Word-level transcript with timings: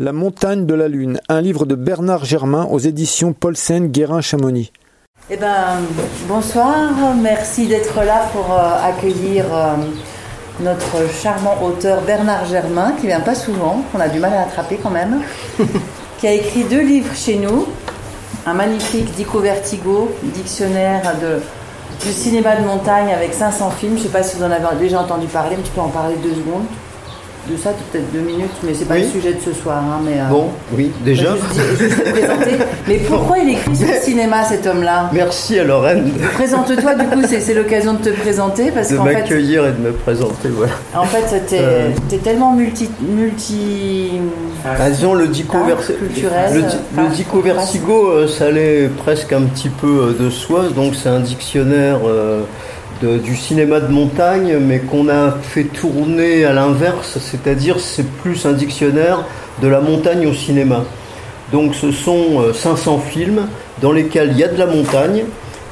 La 0.00 0.12
montagne 0.12 0.64
de 0.64 0.74
la 0.74 0.86
lune, 0.86 1.18
un 1.28 1.40
livre 1.40 1.66
de 1.66 1.74
Bernard 1.74 2.24
Germain 2.24 2.68
aux 2.70 2.78
éditions 2.78 3.32
Paulsen 3.32 3.88
Guérin 3.88 4.20
Chamonix. 4.20 4.70
Eh 5.28 5.36
ben, 5.36 5.80
bonsoir, 6.28 6.92
merci 7.20 7.66
d'être 7.66 7.96
là 8.04 8.28
pour 8.32 8.52
euh, 8.52 8.88
accueillir 8.88 9.46
euh, 9.52 9.74
notre 10.60 11.12
charmant 11.12 11.60
auteur 11.64 12.02
Bernard 12.02 12.44
Germain, 12.44 12.92
qui 13.00 13.08
vient 13.08 13.18
pas 13.18 13.34
souvent, 13.34 13.82
qu'on 13.90 13.98
a 13.98 14.08
du 14.08 14.20
mal 14.20 14.34
à 14.34 14.42
attraper 14.42 14.78
quand 14.80 14.90
même, 14.90 15.20
qui 16.18 16.28
a 16.28 16.32
écrit 16.32 16.62
deux 16.62 16.82
livres 16.82 17.12
chez 17.16 17.34
nous, 17.34 17.66
un 18.46 18.54
magnifique 18.54 19.12
Dico 19.16 19.40
Vertigo, 19.40 20.12
dictionnaire 20.22 21.16
de, 21.20 21.40
du 22.06 22.12
cinéma 22.12 22.54
de 22.54 22.64
montagne 22.64 23.12
avec 23.12 23.34
500 23.34 23.70
films. 23.72 23.98
Je 23.98 24.04
sais 24.04 24.10
pas 24.10 24.22
si 24.22 24.36
vous 24.36 24.44
en 24.44 24.50
avez 24.52 24.64
déjà 24.78 25.00
entendu 25.00 25.26
parler, 25.26 25.56
mais 25.56 25.64
tu 25.64 25.72
peux 25.72 25.80
en 25.80 25.88
parler 25.88 26.14
deux 26.22 26.36
secondes 26.36 26.66
de 27.50 27.56
ça, 27.56 27.70
peut-être 27.70 28.12
deux 28.12 28.20
minutes, 28.20 28.50
mais 28.62 28.72
c'est 28.74 28.84
pas 28.84 28.98
le 28.98 29.04
sujet 29.04 29.32
de 29.32 29.40
ce 29.40 29.52
soir. 29.52 29.78
Hein, 29.78 30.00
mais, 30.04 30.20
euh, 30.20 30.28
bon, 30.30 30.48
oui, 30.72 30.90
déjà. 31.04 31.34
mais 32.88 32.98
pourquoi 33.08 33.38
il 33.38 33.50
écrit 33.50 33.76
sur 33.76 33.86
le 33.86 33.94
cinéma, 34.02 34.44
cet 34.44 34.66
homme-là? 34.66 35.10
Merci 35.12 35.58
à 35.58 35.64
Lorraine. 35.64 36.10
Présente-toi, 36.34 36.94
du 36.94 37.06
coup, 37.06 37.22
c'est 37.26 37.54
l'occasion 37.54 37.94
de 37.94 37.98
te 37.98 38.10
présenter. 38.10 38.70
Parce 38.70 38.90
de 38.90 38.98
m'accueillir 38.98 39.66
et 39.66 39.72
de 39.72 39.78
me 39.78 39.92
présenter, 39.92 40.48
voilà. 40.48 40.72
En 40.94 41.04
fait, 41.04 41.46
tu 41.48 41.54
es, 41.54 41.60
euh. 41.60 41.90
tellement 42.22 42.52
multi. 42.52 42.90
multi 43.00 44.10
ah, 44.64 44.90
disons, 44.90 45.14
le 45.14 45.28
Dico, 45.28 45.58
culturel, 45.98 46.54
le, 46.54 47.02
le 47.02 47.08
Dico 47.14 47.40
Vertigo, 47.40 48.08
euh, 48.08 48.28
ça 48.28 48.46
allait 48.46 48.88
presque 48.88 49.32
un 49.32 49.42
petit 49.42 49.68
peu 49.68 50.16
de 50.18 50.30
soi, 50.30 50.64
donc 50.74 50.94
c'est 50.94 51.08
un 51.08 51.20
dictionnaire 51.20 52.00
du 53.02 53.36
cinéma 53.36 53.80
de 53.80 53.92
montagne, 53.92 54.58
mais 54.58 54.80
qu'on 54.80 55.08
a 55.08 55.32
fait 55.42 55.64
tourner 55.64 56.44
à 56.44 56.52
l'inverse, 56.52 57.18
c'est-à-dire 57.20 57.80
c'est 57.80 58.06
plus 58.06 58.46
un 58.46 58.52
dictionnaire 58.52 59.24
de 59.62 59.68
la 59.68 59.80
montagne 59.80 60.26
au 60.26 60.32
cinéma. 60.32 60.84
Donc 61.52 61.74
ce 61.74 61.92
sont 61.92 62.52
500 62.52 62.96
euh, 62.96 63.10
films 63.10 63.46
dans 63.80 63.92
lesquels 63.92 64.30
il 64.32 64.38
y 64.38 64.44
a 64.44 64.48
de 64.48 64.58
la 64.58 64.66
montagne, 64.66 65.24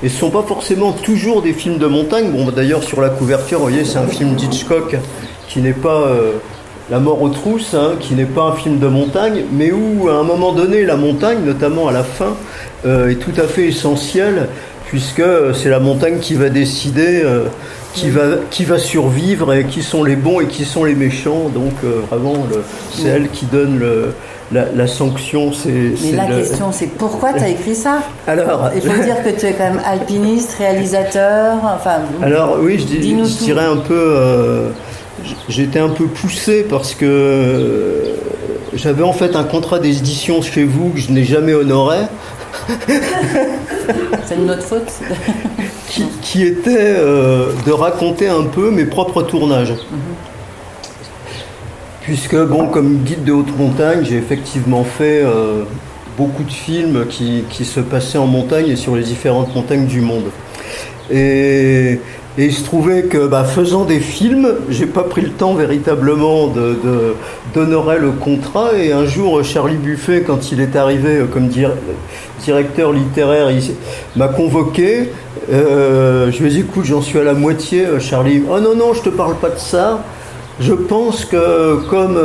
et 0.02 0.08
ce 0.08 0.14
ne 0.14 0.20
sont 0.20 0.30
pas 0.30 0.42
forcément 0.42 0.92
toujours 0.92 1.42
des 1.42 1.52
films 1.52 1.78
de 1.78 1.86
montagne. 1.86 2.30
Bon, 2.30 2.50
d'ailleurs, 2.50 2.82
sur 2.82 3.00
la 3.00 3.08
couverture, 3.08 3.58
vous 3.58 3.68
voyez, 3.68 3.84
c'est 3.84 3.98
un 3.98 4.06
film 4.06 4.34
d'Hitchcock 4.34 4.96
qui 5.48 5.60
n'est 5.60 5.72
pas 5.72 6.02
euh, 6.02 6.32
La 6.90 7.00
mort 7.00 7.20
aux 7.20 7.30
trousses, 7.30 7.74
hein, 7.74 7.94
qui 7.98 8.14
n'est 8.14 8.26
pas 8.26 8.42
un 8.42 8.52
film 8.52 8.78
de 8.78 8.86
montagne, 8.86 9.44
mais 9.52 9.72
où, 9.72 10.08
à 10.08 10.14
un 10.14 10.22
moment 10.22 10.52
donné, 10.52 10.84
la 10.84 10.96
montagne, 10.96 11.38
notamment 11.44 11.88
à 11.88 11.92
la 11.92 12.04
fin, 12.04 12.36
euh, 12.84 13.08
est 13.08 13.16
tout 13.16 13.32
à 13.40 13.44
fait 13.44 13.68
essentielle 13.68 14.48
puisque 14.86 15.22
c'est 15.54 15.68
la 15.68 15.80
montagne 15.80 16.18
qui 16.18 16.34
va 16.34 16.48
décider 16.48 17.22
euh, 17.24 17.44
qui, 17.94 18.10
va, 18.10 18.22
qui 18.50 18.64
va 18.64 18.78
survivre 18.78 19.52
et 19.54 19.64
qui 19.64 19.82
sont 19.82 20.04
les 20.04 20.16
bons 20.16 20.40
et 20.40 20.46
qui 20.46 20.64
sont 20.64 20.84
les 20.84 20.94
méchants. 20.94 21.48
Donc 21.48 21.72
euh, 21.84 22.00
vraiment, 22.10 22.46
c'est 22.92 23.08
elle 23.08 23.28
qui 23.30 23.46
donne 23.46 23.82
la, 24.52 24.86
sanction. 24.86 25.50
Mais 25.66 26.12
la 26.12 26.26
question, 26.26 26.72
c'est 26.72 26.86
pourquoi 26.86 27.32
tu 27.32 27.42
as 27.42 27.48
écrit 27.48 27.74
ça? 27.74 28.02
Alors, 28.26 28.70
Il 28.74 28.82
faut 28.82 29.02
dire 29.02 29.22
que 29.24 29.30
tu 29.30 29.46
es 29.46 29.52
quand 29.52 29.70
même 29.70 29.82
alpiniste, 29.84 30.54
réalisateur. 30.58 31.56
Enfin, 31.64 32.00
alors 32.22 32.58
oui, 32.60 32.78
je, 32.78 32.86
je 32.86 33.44
dirais 33.44 33.64
un 33.64 33.76
peu... 33.76 33.94
Euh, 33.94 34.68
j'étais 35.48 35.78
un 35.78 35.88
peu 35.88 36.06
poussé 36.06 36.66
parce 36.68 36.94
que 36.94 38.14
j'avais 38.74 39.02
en 39.02 39.12
fait 39.12 39.34
un 39.34 39.44
contrat 39.44 39.78
d'édition 39.78 40.42
chez 40.42 40.64
vous 40.64 40.90
que 40.90 41.00
je 41.00 41.10
n'ai 41.10 41.24
jamais 41.24 41.54
honoré. 41.54 41.98
C'est 44.26 44.34
une 44.34 44.50
autre 44.50 44.62
faute. 44.62 44.92
qui, 46.22 46.42
était 46.42 46.94
euh, 46.98 47.52
de 47.66 47.72
raconter 47.72 48.28
un 48.28 48.44
peu 48.44 48.70
mes 48.70 48.84
propres 48.84 49.22
tournages. 49.22 49.74
Puisque, 52.02 52.36
bon, 52.36 52.68
comme 52.68 52.98
guide 53.04 53.24
de 53.24 53.32
haute 53.32 53.56
montagne, 53.56 54.04
j'ai 54.04 54.16
effectivement 54.16 54.84
fait 54.84 55.22
euh, 55.24 55.64
beaucoup 56.16 56.44
de 56.44 56.52
films 56.52 57.06
qui, 57.08 57.44
qui, 57.50 57.64
se 57.64 57.80
passaient 57.80 58.18
en 58.18 58.26
montagne 58.26 58.68
et 58.68 58.76
sur 58.76 58.94
les 58.96 59.02
différentes 59.02 59.54
montagnes 59.54 59.86
du 59.86 60.00
monde. 60.00 60.30
Et 61.10 62.00
et 62.38 62.46
il 62.46 62.52
se 62.52 62.64
trouvait 62.64 63.04
que, 63.04 63.26
bah, 63.26 63.44
faisant 63.44 63.84
des 63.84 63.98
films, 63.98 64.48
j'ai 64.68 64.84
pas 64.84 65.04
pris 65.04 65.22
le 65.22 65.30
temps 65.30 65.54
véritablement 65.54 66.48
de, 66.48 66.76
d'honorer 67.54 67.98
le 67.98 68.10
contrat. 68.10 68.74
Et 68.76 68.92
un 68.92 69.06
jour, 69.06 69.42
Charlie 69.42 69.76
Buffet, 69.76 70.22
quand 70.26 70.52
il 70.52 70.60
est 70.60 70.76
arrivé 70.76 71.16
euh, 71.16 71.24
comme 71.24 71.48
directeur 72.40 72.92
littéraire, 72.92 73.50
il 73.50 73.62
m'a 74.16 74.28
convoqué. 74.28 75.12
Euh, 75.50 76.30
je 76.30 76.42
lui 76.42 76.48
ai 76.48 76.50
dit, 76.50 76.60
écoute, 76.60 76.84
j'en 76.84 77.00
suis 77.00 77.18
à 77.18 77.24
la 77.24 77.32
moitié. 77.32 77.86
Euh, 77.86 78.00
Charlie, 78.00 78.42
oh 78.50 78.60
non, 78.60 78.76
non, 78.76 78.92
je 78.92 79.00
te 79.00 79.08
parle 79.08 79.36
pas 79.36 79.50
de 79.50 79.58
ça. 79.58 80.04
Je 80.60 80.74
pense 80.74 81.24
que 81.24 81.76
comme 81.88 82.18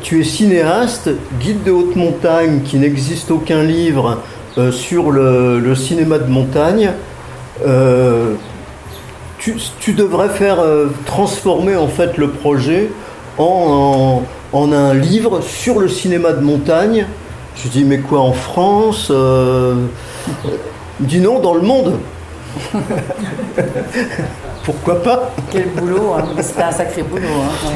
tu 0.00 0.20
es 0.20 0.24
cinéaste, 0.24 1.10
guide 1.40 1.64
de 1.64 1.72
haute 1.72 1.96
montagne, 1.96 2.60
qui 2.64 2.76
n'existe 2.76 3.32
aucun 3.32 3.64
livre 3.64 4.18
sur 4.70 5.10
le, 5.10 5.74
cinéma 5.74 6.18
de 6.18 6.30
montagne, 6.30 6.92
tu, 9.38 9.92
devrais 9.92 10.28
faire 10.28 10.60
euh, 10.60 10.88
transformer 11.04 11.76
en 11.76 11.88
fait 11.88 12.16
le 12.16 12.30
projet 12.30 12.90
en, 13.38 14.22
un 14.54 14.94
livre 14.94 15.40
sur 15.42 15.78
le 15.78 15.88
cinéma 15.88 16.32
de 16.32 16.40
montagne. 16.40 17.06
Je 17.56 17.68
dis 17.68 17.84
mais 17.84 17.98
quoi 17.98 18.20
en 18.20 18.32
France 18.32 19.08
euh, 19.10 19.74
dit 21.00 21.20
non 21.20 21.40
dans 21.40 21.54
le 21.54 21.60
monde. 21.62 21.98
Pourquoi 24.64 25.02
pas? 25.02 25.34
Quel 25.50 25.68
boulot, 25.68 26.14
hein. 26.18 26.24
c'était 26.40 26.62
un 26.62 26.72
sacré 26.72 27.02
boulot. 27.02 27.22
Hein. 27.22 27.68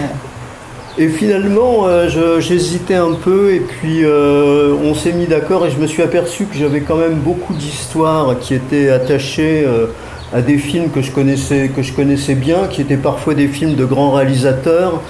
Et 0.98 1.08
finalement, 1.08 1.86
euh, 1.86 2.40
j'hésitais 2.40 2.94
un 2.94 3.12
peu 3.12 3.52
et 3.54 3.60
puis 3.60 4.04
on 4.04 4.94
s'est 4.94 5.12
mis 5.12 5.26
d'accord 5.26 5.66
et 5.66 5.70
je 5.70 5.76
me 5.78 5.86
suis 5.86 6.02
aperçu 6.02 6.46
que 6.46 6.56
j'avais 6.56 6.80
quand 6.80 6.96
même 6.96 7.14
beaucoup 7.14 7.54
d'histoires 7.54 8.38
qui 8.40 8.54
étaient 8.54 8.88
attachées 8.90 9.66
à 10.32 10.42
des 10.42 10.58
films 10.58 10.90
que 10.90 11.02
je 11.02 11.10
connaissais, 11.10 11.70
que 11.74 11.82
je 11.82 11.92
connaissais 11.92 12.34
bien, 12.34 12.66
qui 12.70 12.82
étaient 12.82 12.96
parfois 12.96 13.34
des 13.34 13.48
films 13.48 13.74
de 13.74 13.84
grands 13.84 14.12
réalisateurs. 14.12 15.00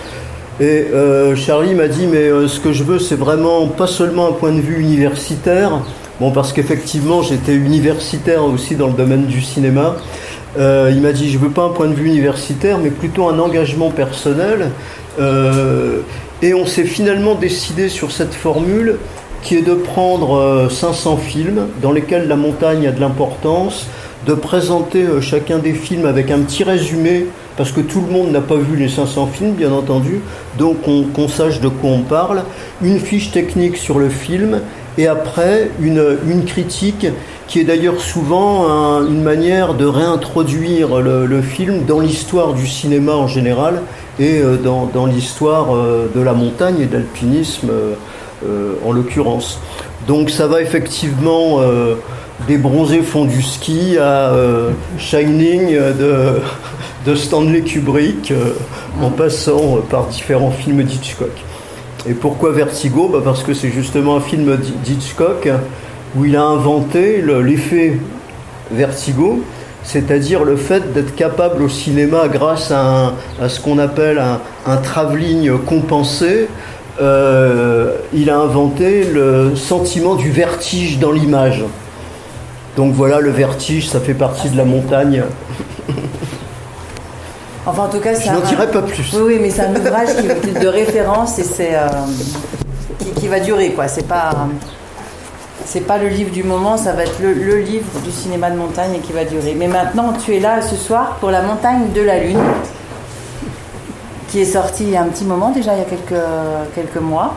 Et 0.61 0.87
euh, 0.93 1.37
Charlie 1.37 1.75
m'a 1.75 1.89
dit, 1.89 2.07
mais 2.07 2.19
euh, 2.19 2.49
ce 2.49 2.61
que 2.61 2.73
je 2.73 2.85
veux, 2.85 2.99
c'est 2.99 3.19
vraiment 3.19 3.67
pas 3.67 3.87
seulement 3.87 4.29
un 4.29 4.33
point 4.33 4.53
de 4.53 4.61
vue 4.61 4.81
universitaire, 4.81 5.81
bon, 6.21 6.31
parce 6.31 6.53
qu'effectivement, 6.53 7.23
j'étais 7.23 7.55
universitaire 7.55 8.45
aussi 8.45 8.77
dans 8.77 8.89
le 8.89 8.95
domaine 8.95 9.27
du 9.27 9.41
cinéma. 9.41 9.97
Euh, 10.59 10.91
il 10.93 11.01
m'a 11.01 11.13
dit, 11.13 11.31
je 11.31 11.39
veux 11.39 11.51
pas 11.51 11.65
un 11.65 11.71
point 11.71 11.87
de 11.87 11.95
vue 11.95 12.09
universitaire, 12.09 12.79
mais 12.79 12.91
plutôt 12.91 13.29
un 13.29 13.39
engagement 13.39 13.91
personnel. 13.91 14.71
et 16.43 16.55
on 16.55 16.65
s'est 16.65 16.85
finalement 16.85 17.35
décidé 17.35 17.91
sur 17.91 18.11
cette 18.11 18.35
formule 18.35 18.97
qui 19.43 19.57
est 19.57 19.63
de 19.63 19.75
prendre 19.75 20.69
500 20.71 21.19
films 21.19 21.69
dans 21.83 21.93
lesquels 21.93 22.29
la 22.29 22.37
montagne 22.37 22.87
a 22.87 22.93
de 22.93 23.01
l'importance, 23.01 23.87
de 24.27 24.35
présenter 24.35 25.03
euh, 25.05 25.21
chacun 25.21 25.59
des 25.59 25.73
films 25.73 26.07
avec 26.07 26.31
un 26.31 26.41
petit 26.41 26.65
résumé, 26.65 27.27
parce 27.57 27.73
que 27.73 27.81
tout 27.81 28.01
le 28.01 28.13
monde 28.13 28.31
n'a 28.31 28.41
pas 28.41 28.57
vu 28.57 28.77
les 28.77 28.89
500 28.89 29.29
films, 29.29 29.53
bien 29.53 29.73
entendu, 29.73 30.21
donc 30.59 30.79
qu'on 30.83 31.29
sache 31.29 31.61
de 31.61 31.69
quoi 31.69 31.91
on 31.91 32.03
parle, 32.03 32.43
une 32.83 32.99
fiche 32.99 33.31
technique 33.31 33.77
sur 33.77 33.99
le 33.99 34.09
film, 34.09 34.61
et 34.99 35.07
après 35.07 35.71
une, 35.81 36.19
une 36.27 36.45
critique 36.45 37.07
qui 37.47 37.61
est 37.61 37.65
d'ailleurs 37.65 38.01
souvent 38.01 38.67
une 39.03 39.23
manière 39.23 39.75
de 39.75 39.85
réintroduire 39.85 41.01
le, 41.01 41.43
film 41.43 41.85
dans 41.87 42.01
l'histoire 42.01 42.53
du 42.53 42.67
cinéma 42.67 43.13
en 43.13 43.27
général 43.27 43.83
et 44.19 44.41
euh, 44.41 44.57
dans, 44.57 44.87
dans 44.87 45.07
l'histoire 45.07 45.75
euh, 45.75 46.09
de 46.15 46.21
la 46.21 46.33
montagne 46.33 46.81
et 46.81 46.87
de 46.87 46.95
l'alpinisme 46.95 47.71
en 48.87 48.93
l'occurrence. 48.93 49.61
Donc 50.09 50.31
ça 50.31 50.47
va 50.47 50.63
effectivement 50.63 51.61
des 52.47 52.59
bronzés 52.59 53.03
font 53.03 53.25
du 53.25 53.43
ski 53.43 53.99
à 53.99 54.33
euh, 54.33 54.71
Shining 54.99 55.77
de, 57.07 57.15
Stanley 57.15 57.63
Kubrick 57.63 58.31
euh, 58.31 58.53
en 59.01 59.11
passant 59.11 59.79
par 59.89 60.07
différents 60.07 60.51
films 60.51 60.83
d'Hitchcock. 60.83 61.31
Et 62.09 62.15
pourquoi 62.15 62.53
Vertigo? 62.53 63.09
Bah 63.13 63.21
Parce 63.23 63.43
que 63.43 63.53
c'est 63.53 63.71
justement 63.71 64.17
un 64.17 64.21
film 64.21 64.57
d'Hitchcock 64.85 65.49
où 66.17 66.25
il 66.25 66.37
a 66.37 66.43
inventé 66.43 67.23
l'effet 67.23 67.99
Vertigo, 68.71 69.43
c'est-à-dire 69.83 70.45
le 70.45 70.57
fait 70.57 70.93
d'être 70.93 71.15
capable 71.15 71.63
au 71.63 71.69
cinéma, 71.69 72.29
grâce 72.29 72.71
à, 72.71 73.15
à 73.41 73.49
ce 73.49 73.61
qu'on 73.61 73.79
appelle 73.79 74.19
un, 74.19 74.41
un 74.67 74.77
travelling 74.77 75.59
compensé, 75.59 76.49
euh, 77.01 77.97
il 78.13 78.29
a 78.29 78.39
inventé 78.39 79.05
le 79.05 79.57
sentiment 79.57 80.17
du 80.17 80.31
vertige 80.31 80.99
dans 80.99 81.13
l'image. 81.13 81.65
Donc 82.77 82.95
voilà, 82.95 83.21
le 83.21 83.31
vertige, 83.31 83.89
ça 83.89 84.01
fait 84.01 84.15
partie 84.15 84.49
de 84.49 84.57
la 84.57 84.65
montagne. 84.65 85.25
Enfin, 87.67 87.85
en 87.85 87.89
tout 87.89 88.01
cas, 88.01 88.19
je 88.19 88.31
n'en 88.31 88.41
dirai 88.41 88.71
pas 88.71 88.83
plus. 88.83 89.13
Oui, 89.15 89.23
oui 89.27 89.39
mais 89.41 89.51
c'est 89.51 89.63
un 89.63 89.77
ouvrage 89.77 90.09
de 90.61 90.67
référence 90.67 91.39
et 91.39 91.45
c'est 91.45 91.75
euh, 91.75 91.89
qui, 93.17 93.29
va 93.29 93.41
durer, 93.41 93.73
quoi. 93.73 93.87
C'est 93.87 94.07
pas 94.07 94.31
c'est 95.67 95.83
pas 95.83 95.99
le 95.99 96.09
livre 96.09 96.33
du 96.33 96.43
moment, 96.43 96.77
ça 96.77 96.93
va 96.93 97.05
être 97.05 97.21
le, 97.23 97.59
livre 97.59 97.87
du 98.03 98.11
cinéma 98.11 98.51
de 98.51 98.57
montagne 98.57 98.95
et 98.97 98.99
qui 98.99 99.13
va 99.13 99.25
durer. 99.25 99.55
Mais 99.57 99.69
maintenant, 99.69 100.15
tu 100.15 100.35
es 100.35 100.41
là 100.41 100.63
ce 100.63 100.75
soir 100.75 101.17
pour 101.21 101.31
la 101.31 101.43
montagne 101.43 101.93
de 101.95 102.01
la 102.01 102.19
lune, 102.19 102.41
qui 104.29 104.41
est 104.41 104.47
sortie 104.47 104.85
il 104.85 104.91
y 104.91 104.97
a 104.97 105.03
un 105.03 105.09
petit 105.09 105.25
moment 105.25 105.51
déjà, 105.51 105.75
il 105.75 105.79
y 105.79 105.83
a 105.83 105.85
quelques 105.85 106.23
quelques 106.75 107.03
mois. 107.03 107.35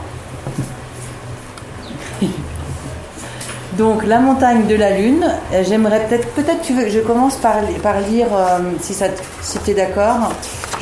Donc, 3.78 4.06
La 4.06 4.20
montagne 4.20 4.68
de 4.68 4.76
la 4.76 4.92
lune, 4.92 5.26
euh, 5.54 5.64
j'aimerais 5.68 6.06
peut-être, 6.08 6.28
peut-être 6.30 6.62
tu 6.62 6.74
veux 6.74 6.84
que 6.84 6.90
je 6.90 7.00
commence 7.00 7.36
par, 7.38 7.56
par 7.82 8.02
lire, 8.02 8.28
euh, 8.32 8.60
si, 8.82 8.94
ça, 8.94 9.06
si 9.42 9.58
tu 9.60 9.72
es 9.72 9.74
d'accord, 9.74 10.32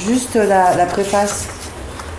juste 0.05 0.35
la, 0.35 0.75
la 0.75 0.85
préface. 0.85 1.45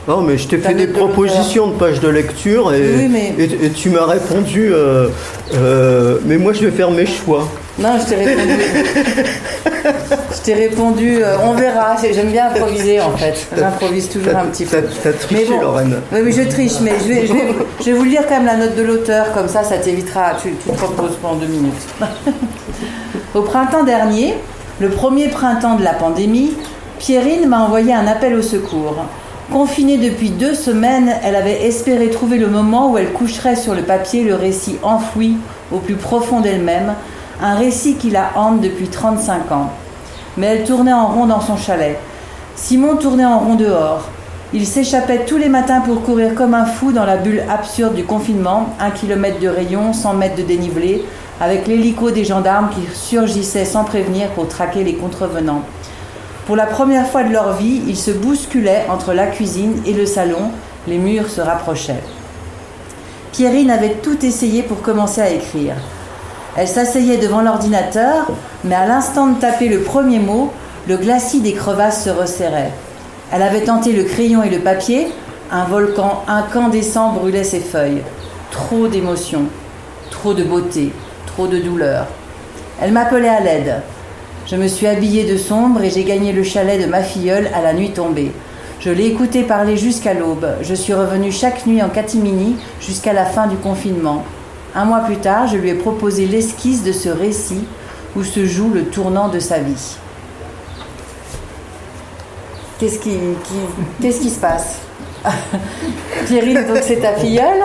Non, 0.09 0.21
mais 0.23 0.37
je 0.39 0.49
t'ai 0.49 0.59
Ta 0.59 0.71
fait 0.71 0.75
des 0.75 0.87
de 0.87 0.93
propositions 0.93 1.69
de 1.69 1.75
pages 1.75 2.01
de 2.01 2.09
lecture 2.09 2.73
et, 2.73 2.95
Oui, 2.97 3.09
mais- 3.09 3.35
et, 3.39 3.67
et 3.67 3.71
tu 3.71 3.91
m'as 3.91 4.07
répondu, 4.07 4.71
euh, 4.73 5.09
euh, 5.55 6.19
mais 6.25 6.39
moi 6.39 6.53
je 6.55 6.65
vais 6.65 6.71
faire 6.73 6.91
mes 6.91 7.07
choix. 7.07 7.47
Non, 7.79 7.91
je 8.01 8.09
t'ai 8.09 8.17
répondu. 8.17 8.53
je 9.85 10.41
t'ai 10.43 10.55
répondu, 10.55 11.23
euh, 11.23 11.37
on 11.45 11.53
verra. 11.53 11.97
J'aime 12.03 12.31
bien 12.31 12.47
improviser 12.47 13.01
en 13.01 13.17
fait. 13.17 13.47
J'improvise 13.57 14.09
toujours 14.09 14.37
un 14.37 14.47
petit 14.47 14.65
peu. 14.65 14.83
T'as 15.03 15.13
triché, 15.13 15.47
Mais 15.49 15.57
bon, 15.57 15.61
Lorraine. 15.61 16.01
Oui, 16.13 16.21
oui, 16.25 16.33
je 16.33 16.43
triche, 16.43 16.81
mais 16.81 16.93
je 17.03 17.09
vais, 17.09 17.27
je, 17.27 17.33
vais, 17.33 17.55
je 17.81 17.85
vais 17.85 17.93
vous 17.93 18.05
lire 18.05 18.23
quand 18.29 18.37
même 18.37 18.47
la 18.47 18.57
note 18.57 18.77
de 18.77 18.83
l'auteur, 18.83 19.33
comme 19.33 19.49
ça, 19.49 19.63
ça 19.65 19.79
t'évitera. 19.79 20.33
Tu, 20.43 20.55
tu 20.55 20.71
te 20.71 20.85
pendant 21.21 21.37
deux 21.37 21.47
minutes. 21.47 21.73
Au 23.35 23.43
printemps 23.43 23.85
dernier, 23.85 24.35
le 24.81 24.91
premier 24.91 25.29
printemps 25.29 25.77
de 25.77 25.85
la 25.85 25.95
pandémie, 25.95 26.53
Pierrine 26.99 27.49
m'a 27.49 27.61
envoyé 27.61 27.93
un 27.95 28.07
appel 28.07 28.35
au 28.35 28.43
secours. 28.43 28.97
Confinée 29.51 29.99
depuis 29.99 30.31
deux 30.31 30.55
semaines, 30.55 31.15
elle 31.25 31.35
avait 31.35 31.67
espéré 31.67 32.11
trouver 32.11 32.39
le 32.39 32.47
moment 32.47 32.91
où 32.91 32.99
elle 32.99 33.13
coucherait 33.13 33.57
sur 33.57 33.75
le 33.75 33.83
papier 33.83 34.23
le 34.23 34.35
récit 34.35 34.79
enfoui 34.83 35.37
au 35.73 35.79
plus 35.79 35.97
profond 35.97 36.41
d'elle-même, 36.41 36.95
un 37.43 37.57
récit 37.57 37.97
qui 37.97 38.11
la 38.11 38.31
hante 38.37 38.61
depuis 38.61 38.87
35 38.87 39.51
ans. 39.51 39.71
Mais 40.37 40.47
elle 40.47 40.65
tournait 40.65 40.93
en 40.93 41.09
rond 41.09 41.27
dans 41.27 41.41
son 41.41 41.57
chalet. 41.57 41.99
Simon 42.55 42.97
tournait 42.97 43.25
en 43.25 43.41
rond 43.41 43.57
dehors. 43.57 44.09
Il 44.55 44.67
s'échappait 44.67 45.25
tous 45.25 45.39
les 45.39 45.49
matins 45.49 45.81
pour 45.81 46.03
courir 46.03 46.35
comme 46.35 46.55
un 46.55 46.67
fou 46.67 46.93
dans 46.93 47.05
la 47.05 47.17
bulle 47.17 47.43
absurde 47.51 47.95
du 47.95 48.05
confinement, 48.05 48.69
un 48.79 48.91
kilomètre 48.91 49.41
de 49.41 49.49
rayon, 49.49 49.93
100 49.93 50.15
mètres 50.15 50.37
de 50.37 50.43
dénivelé, 50.43 51.05
avec 51.41 51.67
l'hélico 51.67 52.11
des 52.13 52.25
gendarmes 52.25 52.71
qui 52.71 52.83
surgissaient 52.95 53.65
sans 53.65 53.85
prévenir 53.85 54.29
pour 54.31 54.47
traquer 54.47 54.85
les 54.85 54.95
contrevenants. 54.95 55.63
Pour 56.47 56.55
la 56.55 56.67
première 56.67 57.09
fois 57.09 57.25
de 57.25 57.33
leur 57.33 57.55
vie, 57.55 57.83
ils 57.89 57.97
se 57.97 58.11
bousculaient 58.13 58.87
entre 58.89 59.15
la 59.15 59.27
cuisine 59.27 59.83
et 59.85 59.95
le 59.95 60.07
salon, 60.07 60.51
les 60.87 60.99
murs 60.99 61.29
se 61.29 61.41
rapprochaient. 61.41 62.03
Pierrine 63.33 63.71
avait 63.71 63.97
tout 64.03 64.25
essayé 64.25 64.63
pour 64.63 64.83
commencer 64.83 65.21
à 65.21 65.31
écrire. 65.31 65.75
Elle 66.57 66.69
s'asseyait 66.69 67.17
devant 67.17 67.41
l'ordinateur, 67.41 68.31
mais 68.65 68.75
à 68.75 68.87
l'instant 68.87 69.29
de 69.29 69.41
taper 69.41 69.69
le 69.69 69.81
premier 69.81 70.19
mot, 70.19 70.53
le 70.87 70.97
glacis 70.97 71.41
des 71.41 71.55
crevasses 71.55 72.05
se 72.05 72.11
resserrait. 72.11 72.73
Elle 73.33 73.43
avait 73.43 73.65
tenté 73.65 73.93
le 73.93 74.05
crayon 74.05 74.43
et 74.43 74.51
le 74.51 74.59
papier, 74.59 75.09
un 75.51 75.65
volcan 75.65 76.25
incandescent 76.29 77.13
brûlait 77.13 77.45
ses 77.45 77.61
feuilles. 77.61 78.03
Trop 78.51 78.89
d'émotions, 78.89 79.47
trop 80.11 80.35
de 80.35 80.45
beauté, 80.45 80.93
trop 81.27 81.47
de 81.47 81.59
douleur. 81.59 82.07
Elle 82.83 82.93
m'appelait 82.93 83.29
à 83.29 83.41
l'aide. 83.41 83.77
Je 84.47 84.57
me 84.57 84.69
suis 84.69 84.87
habillée 84.87 85.25
de 85.25 85.39
sombre 85.39 85.83
et 85.83 85.91
j'ai 85.91 86.05
gagné 86.05 86.33
le 86.33 86.43
chalet 86.43 86.83
de 86.83 86.91
ma 86.91 87.03
filleule 87.03 87.49
à 87.55 87.63
la 87.63 87.73
nuit 87.73 87.93
tombée. 87.93 88.33
Je 88.81 88.91
l'ai 88.91 89.07
écouté 89.07 89.45
parler 89.45 89.77
jusqu'à 89.79 90.13
l'aube. 90.13 90.47
Je 90.61 90.75
suis 90.75 90.93
revenue 90.93 91.33
chaque 91.33 91.65
nuit 91.67 91.83
en 91.83 91.89
catimini 91.89 92.57
jusqu'à 92.81 93.13
la 93.13 93.25
fin 93.25 93.47
du 93.47 93.57
confinement. 93.57 94.25
Un 94.75 94.85
mois 94.85 95.01
plus 95.01 95.17
tard, 95.17 95.47
je 95.49 95.57
lui 95.57 95.69
ai 95.71 95.75
proposé 95.75 96.27
l'esquisse 96.27 96.83
de 96.83 96.93
ce 96.93 97.09
récit 97.09 97.65
où 98.17 98.23
se 98.23 98.45
joue 98.47 98.71
le 98.73 98.85
tournant 98.85 99.29
de 99.29 99.39
sa 99.39 99.59
vie. 99.59 99.97
Qu'est-ce 102.79 102.99
qui, 102.99 103.11
qui- 103.11 104.01
qu'est-ce 104.01 104.21
qui 104.21 104.31
se 104.31 104.41
passe? 104.41 104.79
Pierrine, 106.27 106.67
donc 106.67 106.79
c'est 106.83 106.97
ta 107.01 107.13
filleule? 107.15 107.63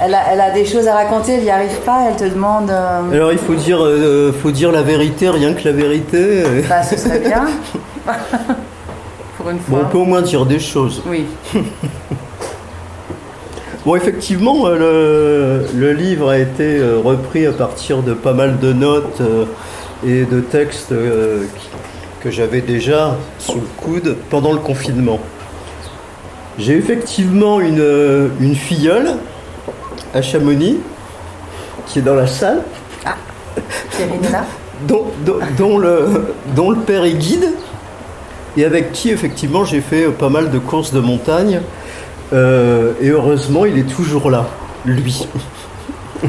Elle 0.00 0.14
a, 0.14 0.32
elle 0.32 0.40
a 0.40 0.50
des 0.52 0.64
choses 0.64 0.88
à 0.88 0.94
raconter, 0.94 1.34
elle 1.34 1.42
n'y 1.44 1.50
arrive 1.50 1.76
pas, 1.84 2.06
elle 2.08 2.16
te 2.16 2.24
demande... 2.32 2.70
euh, 2.70 3.12
Alors 3.12 3.30
il 3.32 3.38
faut 3.38 3.54
dire, 3.54 3.78
euh, 3.84 4.32
faut 4.32 4.50
dire 4.50 4.72
la 4.72 4.82
vérité, 4.82 5.28
rien 5.28 5.52
que 5.54 5.64
la 5.64 5.72
vérité. 5.72 6.42
bah, 6.68 6.82
ce 6.82 6.96
serait 6.96 7.20
bien. 7.20 7.44
Pour 9.36 9.50
une 9.50 9.58
Bon, 9.68 9.76
fois. 9.78 9.84
on 9.86 9.90
peut 9.90 9.98
au 9.98 10.04
moins 10.04 10.22
dire 10.22 10.46
des 10.46 10.58
choses. 10.60 11.02
Oui. 11.06 11.26
Bon, 13.84 13.96
effectivement, 13.96 14.66
euh, 14.66 15.64
le, 15.74 15.78
le 15.78 15.92
livre 15.92 16.30
a 16.30 16.38
été 16.38 16.78
euh, 16.78 16.98
repris 17.02 17.46
à 17.46 17.52
partir 17.52 18.02
de 18.02 18.12
pas 18.14 18.32
mal 18.32 18.58
de 18.60 18.72
notes 18.72 19.20
euh, 19.20 19.44
et 20.06 20.24
de 20.24 20.40
textes 20.40 20.90
que 22.20 22.30
j'avais 22.30 22.60
déjà 22.60 23.16
sous 23.38 23.56
le 23.60 23.66
coude 23.76 24.16
pendant 24.30 24.52
le 24.52 24.58
confinement. 24.58 25.18
J'ai 26.58 26.76
effectivement 26.76 27.60
une, 27.60 28.30
une 28.40 28.54
filleule 28.54 29.16
à 30.14 30.22
Chamonix 30.22 30.78
qui 31.86 31.98
est 32.00 32.02
dans 32.02 32.14
la 32.14 32.26
salle, 32.28 32.62
là 33.04 33.16
dont, 34.86 35.06
dont- 35.24 35.38
dont 35.58 35.78
le, 35.78 36.26
dont 36.54 36.70
le 36.70 36.78
père 36.80 37.04
est 37.04 37.14
guide 37.14 37.52
et 38.56 38.64
avec 38.64 38.92
qui 38.92 39.10
effectivement 39.10 39.64
j'ai 39.64 39.80
fait 39.80 40.06
pas 40.08 40.28
mal 40.28 40.50
de 40.50 40.58
courses 40.58 40.92
de 40.92 41.00
montagne. 41.00 41.60
Euh, 42.32 42.92
et 43.00 43.08
heureusement, 43.10 43.64
il 43.66 43.78
est 43.78 43.88
toujours 43.88 44.30
là, 44.30 44.46
lui. 44.84 45.26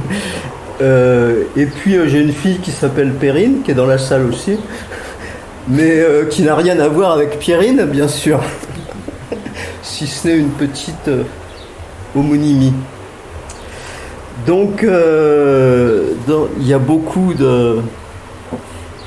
Euh, 0.82 1.44
et 1.56 1.68
puis 1.68 1.96
euh, 1.96 2.08
j'ai 2.08 2.20
une 2.20 2.34
fille 2.34 2.58
qui 2.58 2.72
s'appelle 2.72 3.14
Perrine, 3.14 3.62
qui 3.64 3.72
est 3.72 3.76
dans 3.76 3.86
la 3.86 4.00
salle 4.00 4.26
aussi, 4.26 4.58
mais 5.68 6.00
euh, 6.00 6.26
qui 6.26 6.42
n'a 6.42 6.56
rien 6.56 6.80
à 6.80 6.88
voir 6.90 7.12
avec 7.12 7.38
Pierrine, 7.38 7.86
bien 7.86 8.08
sûr, 8.08 8.40
si 9.84 10.08
ce 10.08 10.28
n'est 10.28 10.36
une 10.38 10.50
petite 10.50 11.10
homonymie. 12.16 12.74
Donc, 14.48 14.82
il 14.84 16.68
y 16.68 16.74
a 16.74 16.80
beaucoup 16.80 17.34
de, 17.36 17.78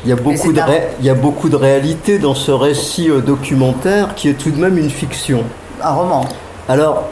il 0.05 0.11
y 0.11 0.13
a 0.13 0.17
beaucoup 0.17 0.53
de, 0.53 0.61
un- 0.61 0.65
ré- 0.67 0.89
il 1.01 1.05
y 1.05 1.11
a 1.11 1.15
beaucoup 1.15 1.49
de 1.49 1.57
réalité 1.57 2.19
dans 2.19 2.35
ce 2.35 2.53
récit 2.53 3.11
documentaire 3.27 4.15
qui 4.15 4.29
est 4.29 4.35
tout 4.35 4.51
de 4.53 4.57
même 4.61 4.79
une 4.79 4.89
fiction. 4.89 5.43
Un 5.83 5.91
roman. 5.91 6.29
Alors, 6.69 7.09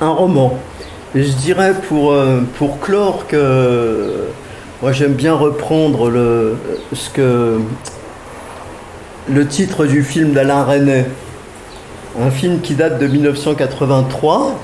un 0.00 0.10
roman. 0.10 0.58
Je 1.14 1.30
dirais 1.32 1.74
pour, 1.88 2.12
euh, 2.12 2.40
pour 2.58 2.80
clore 2.80 3.26
que 3.28 4.24
moi 4.82 4.92
j'aime 4.92 5.12
bien 5.12 5.34
reprendre 5.34 6.10
le, 6.10 6.56
ce 6.92 7.10
que, 7.10 7.60
le 9.28 9.46
titre 9.46 9.86
du 9.86 10.02
film 10.02 10.32
d'Alain 10.32 10.64
Resnais. 10.64 11.06
Un 12.20 12.30
film 12.30 12.60
qui 12.60 12.74
date 12.74 12.98
de 12.98 13.06
1983. 13.06 14.58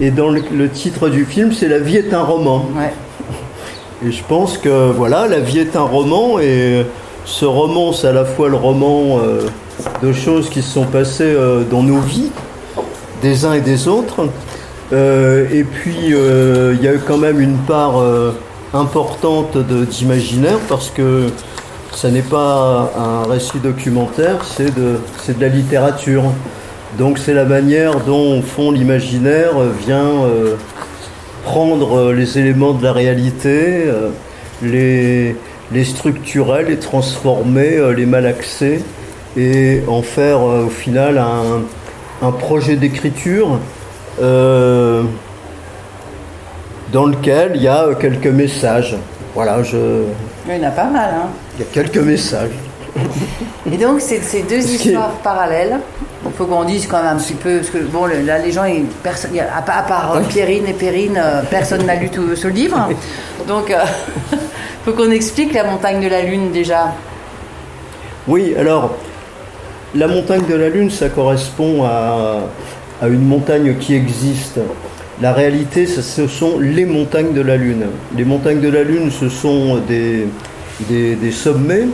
Et 0.00 0.10
dans 0.10 0.30
le, 0.30 0.42
le 0.52 0.68
titre 0.68 1.08
du 1.08 1.24
film, 1.24 1.52
c'est 1.52 1.68
La 1.68 1.78
vie 1.78 1.96
est 1.96 2.12
un 2.14 2.22
roman. 2.22 2.66
Ouais. 2.76 2.92
Et 4.06 4.12
je 4.12 4.22
pense 4.24 4.58
que 4.58 4.90
voilà, 4.90 5.26
la 5.26 5.40
vie 5.40 5.58
est 5.58 5.76
un 5.76 5.82
roman 5.82 6.38
et 6.40 6.86
ce 7.26 7.44
roman, 7.44 7.92
c'est 7.92 8.08
à 8.08 8.12
la 8.12 8.24
fois 8.24 8.48
le 8.48 8.56
roman 8.56 9.18
euh, 9.18 9.42
de 10.02 10.12
choses 10.12 10.48
qui 10.48 10.62
se 10.62 10.70
sont 10.70 10.86
passées 10.86 11.24
euh, 11.24 11.64
dans 11.64 11.82
nos 11.82 12.00
vies, 12.00 12.30
des 13.22 13.44
uns 13.44 13.54
et 13.54 13.60
des 13.60 13.88
autres. 13.88 14.28
Euh, 14.92 15.46
et 15.52 15.64
puis, 15.64 16.12
euh, 16.12 16.74
il 16.76 16.84
y 16.84 16.88
a 16.88 16.94
eu 16.94 17.00
quand 17.06 17.18
même 17.18 17.40
une 17.40 17.58
part 17.58 18.00
euh, 18.00 18.32
importante 18.74 19.56
d'imaginaire 19.56 20.58
parce 20.68 20.90
que 20.90 21.28
ça 21.92 22.10
n'est 22.10 22.22
pas 22.22 22.92
un 22.96 23.28
récit 23.28 23.58
documentaire, 23.58 24.44
c'est 24.44 24.74
de, 24.74 24.98
de 25.28 25.40
la 25.40 25.48
littérature. 25.48 26.24
Donc 26.98 27.18
c'est 27.18 27.34
la 27.34 27.44
manière 27.44 28.00
dont, 28.00 28.38
au 28.38 28.42
fond, 28.42 28.70
l'imaginaire 28.70 29.52
vient 29.86 30.10
prendre 31.44 32.12
les 32.12 32.38
éléments 32.38 32.72
de 32.72 32.82
la 32.82 32.92
réalité, 32.92 33.84
les, 34.62 35.36
les 35.72 35.84
structurer, 35.84 36.64
les 36.64 36.78
transformer, 36.78 37.80
les 37.96 38.06
malaxer 38.06 38.82
et 39.36 39.82
en 39.88 40.02
faire 40.02 40.42
au 40.42 40.68
final 40.68 41.18
un, 41.18 41.62
un 42.22 42.30
projet 42.32 42.76
d'écriture 42.76 43.58
euh, 44.20 45.02
dans 46.92 47.06
lequel 47.06 47.52
il 47.54 47.62
y 47.62 47.68
a 47.68 47.86
quelques 47.98 48.26
messages. 48.26 48.96
Voilà, 49.34 49.62
je, 49.62 50.02
Il 50.48 50.56
y 50.56 50.64
en 50.64 50.68
a 50.68 50.70
pas 50.72 50.84
mal. 50.84 51.10
Hein. 51.14 51.28
il 51.56 51.60
y 51.60 51.68
a 51.68 51.70
quelques 51.72 51.98
messages. 52.04 52.50
Et 53.72 53.76
donc, 53.76 54.00
c'est 54.00 54.20
ces 54.20 54.42
deux 54.42 54.60
Ce 54.60 54.66
qui 54.76 54.88
est- 54.88 54.92
histoires 54.92 55.12
parallèles. 55.22 55.78
Il 56.26 56.32
faut 56.32 56.44
qu'on 56.44 56.64
dise 56.64 56.86
quand 56.86 56.98
même 57.02 57.16
un 57.16 57.20
petit 57.20 57.34
peu, 57.34 57.58
parce 57.58 57.70
que 57.70 57.78
bon, 57.78 58.06
là, 58.06 58.38
les 58.38 58.50
gens, 58.52 58.64
ils- 58.64 58.84
personne, 59.02 59.30
il 59.32 59.36
y 59.36 59.40
a- 59.40 59.56
à, 59.56 59.62
part- 59.62 59.78
à 59.78 59.82
part 59.82 60.12
euh, 60.16 60.20
Pierrine 60.28 60.66
et 60.66 60.72
Perrine, 60.72 61.16
euh, 61.16 61.42
personne 61.48 61.86
n'a 61.86 61.94
lu 61.94 62.10
tout 62.10 62.34
ce 62.34 62.48
livre. 62.48 62.88
Donc, 63.46 63.72
il 64.32 64.38
faut 64.84 64.92
qu'on 64.92 65.10
explique 65.12 65.54
la 65.54 65.64
montagne 65.64 66.00
de 66.02 66.08
la 66.08 66.22
Lune 66.22 66.50
déjà. 66.50 66.88
Oui, 68.26 68.54
alors, 68.58 68.96
la 69.94 70.06
montagne 70.06 70.42
de 70.48 70.54
la 70.54 70.68
Lune, 70.68 70.90
ça 70.90 71.08
correspond 71.08 71.84
à, 71.84 72.40
à 73.02 73.08
une 73.08 73.26
montagne 73.26 73.76
qui 73.78 73.94
existe. 73.94 74.60
La 75.20 75.32
réalité, 75.32 75.86
ce 75.86 76.26
sont 76.26 76.58
les 76.58 76.84
montagnes 76.84 77.32
de 77.32 77.40
la 77.40 77.56
Lune. 77.56 77.86
Les 78.16 78.24
montagnes 78.24 78.60
de 78.60 78.68
la 78.68 78.82
Lune, 78.82 79.10
ce 79.10 79.28
sont 79.28 79.78
des, 79.86 80.26
des, 80.88 81.30
sommets 81.30 81.88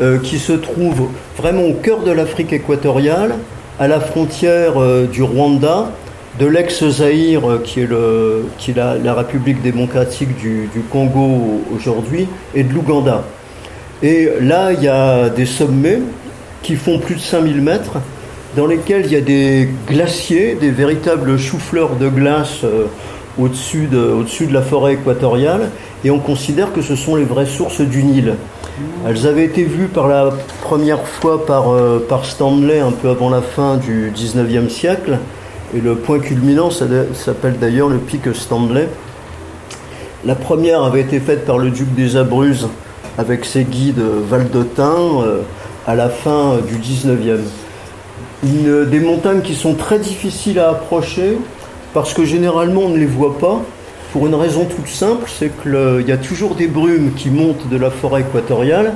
euh, 0.00 0.18
qui 0.18 0.38
se 0.38 0.52
trouvent 0.52 1.08
vraiment 1.36 1.64
au 1.64 1.74
cœur 1.74 2.00
de 2.00 2.12
l'Afrique 2.12 2.52
équatoriale, 2.52 3.34
à 3.80 3.88
la 3.88 3.98
frontière 3.98 4.80
euh, 4.80 5.06
du 5.06 5.22
Rwanda, 5.22 5.90
de 6.38 6.46
l'ex-Zaïre, 6.46 7.62
qui 7.64 7.80
est, 7.80 7.86
le, 7.86 8.44
qui 8.58 8.70
est 8.70 8.74
la, 8.74 9.14
République 9.14 9.60
démocratique 9.60 10.36
du, 10.36 10.68
du 10.72 10.80
Congo 10.90 11.62
aujourd'hui, 11.74 12.28
et 12.54 12.62
de 12.62 12.72
l'Ouganda. 12.72 13.24
Et 14.04 14.28
là, 14.40 14.72
il 14.72 14.84
y 14.84 14.88
a 14.88 15.28
des 15.30 15.46
sommets 15.46 16.00
qui 16.62 16.76
font 16.76 16.98
plus 16.98 17.14
de 17.14 17.20
5000 17.20 17.60
mètres, 17.60 17.98
dans 18.56 18.66
lesquels 18.66 19.06
il 19.06 19.12
y 19.12 19.16
a 19.16 19.20
des 19.20 19.68
glaciers, 19.88 20.54
des 20.54 20.70
véritables 20.70 21.38
choux-fleurs 21.38 21.96
de 21.96 22.08
glace 22.08 22.64
euh, 22.64 22.86
au-dessus 23.38 23.86
de, 23.86 23.98
au 23.98 24.22
de 24.22 24.52
la 24.52 24.62
forêt 24.62 24.94
équatoriale, 24.94 25.70
et 26.04 26.10
on 26.10 26.18
considère 26.18 26.72
que 26.72 26.82
ce 26.82 26.96
sont 26.96 27.16
les 27.16 27.24
vraies 27.24 27.46
sources 27.46 27.80
du 27.80 28.02
Nil. 28.02 28.34
Elles 29.06 29.26
avaient 29.26 29.44
été 29.44 29.64
vues 29.64 29.88
par 29.88 30.08
la 30.08 30.30
première 30.62 31.06
fois 31.06 31.44
par, 31.46 31.70
euh, 31.70 32.04
par 32.08 32.24
Stanley 32.24 32.80
un 32.80 32.92
peu 32.92 33.08
avant 33.08 33.30
la 33.30 33.42
fin 33.42 33.76
du 33.76 34.12
19e 34.14 34.68
siècle, 34.68 35.18
et 35.76 35.80
le 35.80 35.96
point 35.96 36.18
culminant 36.18 36.70
s'appelle 36.70 37.58
d'ailleurs 37.60 37.88
le 37.88 37.98
pic 37.98 38.34
Stanley. 38.34 38.88
La 40.24 40.34
première 40.34 40.82
avait 40.82 41.02
été 41.02 41.20
faite 41.20 41.44
par 41.44 41.58
le 41.58 41.70
duc 41.70 41.94
des 41.94 42.16
Abruzzes 42.16 42.68
avec 43.18 43.44
ses 43.44 43.64
guides 43.64 44.02
valdotins 44.28 45.22
euh, 45.22 45.42
à 45.88 45.94
la 45.94 46.10
fin 46.10 46.58
du 46.68 46.74
19e. 46.74 47.38
Une, 48.44 48.84
des 48.84 49.00
montagnes 49.00 49.40
qui 49.40 49.54
sont 49.54 49.72
très 49.72 49.98
difficiles 49.98 50.58
à 50.58 50.68
approcher 50.68 51.38
parce 51.94 52.12
que 52.12 52.26
généralement 52.26 52.82
on 52.82 52.88
ne 52.90 52.98
les 52.98 53.06
voit 53.06 53.38
pas 53.38 53.62
pour 54.12 54.26
une 54.26 54.34
raison 54.34 54.66
toute 54.66 54.88
simple, 54.88 55.30
c'est 55.34 55.50
qu'il 55.62 56.04
y 56.06 56.12
a 56.12 56.18
toujours 56.18 56.54
des 56.54 56.66
brumes 56.66 57.12
qui 57.16 57.30
montent 57.30 57.68
de 57.70 57.76
la 57.78 57.90
forêt 57.90 58.20
équatoriale. 58.20 58.92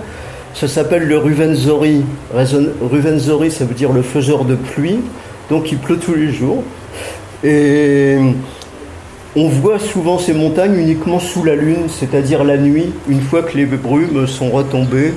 Ça 0.53 0.69
s'appelle 0.69 1.05
le 1.05 1.17
Ruvenzori. 1.17 2.03
Ruvenzori, 2.35 3.51
ça 3.51 3.65
veut 3.65 3.75
dire 3.75 3.93
le 3.93 4.03
faiseur 4.03 4.45
de 4.45 4.55
pluie. 4.55 5.01
Donc 5.49 5.73
il 5.73 5.79
pleut 5.79 5.99
tous 5.99 6.15
les 6.15 6.31
jours. 6.31 6.63
Et 7.43 8.19
on 9.35 9.49
voit 9.49 9.79
souvent 9.79 10.19
ces 10.19 10.35
montagnes 10.35 10.79
uniquement 10.79 11.21
sous 11.21 11.43
la 11.43 11.57
lune, 11.57 11.89
c'est-à-dire 11.89 12.45
la 12.45 12.59
nuit, 12.59 12.93
une 13.09 13.23
fois 13.23 13.43
que 13.43 13.57
les 13.57 13.65
brumes 13.65 14.27
sont 14.27 14.51
retombées. 14.51 15.15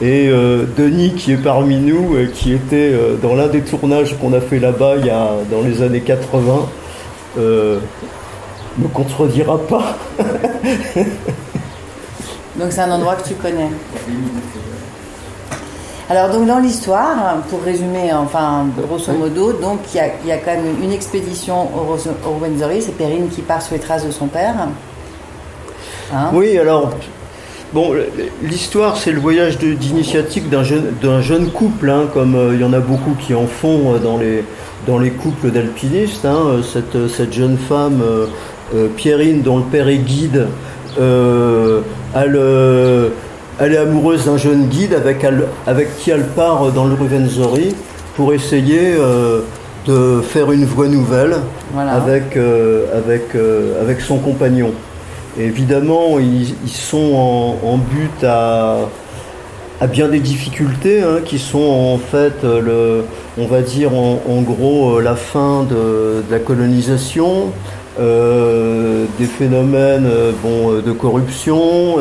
Et 0.00 0.28
euh, 0.28 0.64
Denis, 0.76 1.14
qui 1.14 1.32
est 1.32 1.36
parmi 1.36 1.76
nous, 1.76 2.16
et 2.18 2.28
qui 2.28 2.52
était 2.52 2.92
euh, 2.92 3.16
dans 3.20 3.34
l'un 3.34 3.48
des 3.48 3.62
tournages 3.62 4.16
qu'on 4.18 4.32
a 4.32 4.40
fait 4.40 4.60
là-bas 4.60 4.94
il 4.98 5.06
y 5.06 5.10
a, 5.10 5.30
dans 5.50 5.60
les 5.60 5.82
années 5.82 6.02
80, 6.02 6.68
euh, 7.38 7.80
ne 8.78 8.86
contredira 8.86 9.58
pas. 9.58 9.96
donc 12.56 12.70
c'est 12.70 12.80
un 12.80 12.92
endroit 12.92 13.16
que 13.16 13.26
tu 13.26 13.34
connais. 13.34 13.70
Alors 16.08 16.30
donc 16.30 16.46
dans 16.46 16.60
l'histoire, 16.60 17.38
pour 17.50 17.62
résumer, 17.62 18.12
enfin 18.12 18.66
grosso 18.78 19.12
modo, 19.12 19.52
donc 19.52 19.80
il 19.94 19.96
y, 20.28 20.32
a, 20.32 20.38
quand 20.38 20.52
même 20.52 20.80
une 20.80 20.92
expédition 20.92 21.68
au, 21.76 21.94
au 21.94 21.98
c'est 22.80 22.96
Perrine 22.96 23.28
qui 23.28 23.42
part 23.42 23.62
sur 23.62 23.74
les 23.74 23.80
traces 23.80 24.06
de 24.06 24.12
son 24.12 24.28
père. 24.28 24.54
Hein? 26.14 26.30
Oui, 26.32 26.56
alors 26.56 26.92
bon, 27.72 27.94
l'histoire 28.42 28.96
c'est 28.96 29.12
le 29.12 29.20
voyage 29.20 29.58
d'initiatique 29.58 30.48
d'un 30.50 30.62
jeune, 30.62 30.92
jeune, 31.20 31.50
couple, 31.50 31.90
hein, 31.90 32.06
comme 32.12 32.34
euh, 32.34 32.54
il 32.54 32.60
y 32.60 32.64
en 32.64 32.72
a 32.72 32.80
beaucoup 32.80 33.14
qui 33.14 33.34
en 33.34 33.46
font 33.46 33.94
euh, 33.94 33.98
dans 33.98 34.16
les, 34.16 34.44
dans 34.86 34.98
les 34.98 35.10
couples 35.10 35.50
d'alpinistes. 35.50 36.24
Hein, 36.24 36.38
euh, 36.46 36.62
cette, 36.62 37.08
cette, 37.08 37.32
jeune 37.32 37.56
femme, 37.56 38.02
Pierrine, 38.96 39.42
dont 39.42 39.58
le 39.58 39.64
père 39.64 39.88
est 39.88 39.98
guide, 39.98 40.46
elle 40.98 42.40
elle 43.60 43.72
est 43.72 43.78
amoureuse 43.78 44.26
d'un 44.26 44.36
jeune 44.36 44.66
guide 44.66 44.94
avec, 44.94 45.26
avec, 45.66 45.96
qui 45.98 46.10
elle 46.10 46.26
part 46.26 46.70
dans 46.70 46.84
le 46.84 46.94
Ruvenzori 46.94 47.74
pour 48.14 48.32
essayer 48.32 48.94
de 49.86 50.20
faire 50.20 50.52
une 50.52 50.64
voie 50.64 50.86
nouvelle 50.86 51.38
avec, 51.76 52.36
avec, 52.36 53.34
avec 53.80 54.00
son 54.00 54.18
compagnon. 54.18 54.72
Évidemment, 55.38 56.18
ils, 56.18 56.70
sont 56.70 57.58
en, 57.62 57.76
but 57.78 58.24
à, 58.24 58.88
bien 59.90 60.08
des 60.08 60.20
difficultés 60.20 61.02
hein, 61.02 61.20
qui 61.24 61.38
sont 61.38 61.58
en 61.58 61.98
fait, 61.98 62.42
le, 62.42 63.04
on 63.38 63.46
va 63.46 63.62
dire 63.62 63.92
en, 63.94 64.42
gros, 64.42 65.00
la 65.00 65.16
fin 65.16 65.64
de, 65.64 66.22
la 66.30 66.38
colonisation, 66.38 67.52
euh, 68.00 69.06
des 69.18 69.24
phénomènes 69.24 70.06
euh, 70.06 70.30
euh, 70.46 70.82
de 70.82 70.92
corruption, 70.92 71.96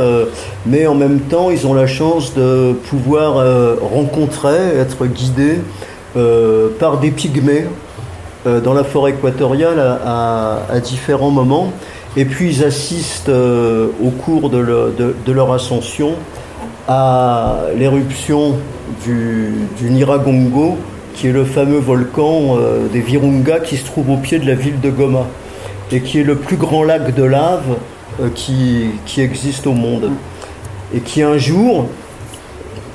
mais 0.67 0.85
en 0.85 0.93
même 0.93 1.21
temps, 1.21 1.49
ils 1.49 1.65
ont 1.65 1.73
la 1.73 1.87
chance 1.87 2.35
de 2.35 2.73
pouvoir 2.73 3.43
rencontrer, 3.81 4.77
être 4.79 5.05
guidés 5.07 5.59
par 6.79 6.99
des 6.99 7.11
pygmées 7.11 7.65
dans 8.45 8.73
la 8.73 8.83
forêt 8.83 9.11
équatoriale 9.11 9.79
à, 9.79 10.79
différents 10.83 11.31
moments. 11.31 11.71
Et 12.17 12.25
puis, 12.25 12.49
ils 12.49 12.63
assistent 12.65 13.29
au 13.29 14.09
cours 14.09 14.49
de, 14.49 15.31
leur 15.31 15.53
ascension 15.53 16.15
à 16.87 17.59
l'éruption 17.77 18.55
du, 19.05 19.53
Niragongo, 19.81 20.77
qui 21.13 21.27
est 21.27 21.31
le 21.31 21.45
fameux 21.45 21.79
volcan 21.79 22.57
des 22.91 23.01
Virunga 23.01 23.59
qui 23.59 23.77
se 23.77 23.85
trouve 23.85 24.09
au 24.09 24.17
pied 24.17 24.39
de 24.39 24.47
la 24.47 24.55
ville 24.55 24.81
de 24.81 24.89
Goma 24.89 25.27
et 25.91 26.01
qui 26.01 26.19
est 26.19 26.23
le 26.23 26.35
plus 26.35 26.57
grand 26.57 26.83
lac 26.83 27.13
de 27.13 27.23
lave 27.23 27.77
euh, 28.19 28.29
qui, 28.33 28.91
existe 29.17 29.67
au 29.67 29.73
monde. 29.73 30.11
Et 30.93 30.99
qui 30.99 31.21
un 31.21 31.37
jour, 31.37 31.87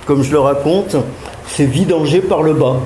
comme 0.07 0.23
je 0.23 0.33
le 0.33 0.41
raconte, 0.41 0.97
s'est 1.47 1.65
vidangé 1.65 2.21
par 2.21 2.43
le 2.43 2.55
bas. 2.55 2.77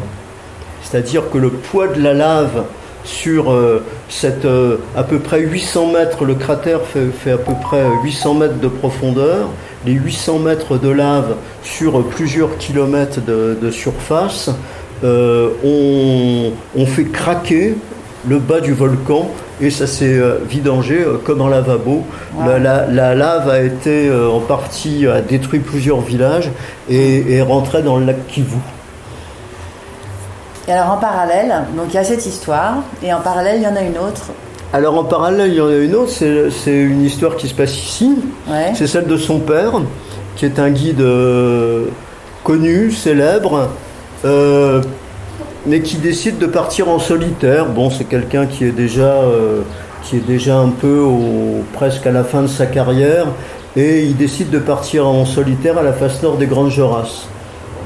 C'est-à-dire 0.83 1.31
que 1.31 1.39
le 1.39 1.51
poids 1.51 1.89
de 1.89 2.01
la 2.01 2.15
lave 2.15 2.65
sur 3.07 3.51
euh, 3.51 3.83
cette, 4.09 4.45
euh, 4.45 4.77
à 4.97 5.03
peu 5.03 5.19
près 5.19 5.41
800 5.41 5.93
mètres, 5.93 6.25
le 6.25 6.35
cratère 6.35 6.83
fait, 6.83 7.07
fait, 7.07 7.33
à 7.33 7.39
peu 7.39 7.55
près 7.63 7.85
800 8.05 8.35
mètres 8.35 8.61
de 8.61 8.69
profondeur, 8.69 9.49
les 9.87 9.93
800 9.93 10.41
mètres 10.41 10.77
de 10.77 10.89
lave 10.89 11.37
sur 11.63 12.05
plusieurs 12.05 12.59
kilomètres 12.59 13.21
de, 13.25 13.57
de 13.61 13.71
surface 13.71 14.51
ont, 15.05 16.53
ont, 16.75 16.87
fait 16.87 17.05
craquer 17.05 17.75
le 18.27 18.39
bas 18.39 18.61
du 18.61 18.73
volcan 18.73 19.31
et 19.61 19.71
ça 19.71 19.87
s'est 19.87 20.19
euh, 20.19 20.39
vidangé 20.49 21.01
euh, 21.01 21.17
comme 21.23 21.41
un 21.41 21.49
lavabo. 21.49 22.05
La, 22.39 23.15
lave 23.15 23.49
a 23.49 23.63
été 23.63 24.09
euh, 24.09 24.29
en 24.29 24.41
partie, 24.41 25.07
a 25.07 25.21
détruit 25.21 25.61
plusieurs 25.61 26.01
villages 26.01 26.51
et 26.89 27.35
est 27.35 27.43
rentrée 27.43 27.83
dans 27.83 27.99
le 27.99 28.07
lac 28.07 28.27
Kivu. 28.27 28.57
Et 30.69 30.73
alors 30.73 30.93
en 30.93 30.97
parallèle, 30.97 31.65
donc 31.77 31.87
il 31.91 31.95
y 31.95 31.99
a 31.99 32.05
cette 32.05 32.27
histoire, 32.27 32.83
et 33.03 33.13
en 33.13 33.21
parallèle 33.21 33.59
il 33.59 33.63
y 33.63 33.67
en 33.67 33.77
a 33.77 33.83
une 33.83 33.99
autre. 33.99 34.33
Alors 34.73 34.99
en 34.99 35.05
parallèle 35.05 35.51
il 35.51 35.57
y 35.57 35.61
en 35.61 35.69
a 35.69 35.77
une 35.77 35.95
autre, 35.95 36.11
c'est 36.11 36.73
une 36.73 37.05
histoire 37.05 37.37
qui 37.37 37.49
se 37.49 37.55
passe 37.55 37.77
ici. 37.77 38.19
C'est 38.75 38.89
celle 38.89 39.07
de 39.07 39.17
son 39.17 39.39
père, 39.39 39.81
qui 40.35 40.45
est 40.45 40.59
un 40.59 40.71
guide 40.71 41.05
connu, 42.43 42.91
célèbre, 42.91 43.69
mais 45.67 45.81
qui 45.83 45.97
décide 45.99 46.39
de 46.39 46.47
partir 46.47 46.89
en 46.89 46.99
solitaire. 46.99 47.67
Bon, 47.67 47.91
c'est 47.91 48.05
quelqu'un 48.05 48.47
qui 48.47 48.65
est 48.65 48.73
déjà 48.73 49.03
euh, 49.03 49.63
qui 50.05 50.17
est 50.17 50.27
déjà 50.27 50.57
un 50.59 50.69
peu 50.69 51.01
au, 51.01 51.65
presque 51.73 52.07
à 52.07 52.13
la 52.13 52.25
fin 52.25 52.43
de 52.43 52.47
sa 52.47 52.67
carrière, 52.67 53.27
et 53.77 54.03
il 54.03 54.17
décide 54.17 54.51
de 54.51 54.59
partir 54.59 55.07
en 55.07 55.25
solitaire 55.25 55.79
à 55.79 55.83
la 55.83 55.93
face 55.93 56.23
nord 56.23 56.37
des 56.37 56.47
Grandes 56.47 56.71
Jorasses. 56.71 57.29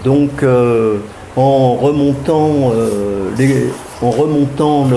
Donc, 0.04 0.42
euh, 0.42 0.98
en 1.36 1.74
remontant 1.74 2.72
euh, 2.74 3.30
les 3.38 3.66
en 4.02 4.10
remontant 4.10 4.88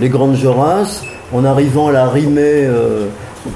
les 0.00 0.08
Grandes 0.08 0.34
Jorasses, 0.34 1.04
en 1.32 1.44
arrivant 1.44 1.86
à 1.88 1.92
la 1.92 2.08
rimée 2.08 2.68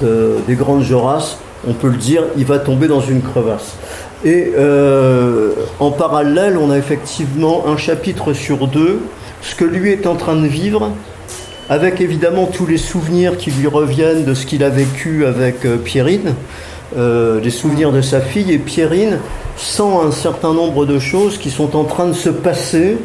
des 0.00 0.54
Grandes 0.54 0.84
Jorasses, 0.84 1.38
on 1.66 1.72
peut 1.72 1.88
le 1.88 1.96
dire, 1.96 2.22
il 2.36 2.44
va 2.44 2.58
tomber 2.60 2.88
dans 2.88 3.00
une 3.00 3.20
crevasse. 3.20 3.76
Et 4.24 4.52
euh, 4.56 5.52
en 5.78 5.90
parallèle, 5.90 6.58
on 6.58 6.70
a 6.70 6.76
effectivement 6.76 7.64
un 7.66 7.76
chapitre 7.76 8.32
sur 8.32 8.66
deux, 8.66 9.00
ce 9.42 9.54
que 9.54 9.64
lui 9.64 9.90
est 9.90 10.06
en 10.06 10.14
train 10.14 10.36
de 10.36 10.46
vivre, 10.46 10.92
avec 11.68 12.00
évidemment 12.00 12.46
tous 12.46 12.66
les 12.66 12.76
souvenirs 12.76 13.38
qui 13.38 13.50
lui 13.50 13.66
reviennent 13.66 14.24
de 14.24 14.34
ce 14.34 14.44
qu'il 14.44 14.62
a 14.62 14.68
vécu 14.68 15.24
avec 15.24 15.64
euh, 15.64 15.78
Pierrine, 15.78 16.34
euh, 16.96 17.40
les 17.40 17.50
souvenirs 17.50 17.92
de 17.92 18.02
sa 18.02 18.20
fille, 18.20 18.52
et 18.52 18.58
Pierrine 18.58 19.18
sent 19.60 19.82
un 20.06 20.10
certain 20.10 20.54
nombre 20.54 20.86
de 20.86 20.98
choses 20.98 21.38
qui 21.38 21.50
sont 21.50 21.76
en 21.76 21.84
train 21.84 22.06
de 22.06 22.14
se 22.14 22.30
passer, 22.30 22.96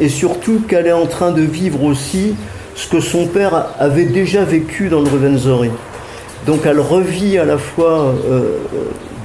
et, 0.00 0.08
surtout 0.08 0.62
qu'elle 0.68 0.86
est 0.86 0.92
en 0.92 1.06
train 1.06 1.32
de 1.32 1.42
vivre 1.42 1.82
aussi 1.82 2.36
ce 2.76 2.86
que 2.86 3.00
son 3.00 3.26
père 3.26 3.70
avait 3.78 4.04
déjà 4.04 4.44
vécu 4.44 4.88
dans 4.88 5.00
le 5.00 5.08
Revenzori. 5.08 5.70
Donc 6.46 6.60
elle 6.64 6.78
revit 6.78 7.38
à 7.38 7.44
la 7.44 7.58
fois 7.58 8.14
euh, 8.30 8.58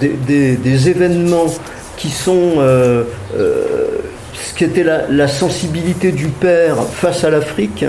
des, 0.01 0.89
événements 0.89 1.45
qui 1.98 2.10
sont 2.10 2.53
euh, 2.57 3.03
euh, 3.38 3.65
ce 4.33 4.55
qui 4.55 4.63
était 4.63 4.83
la, 4.83 5.27
sensibilité 5.27 6.12
du 6.12 6.27
père 6.27 6.77
face 6.83 7.24
à 7.24 7.29
l'Afrique, 7.29 7.86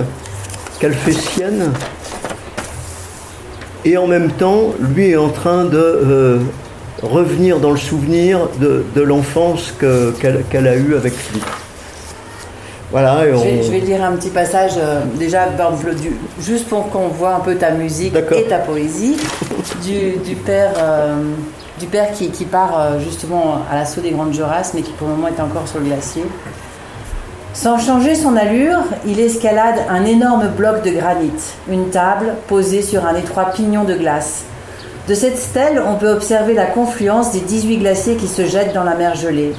qu'elle 0.79 0.93
fait 0.93 1.13
sienne, 1.13 1.73
et 3.85 3.97
en 3.97 4.07
même 4.07 4.31
temps, 4.31 4.73
lui 4.81 5.11
est 5.11 5.17
en 5.17 5.31
train 5.31 5.65
de 5.65 6.41
revenir 7.03 7.59
dans 7.59 7.71
le 7.71 7.79
souvenir 7.79 8.49
de, 8.61 9.03
l'enfance 9.03 9.75
qu'elle 10.21 10.67
a 10.67 10.77
eue 10.77 10.95
avec 10.95 11.13
lui. 11.33 11.41
Voilà, 12.93 13.25
je, 13.25 13.43
vais, 13.43 13.63
je, 13.63 13.71
vais, 13.71 13.81
lire 13.81 14.05
un 14.05 14.13
petit 14.13 14.29
passage, 14.29 14.73
euh, 14.77 15.01
déjà, 15.19 15.49
juste 16.39 16.69
pour 16.69 16.91
qu'on 16.91 17.09
voit 17.09 17.37
un 17.37 17.41
peu 17.41 17.55
ta 17.55 17.71
musique 17.71 18.15
et 18.15 18.43
ta 18.43 18.59
poésie, 18.59 19.17
du, 19.83 20.19
du 20.19 20.37
père, 20.37 20.75
euh, 20.77 21.15
du 21.81 21.87
père 21.87 22.13
qui, 22.13 22.29
qui 22.29 22.45
part 22.45 22.79
euh, 22.79 22.99
justement 23.01 23.63
à 23.71 23.77
l'assaut 23.77 24.03
des 24.03 24.11
Grandes 24.11 24.35
Jurasses, 24.35 24.73
mais 24.75 24.83
qui 24.83 24.93
pour 24.93 25.09
le 25.09 25.15
moment 25.15 25.29
est 25.29 25.41
encore 25.41 25.67
sur 25.67 25.79
le 25.79 25.87
glacier. 25.87 26.23
Sans 27.55 27.79
changer 27.79 28.15
son 28.15 28.35
allure, 28.35 28.83
il 29.07 29.21
escalade 29.21 29.77
un 29.91 30.07
énorme 30.07 30.49
bloc 30.49 30.83
de 30.83 30.91
granit, 30.91 31.31
une 31.71 31.91
table 31.91 32.35
posée 32.49 32.81
sur 32.81 33.05
un 33.05 33.15
étroit 33.15 33.51
pignon 33.51 33.85
de 33.85 33.93
glace. 33.95 34.45
De 35.07 35.15
cette 35.15 35.37
stèle, 35.37 35.83
on 35.87 35.97
peut 35.97 36.09
observer 36.09 36.55
la 36.55 36.65
confluence 36.65 37.33
des 37.33 37.41
18 37.41 37.77
glaciers 37.77 38.17
qui 38.17 38.27
se 38.27 38.47
jettent 38.47 38.73
dans 38.73 38.85
la 38.85 38.95
mer 38.95 39.17
gelée. 39.17 39.53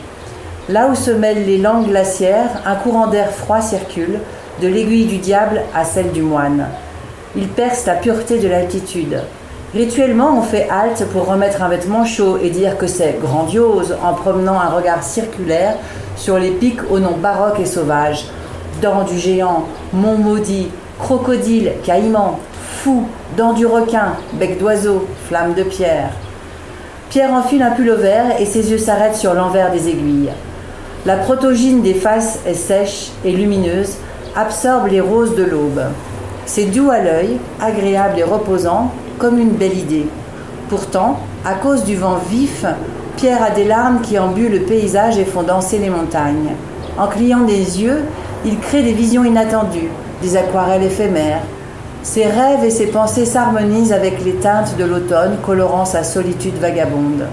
Là 0.69 0.87
où 0.87 0.95
se 0.95 1.11
mêlent 1.11 1.45
les 1.45 1.59
langues 1.59 1.87
glaciaires, 1.87 2.63
un 2.65 2.75
courant 2.75 3.07
d'air 3.07 3.29
froid 3.29 3.61
circule, 3.61 4.19
de 4.59 4.67
l'aiguille 4.67 5.05
du 5.05 5.17
diable 5.17 5.61
à 5.75 5.85
celle 5.85 6.11
du 6.11 6.23
moine. 6.23 6.65
Il 7.35 7.47
perce 7.47 7.85
la 7.85 7.93
pureté 7.93 8.39
de 8.39 8.47
l'altitude. 8.47 9.19
Rituellement, 9.75 10.37
on 10.37 10.41
fait 10.41 10.67
halte 10.69 11.05
pour 11.11 11.27
remettre 11.27 11.61
un 11.61 11.69
vêtement 11.69 12.05
chaud 12.05 12.37
et 12.41 12.49
dire 12.49 12.77
que 12.77 12.87
c'est 12.87 13.19
grandiose 13.21 13.95
en 14.03 14.13
promenant 14.13 14.59
un 14.59 14.69
regard 14.69 15.03
circulaire 15.03 15.75
sur 16.15 16.37
les 16.37 16.51
pics 16.51 16.91
au 16.91 16.99
nom 16.99 17.17
baroque 17.17 17.59
et 17.59 17.65
sauvage. 17.65 18.27
Dents 18.81 19.03
du 19.03 19.17
géant, 19.17 19.65
mont 19.93 20.17
maudit, 20.17 20.69
crocodile, 20.99 21.73
caïman, 21.83 22.39
fou, 22.81 23.07
dents 23.37 23.53
du 23.53 23.65
requin, 23.65 24.13
bec 24.33 24.59
d'oiseau, 24.59 25.07
flamme 25.27 25.53
de 25.53 25.63
pierre. 25.63 26.09
Pierre 27.09 27.33
enfile 27.33 27.61
un 27.61 27.71
pull 27.71 27.91
vert 27.91 28.39
et 28.39 28.45
ses 28.45 28.71
yeux 28.71 28.77
s'arrêtent 28.77 29.15
sur 29.15 29.33
l'envers 29.33 29.71
des 29.71 29.89
aiguilles. 29.89 30.31
La 31.05 31.17
protogyne 31.17 31.81
des 31.81 31.93
faces 31.93 32.39
est 32.45 32.53
sèche 32.53 33.11
et 33.23 33.31
lumineuse, 33.31 33.97
absorbe 34.35 34.87
les 34.87 35.01
roses 35.01 35.35
de 35.35 35.43
l'aube. 35.43 35.81
C'est 36.45 36.65
doux 36.65 36.89
à 36.89 36.99
l'œil, 36.99 37.37
agréable 37.61 38.19
et 38.19 38.23
reposant, 38.23 38.91
comme 39.17 39.39
une 39.39 39.51
belle 39.51 39.77
idée. 39.77 40.07
Pourtant, 40.69 41.19
à 41.45 41.53
cause 41.53 41.83
du 41.83 41.95
vent 41.95 42.17
vif, 42.29 42.65
Pierre 43.17 43.43
a 43.43 43.51
des 43.51 43.63
larmes 43.63 44.01
qui 44.01 44.17
embuent 44.17 44.49
le 44.49 44.61
paysage 44.61 45.17
et 45.17 45.25
font 45.25 45.43
danser 45.43 45.77
les 45.77 45.89
montagnes. 45.89 46.55
En 46.97 47.07
clignant 47.07 47.41
des 47.41 47.81
yeux, 47.81 48.01
il 48.45 48.59
crée 48.59 48.83
des 48.83 48.91
visions 48.93 49.23
inattendues, 49.23 49.89
des 50.21 50.35
aquarelles 50.35 50.83
éphémères. 50.83 51.41
Ses 52.01 52.25
rêves 52.25 52.65
et 52.65 52.69
ses 52.69 52.87
pensées 52.87 53.25
s'harmonisent 53.25 53.93
avec 53.93 54.23
les 54.25 54.33
teintes 54.33 54.75
de 54.77 54.83
l'automne 54.83 55.37
colorant 55.45 55.85
sa 55.85 56.03
solitude 56.03 56.57
vagabonde. 56.59 57.25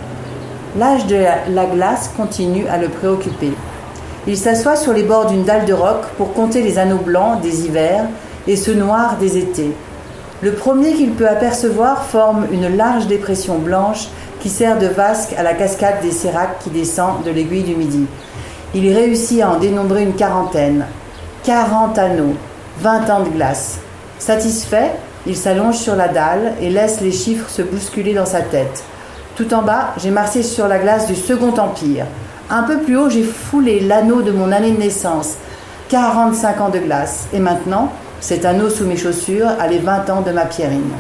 L'âge 0.79 1.07
de 1.07 1.17
la 1.49 1.65
glace 1.65 2.11
continue 2.17 2.67
à 2.69 2.79
le 2.79 2.89
préoccuper. 2.89 3.53
Il 4.27 4.37
s'assoit 4.37 4.77
sur 4.77 4.93
les 4.93 5.03
bords 5.03 5.27
d'une 5.27 5.45
dalle 5.45 5.65
de 5.65 5.73
roc 5.73 6.03
pour 6.17 6.35
compter 6.35 6.63
les 6.63 6.79
anneaux 6.79 6.99
blancs 6.99 7.41
des 7.41 7.65
hivers 7.65 8.05
et 8.47 8.55
ceux 8.55 8.75
noirs 8.75 9.17
des 9.19 9.39
étés. 9.39 9.73
Le 10.43 10.53
premier 10.53 10.93
qu'il 10.93 11.11
peut 11.11 11.29
apercevoir 11.29 12.05
forme 12.05 12.47
une 12.53 12.77
large 12.77 13.07
dépression 13.07 13.59
blanche 13.59 14.09
qui 14.41 14.49
sert 14.49 14.79
de 14.79 14.87
vasque 14.87 15.35
à 15.39 15.43
la 15.43 15.55
cascade 15.55 16.01
des 16.03 16.11
séracs 16.11 16.59
qui 16.61 16.71
descend 16.71 17.23
de 17.25 17.31
l'aiguille 17.31 17.63
du 17.63 17.77
Midi. 17.77 18.07
Il 18.75 18.93
réussit 18.93 19.43
à 19.43 19.51
en 19.51 19.59
dénombrer 19.59 20.03
une 20.03 20.15
quarantaine. 20.15 20.87
Quarante 21.45 21.99
anneaux, 21.99 22.35
vingt 22.81 23.09
ans 23.11 23.23
de 23.23 23.31
glace. 23.31 23.79
Satisfait, 24.19 24.93
il 25.27 25.37
s'allonge 25.37 25.77
sur 25.77 25.97
la 25.97 26.09
dalle 26.09 26.55
et 26.61 26.71
laisse 26.71 27.01
les 27.01 27.13
chiffres 27.13 27.51
se 27.51 27.63
bousculer 27.63 28.15
dans 28.15 28.27
sa 28.27 28.41
tête. 28.41 28.83
Tout 29.37 29.53
en 29.55 29.63
bas, 29.63 29.95
j'ai 29.99 30.11
marché 30.11 30.43
sur 30.43 30.69
la 30.69 30.79
glace 30.79 31.07
du 31.07 31.15
Second 31.15 31.55
Empire. 31.59 32.07
Un 32.51 32.63
peu 32.65 32.79
plus 32.79 32.97
haut, 32.97 33.09
j'ai 33.09 33.23
foulé 33.23 33.81
l'anneau 33.81 34.23
de 34.23 34.33
mon 34.33 34.53
année 34.53 34.73
de 34.73 34.79
naissance. 34.79 35.35
45 35.89 36.61
ans 36.61 36.69
de 36.69 36.79
glace. 36.79 37.27
Et 37.33 37.39
maintenant, 37.39 37.93
cet 38.21 38.45
anneau 38.45 38.71
sous 38.71 38.85
mes 38.85 38.97
chaussures 38.97 39.49
a 39.59 39.67
les 39.67 39.79
20 39.79 40.11
ans 40.11 40.21
de 40.21 40.31
ma 40.31 40.45
Pierrine. 40.45 40.93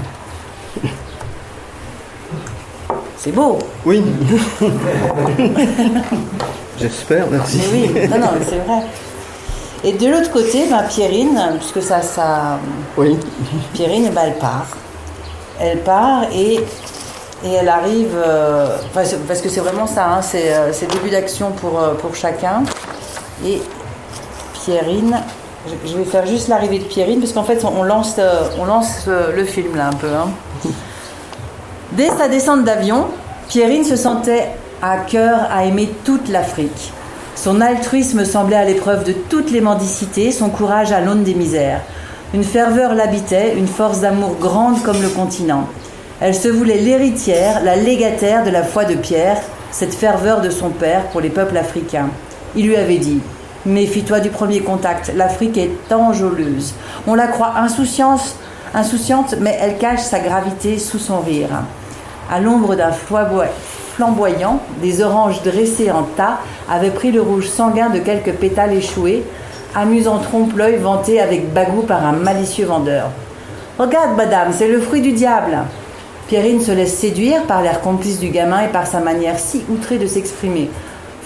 C'est 3.22 3.32
beau. 3.32 3.58
Oui. 3.84 4.02
J'espère, 6.78 7.26
merci. 7.30 7.60
Mais 7.70 7.88
oui, 7.90 8.08
non, 8.08 8.18
non, 8.18 8.30
c'est 8.48 8.56
vrai. 8.56 8.82
Et 9.84 9.92
de 9.92 10.06
l'autre 10.08 10.30
côté, 10.30 10.66
ma 10.70 10.84
Pierrine, 10.84 11.38
puisque 11.58 11.82
ça, 11.82 12.00
ça. 12.00 12.58
Oui. 12.96 13.18
Pierrine, 13.74 14.06
eh 14.08 14.10
ben, 14.10 14.22
elle 14.24 14.38
part. 14.38 14.68
Elle 15.60 15.80
part 15.80 16.24
et 16.34 16.60
et 17.44 17.52
elle 17.52 17.68
arrive, 17.68 18.14
euh, 18.14 18.76
parce 18.94 19.40
que 19.40 19.48
c'est 19.48 19.60
vraiment 19.60 19.86
ça, 19.86 20.06
hein, 20.06 20.22
c'est 20.22 20.52
euh, 20.54 20.72
début 20.92 21.08
d'action 21.08 21.52
pour, 21.52 21.80
euh, 21.80 21.94
pour 21.94 22.14
chacun. 22.14 22.64
Et 23.46 23.62
Pierrine, 24.52 25.16
je, 25.86 25.96
vais 25.96 26.04
faire 26.04 26.26
juste 26.26 26.48
l'arrivée 26.48 26.80
de 26.80 26.84
Pierrine, 26.84 27.18
parce 27.18 27.32
qu'en 27.32 27.44
fait 27.44 27.64
on 27.64 27.82
lance, 27.82 28.16
on 28.58 28.66
lance 28.66 29.06
le 29.06 29.44
film 29.44 29.76
là 29.76 29.88
un 29.88 29.92
peu. 29.94 30.08
Hein. 30.08 30.28
Dès 31.92 32.08
sa 32.16 32.28
descente 32.28 32.64
d'avion, 32.64 33.08
Pierrine 33.48 33.84
se 33.84 33.96
sentait 33.96 34.46
à 34.80 34.98
cœur 34.98 35.48
à 35.50 35.64
aimer 35.64 35.90
toute 36.04 36.28
l'Afrique. 36.28 36.92
Son 37.34 37.60
altruisme 37.60 38.24
semblait 38.24 38.54
à 38.56 38.64
l'épreuve 38.64 39.02
de 39.02 39.12
toutes 39.12 39.50
les 39.50 39.60
mendicités, 39.60 40.30
son 40.30 40.50
courage 40.50 40.92
à 40.92 41.00
l'aune 41.00 41.24
des 41.24 41.34
misères. 41.34 41.80
Une 42.32 42.44
ferveur 42.44 42.94
l'habitait, 42.94 43.54
une 43.56 43.66
force 43.66 44.00
d'amour 44.00 44.36
grande 44.40 44.80
comme 44.84 45.02
le 45.02 45.08
continent. 45.08 45.66
Elle 46.20 46.36
se 46.36 46.46
voulait 46.46 46.78
l'héritière, 46.78 47.60
la 47.64 47.74
légataire 47.74 48.44
de 48.44 48.50
la 48.50 48.62
foi 48.62 48.84
de 48.84 48.94
Pierre, 48.94 49.38
cette 49.72 49.94
ferveur 49.94 50.42
de 50.42 50.50
son 50.50 50.70
père 50.70 51.06
pour 51.06 51.20
les 51.20 51.30
peuples 51.30 51.56
africains. 51.56 52.10
Il 52.54 52.68
lui 52.68 52.76
avait 52.76 52.98
dit 52.98 53.20
Méfie-toi 53.66 54.20
du 54.20 54.30
premier 54.30 54.60
contact, 54.60 55.10
l'Afrique 55.16 55.58
est 55.58 55.92
enjôleuse. 55.92 56.72
On 57.08 57.16
la 57.16 57.26
croit 57.26 57.54
insouciante, 57.56 58.36
insouciante, 58.74 59.34
mais 59.40 59.58
elle 59.60 59.76
cache 59.76 60.02
sa 60.02 60.20
gravité 60.20 60.78
sous 60.78 61.00
son 61.00 61.18
rire. 61.18 61.48
À 62.32 62.38
l'ombre 62.38 62.76
d'un 62.76 62.92
flamboyant, 62.92 64.60
des 64.80 65.02
oranges 65.02 65.42
dressées 65.42 65.90
en 65.90 66.04
tas 66.04 66.38
avaient 66.70 66.90
pris 66.90 67.10
le 67.10 67.20
rouge 67.20 67.48
sanguin 67.48 67.90
de 67.90 67.98
quelques 67.98 68.34
pétales 68.34 68.72
échoués, 68.72 69.24
amusant 69.74 70.18
trompe-l'œil 70.18 70.76
vanté 70.76 71.20
avec 71.20 71.52
bagou 71.52 71.82
par 71.82 72.06
un 72.06 72.12
malicieux 72.12 72.66
vendeur. 72.66 73.10
Regarde, 73.80 74.16
madame, 74.16 74.52
c'est 74.56 74.68
le 74.68 74.80
fruit 74.80 75.00
du 75.00 75.10
diable. 75.10 75.58
Pierrine 76.28 76.60
se 76.60 76.70
laisse 76.70 76.96
séduire 76.96 77.42
par 77.42 77.62
l'air 77.62 77.80
complice 77.80 78.20
du 78.20 78.28
gamin 78.28 78.62
et 78.62 78.68
par 78.68 78.86
sa 78.86 79.00
manière 79.00 79.40
si 79.40 79.64
outrée 79.68 79.98
de 79.98 80.06
s'exprimer. 80.06 80.70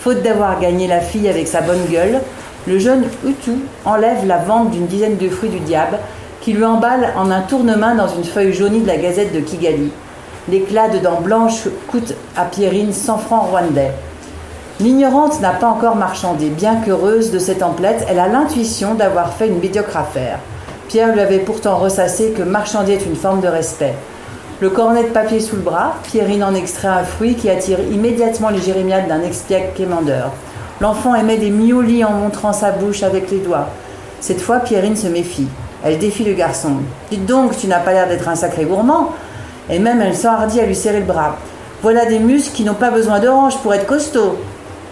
Faute 0.00 0.22
d'avoir 0.22 0.58
gagné 0.58 0.86
la 0.86 1.00
fille 1.00 1.28
avec 1.28 1.48
sa 1.48 1.60
bonne 1.60 1.84
gueule, 1.90 2.22
le 2.66 2.78
jeune 2.78 3.04
Utu 3.26 3.58
enlève 3.84 4.24
la 4.26 4.38
vente 4.38 4.70
d'une 4.70 4.86
dizaine 4.86 5.18
de 5.18 5.28
fruits 5.28 5.50
du 5.50 5.60
diable 5.60 5.98
qui 6.40 6.54
lui 6.54 6.64
emballe 6.64 7.12
en 7.16 7.30
un 7.30 7.42
tournement 7.42 7.94
dans 7.94 8.08
une 8.08 8.24
feuille 8.24 8.54
jaunie 8.54 8.80
de 8.80 8.86
la 8.86 8.96
gazette 8.96 9.34
de 9.34 9.40
Kigali. 9.40 9.90
L'éclat 10.46 10.88
de 10.88 10.98
dents 10.98 11.22
blanches 11.22 11.68
coûte 11.88 12.14
à 12.36 12.44
Pierrine 12.44 12.92
100 12.92 13.16
francs 13.16 13.48
rwandais. 13.48 13.92
L'ignorante 14.78 15.40
n'a 15.40 15.52
pas 15.52 15.68
encore 15.68 15.96
marchandé. 15.96 16.50
Bien 16.50 16.76
qu'heureuse 16.76 17.30
de 17.30 17.38
cette 17.38 17.62
emplette, 17.62 18.04
elle 18.10 18.18
a 18.18 18.28
l'intuition 18.28 18.94
d'avoir 18.94 19.32
fait 19.32 19.48
une 19.48 19.58
médiocre 19.58 19.96
affaire. 19.96 20.38
Pierre 20.88 21.14
lui 21.14 21.20
avait 21.20 21.38
pourtant 21.38 21.76
ressassé 21.76 22.34
que 22.36 22.42
marchander 22.42 22.92
est 22.92 23.06
une 23.06 23.16
forme 23.16 23.40
de 23.40 23.48
respect. 23.48 23.94
Le 24.60 24.68
cornet 24.68 25.04
de 25.04 25.08
papier 25.08 25.40
sous 25.40 25.56
le 25.56 25.62
bras, 25.62 25.94
Pierrine 26.04 26.44
en 26.44 26.54
extrait 26.54 26.88
un 26.88 27.04
fruit 27.04 27.36
qui 27.36 27.48
attire 27.48 27.80
immédiatement 27.80 28.50
les 28.50 28.60
jérémiades 28.60 29.08
d'un 29.08 29.22
expiaque 29.22 29.74
quémandeur. 29.74 30.30
L'enfant 30.80 31.14
émet 31.14 31.38
des 31.38 31.50
miaulis 31.50 32.04
en 32.04 32.10
montrant 32.10 32.52
sa 32.52 32.70
bouche 32.70 33.02
avec 33.02 33.30
les 33.30 33.38
doigts. 33.38 33.68
Cette 34.20 34.42
fois, 34.42 34.60
Pierrine 34.60 34.96
se 34.96 35.06
méfie. 35.06 35.48
Elle 35.82 35.98
défie 35.98 36.24
le 36.24 36.34
garçon. 36.34 36.76
Dites 37.10 37.26
donc, 37.26 37.56
tu 37.56 37.66
n'as 37.66 37.80
pas 37.80 37.92
l'air 37.92 38.08
d'être 38.08 38.28
un 38.28 38.34
sacré 38.34 38.64
gourmand. 38.64 39.12
Et 39.70 39.78
même 39.78 40.00
elle 40.00 40.16
s'enhardit 40.16 40.60
à 40.60 40.66
lui 40.66 40.74
serrer 40.74 41.00
le 41.00 41.06
bras. 41.06 41.36
Voilà 41.82 42.06
des 42.06 42.18
muscles 42.18 42.54
qui 42.54 42.64
n'ont 42.64 42.74
pas 42.74 42.90
besoin 42.90 43.20
d'orange 43.20 43.58
pour 43.58 43.74
être 43.74 43.86
costauds. 43.86 44.36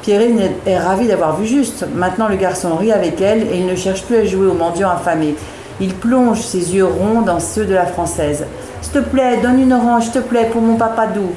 Pierrine 0.02 0.40
est 0.66 0.78
ravie 0.78 1.06
d'avoir 1.06 1.36
vu 1.36 1.46
juste. 1.46 1.86
Maintenant, 1.94 2.28
le 2.28 2.36
garçon 2.36 2.74
rit 2.76 2.92
avec 2.92 3.20
elle 3.20 3.42
et 3.42 3.58
il 3.58 3.66
ne 3.66 3.76
cherche 3.76 4.02
plus 4.02 4.16
à 4.16 4.24
jouer 4.24 4.46
au 4.46 4.54
mendiant 4.54 4.90
affamé. 4.90 5.36
Il 5.80 5.94
plonge 5.94 6.40
ses 6.40 6.74
yeux 6.74 6.84
ronds 6.84 7.22
dans 7.22 7.40
ceux 7.40 7.64
de 7.64 7.74
la 7.74 7.86
française. 7.86 8.44
S'il 8.82 8.92
te 8.92 8.98
plaît, 8.98 9.38
donne 9.42 9.60
une 9.60 9.72
orange, 9.72 10.04
s'il 10.04 10.12
te 10.12 10.18
plaît, 10.18 10.48
pour 10.52 10.60
mon 10.60 10.76
papa 10.76 11.06
doux. 11.06 11.32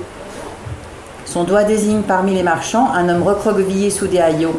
Son 1.26 1.44
doigt 1.44 1.64
désigne 1.64 2.02
parmi 2.02 2.34
les 2.34 2.44
marchands 2.44 2.90
un 2.94 3.08
homme 3.10 3.24
recroquevillé 3.24 3.90
sous 3.90 4.08
des 4.08 4.20
haillons. 4.20 4.56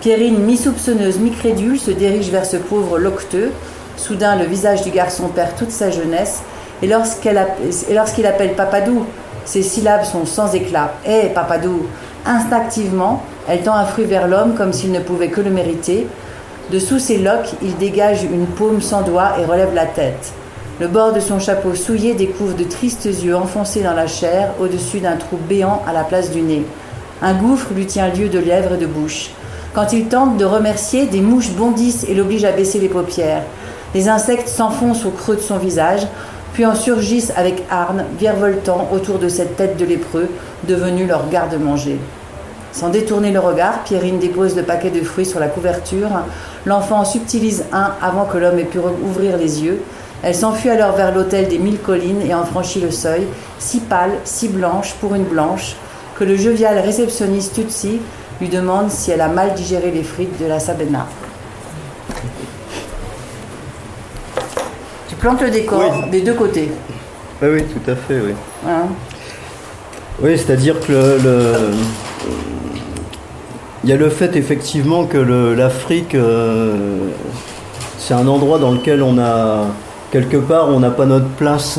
Pierrine, 0.00 0.38
mi-soupçonneuse, 0.38 1.18
mi-crédule, 1.18 1.78
se 1.78 1.90
dirige 1.90 2.30
vers 2.30 2.46
ce 2.46 2.56
pauvre 2.56 2.98
loqueteux. 2.98 3.52
Soudain, 3.96 4.36
le 4.36 4.44
visage 4.44 4.82
du 4.82 4.90
garçon 4.90 5.28
perd 5.28 5.56
toute 5.56 5.70
sa 5.70 5.90
jeunesse, 5.90 6.42
et 6.82 6.86
lorsqu'il 6.86 8.26
appelle 8.26 8.54
Papadou, 8.54 9.04
ses 9.44 9.62
syllabes 9.62 10.04
sont 10.04 10.26
sans 10.26 10.54
éclat. 10.54 10.92
Hé, 11.06 11.30
Papadou 11.34 11.86
Instinctivement, 12.26 13.22
elle 13.48 13.62
tend 13.62 13.74
un 13.74 13.84
fruit 13.84 14.04
vers 14.04 14.28
l'homme 14.28 14.54
comme 14.54 14.72
s'il 14.72 14.92
ne 14.92 15.00
pouvait 15.00 15.28
que 15.28 15.40
le 15.40 15.50
mériter. 15.50 16.06
Dessous 16.70 16.98
ses 16.98 17.18
loques, 17.18 17.54
il 17.62 17.76
dégage 17.76 18.22
une 18.24 18.46
paume 18.46 18.80
sans 18.80 19.02
doigt 19.02 19.32
et 19.40 19.44
relève 19.44 19.74
la 19.74 19.86
tête. 19.86 20.32
Le 20.80 20.88
bord 20.88 21.12
de 21.12 21.20
son 21.20 21.38
chapeau 21.38 21.74
souillé 21.74 22.14
découvre 22.14 22.54
de 22.54 22.64
tristes 22.64 23.04
yeux 23.04 23.36
enfoncés 23.36 23.82
dans 23.82 23.94
la 23.94 24.06
chair 24.06 24.52
au-dessus 24.60 25.00
d'un 25.00 25.16
trou 25.16 25.36
béant 25.48 25.82
à 25.86 25.92
la 25.92 26.04
place 26.04 26.30
du 26.30 26.40
nez. 26.42 26.64
Un 27.22 27.34
gouffre 27.34 27.74
lui 27.74 27.86
tient 27.86 28.08
lieu 28.08 28.28
de 28.28 28.38
lèvres 28.38 28.74
et 28.74 28.78
de 28.78 28.86
bouche. 28.86 29.30
Quand 29.74 29.92
il 29.92 30.06
tente 30.06 30.36
de 30.36 30.44
remercier, 30.44 31.06
des 31.06 31.20
mouches 31.20 31.50
bondissent 31.50 32.04
et 32.08 32.14
l'obligent 32.14 32.46
à 32.46 32.52
baisser 32.52 32.78
les 32.78 32.88
paupières. 32.88 33.42
Les 33.94 34.08
insectes 34.08 34.48
s'enfoncent 34.48 35.04
au 35.04 35.10
creux 35.10 35.36
de 35.36 35.40
son 35.40 35.58
visage, 35.58 36.06
puis 36.52 36.66
en 36.66 36.74
surgissent 36.74 37.32
avec 37.36 37.62
harne, 37.70 38.04
virevoltant 38.18 38.88
autour 38.92 39.18
de 39.18 39.28
cette 39.28 39.56
tête 39.56 39.76
de 39.76 39.84
lépreux, 39.84 40.28
devenue 40.68 41.06
leur 41.06 41.28
garde-manger. 41.28 41.98
Sans 42.72 42.88
détourner 42.88 43.32
le 43.32 43.40
regard, 43.40 43.82
Pierrine 43.84 44.18
dépose 44.18 44.56
le 44.56 44.62
paquet 44.62 44.90
de 44.90 45.02
fruits 45.02 45.26
sur 45.26 45.40
la 45.40 45.48
couverture. 45.48 46.08
L'enfant 46.66 47.00
en 47.00 47.04
subtilise 47.04 47.64
un 47.72 47.92
avant 48.00 48.26
que 48.26 48.38
l'homme 48.38 48.58
ait 48.58 48.64
pu 48.64 48.78
ouvrir 48.78 49.36
les 49.36 49.62
yeux. 49.64 49.80
Elle 50.22 50.34
s'enfuit 50.34 50.70
alors 50.70 50.94
vers 50.94 51.14
l'hôtel 51.14 51.48
des 51.48 51.58
Mille 51.58 51.78
Collines 51.78 52.22
et 52.22 52.34
en 52.34 52.44
franchit 52.44 52.80
le 52.80 52.90
seuil, 52.90 53.26
si 53.58 53.80
pâle, 53.80 54.12
si 54.24 54.48
blanche 54.48 54.94
pour 55.00 55.14
une 55.14 55.24
blanche, 55.24 55.76
que 56.18 56.24
le 56.24 56.36
jovial 56.36 56.78
réceptionniste 56.78 57.54
Tutsi 57.54 58.00
lui 58.40 58.48
demande 58.48 58.90
si 58.90 59.10
elle 59.10 59.22
a 59.22 59.28
mal 59.28 59.54
digéré 59.54 59.90
les 59.90 60.02
frites 60.02 60.40
de 60.40 60.46
la 60.46 60.60
Sabena. 60.60 61.06
Tu 65.20 65.26
plantes 65.26 65.42
le 65.42 65.50
décor 65.50 66.08
des 66.10 66.22
deux 66.22 66.32
côtés. 66.32 66.70
Oui, 67.42 67.48
oui, 67.52 67.64
tout 67.64 67.90
à 67.90 67.94
fait, 67.94 68.20
oui. 68.20 68.32
Oui, 70.22 70.38
c'est-à-dire 70.38 70.80
que 70.80 70.92
le, 70.92 71.52
il 73.84 73.90
y 73.90 73.92
a 73.92 73.96
le 73.96 74.08
fait 74.08 74.34
effectivement 74.36 75.04
que 75.04 75.18
l'Afrique, 75.18 76.14
euh, 76.14 77.10
c'est 77.98 78.14
un 78.14 78.26
endroit 78.28 78.58
dans 78.58 78.72
lequel 78.72 79.02
on 79.02 79.18
a, 79.18 79.66
quelque 80.10 80.38
part, 80.38 80.70
on 80.70 80.80
n'a 80.80 80.90
pas 80.90 81.04
notre 81.04 81.28
place. 81.28 81.78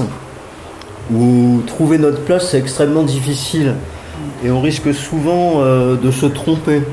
Ou 1.11 1.63
trouver 1.65 1.97
notre 1.97 2.21
place, 2.21 2.49
c'est 2.49 2.59
extrêmement 2.59 3.01
difficile. 3.01 3.73
Et 4.45 4.51
on 4.51 4.61
risque 4.61 4.93
souvent 4.93 5.63
euh, 5.63 5.95
de 5.95 6.11
se 6.11 6.27
tromper 6.27 6.83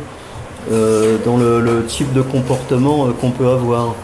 euh, 0.72 1.18
dans 1.26 1.36
le, 1.36 1.84
type 1.86 2.14
de 2.14 2.22
comportement 2.22 3.08
qu'on 3.20 3.32
peut 3.32 3.48
avoir. 3.48 3.96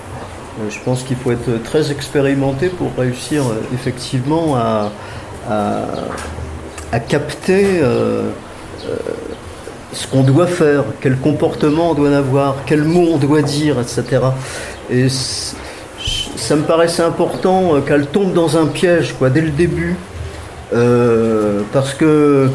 Je 0.69 0.79
pense 0.85 1.03
qu'il 1.03 1.17
faut 1.17 1.33
être 1.33 1.62
très 1.64 1.90
expérimenté 1.90 2.69
pour 2.69 2.93
réussir 2.97 3.43
effectivement 3.73 4.57
à, 4.57 4.93
à 6.93 7.01
capter 7.01 7.81
ce 9.95 10.07
qu'on 10.07 10.23
doit 10.23 10.47
faire, 10.47 10.85
quel 11.01 11.17
comportement 11.17 11.90
on 11.90 11.95
doit 11.95 12.14
avoir, 12.17 12.57
quel 12.67 12.85
mot 12.85 13.09
on 13.14 13.17
doit 13.17 13.43
dire, 13.43 13.77
etc. 13.81 14.21
Et 14.90 15.09
ça 15.09 16.57
me 16.57 16.62
paraissait 16.62 17.03
important 17.03 17.77
euh, 17.77 17.81
qu'elle 17.81 18.07
tombe 18.07 18.33
dans 18.33 18.59
un 18.59 18.67
piège, 18.67 19.14
quoi, 19.14 19.31
dès 19.31 19.40
le 19.40 19.51
début, 19.51 19.97
euh, 20.75 21.62
parce 21.73 21.95
que 21.95 22.51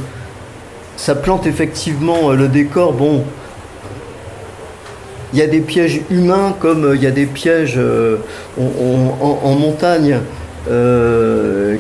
ça 0.98 1.16
plante 1.16 1.48
effectivement 1.48 2.32
euh, 2.32 2.36
le 2.36 2.48
décor. 2.48 2.94
Bon, 2.94 3.24
il 5.34 5.40
y 5.40 5.42
a 5.42 5.48
des 5.48 5.60
pièges 5.60 6.02
humains 6.10 6.56
comme 6.60 6.94
il 6.96 7.02
y 7.02 7.08
a 7.08 7.12
des 7.12 7.26
pièges 7.26 7.80
en, 8.60 9.56
montagne 9.56 10.20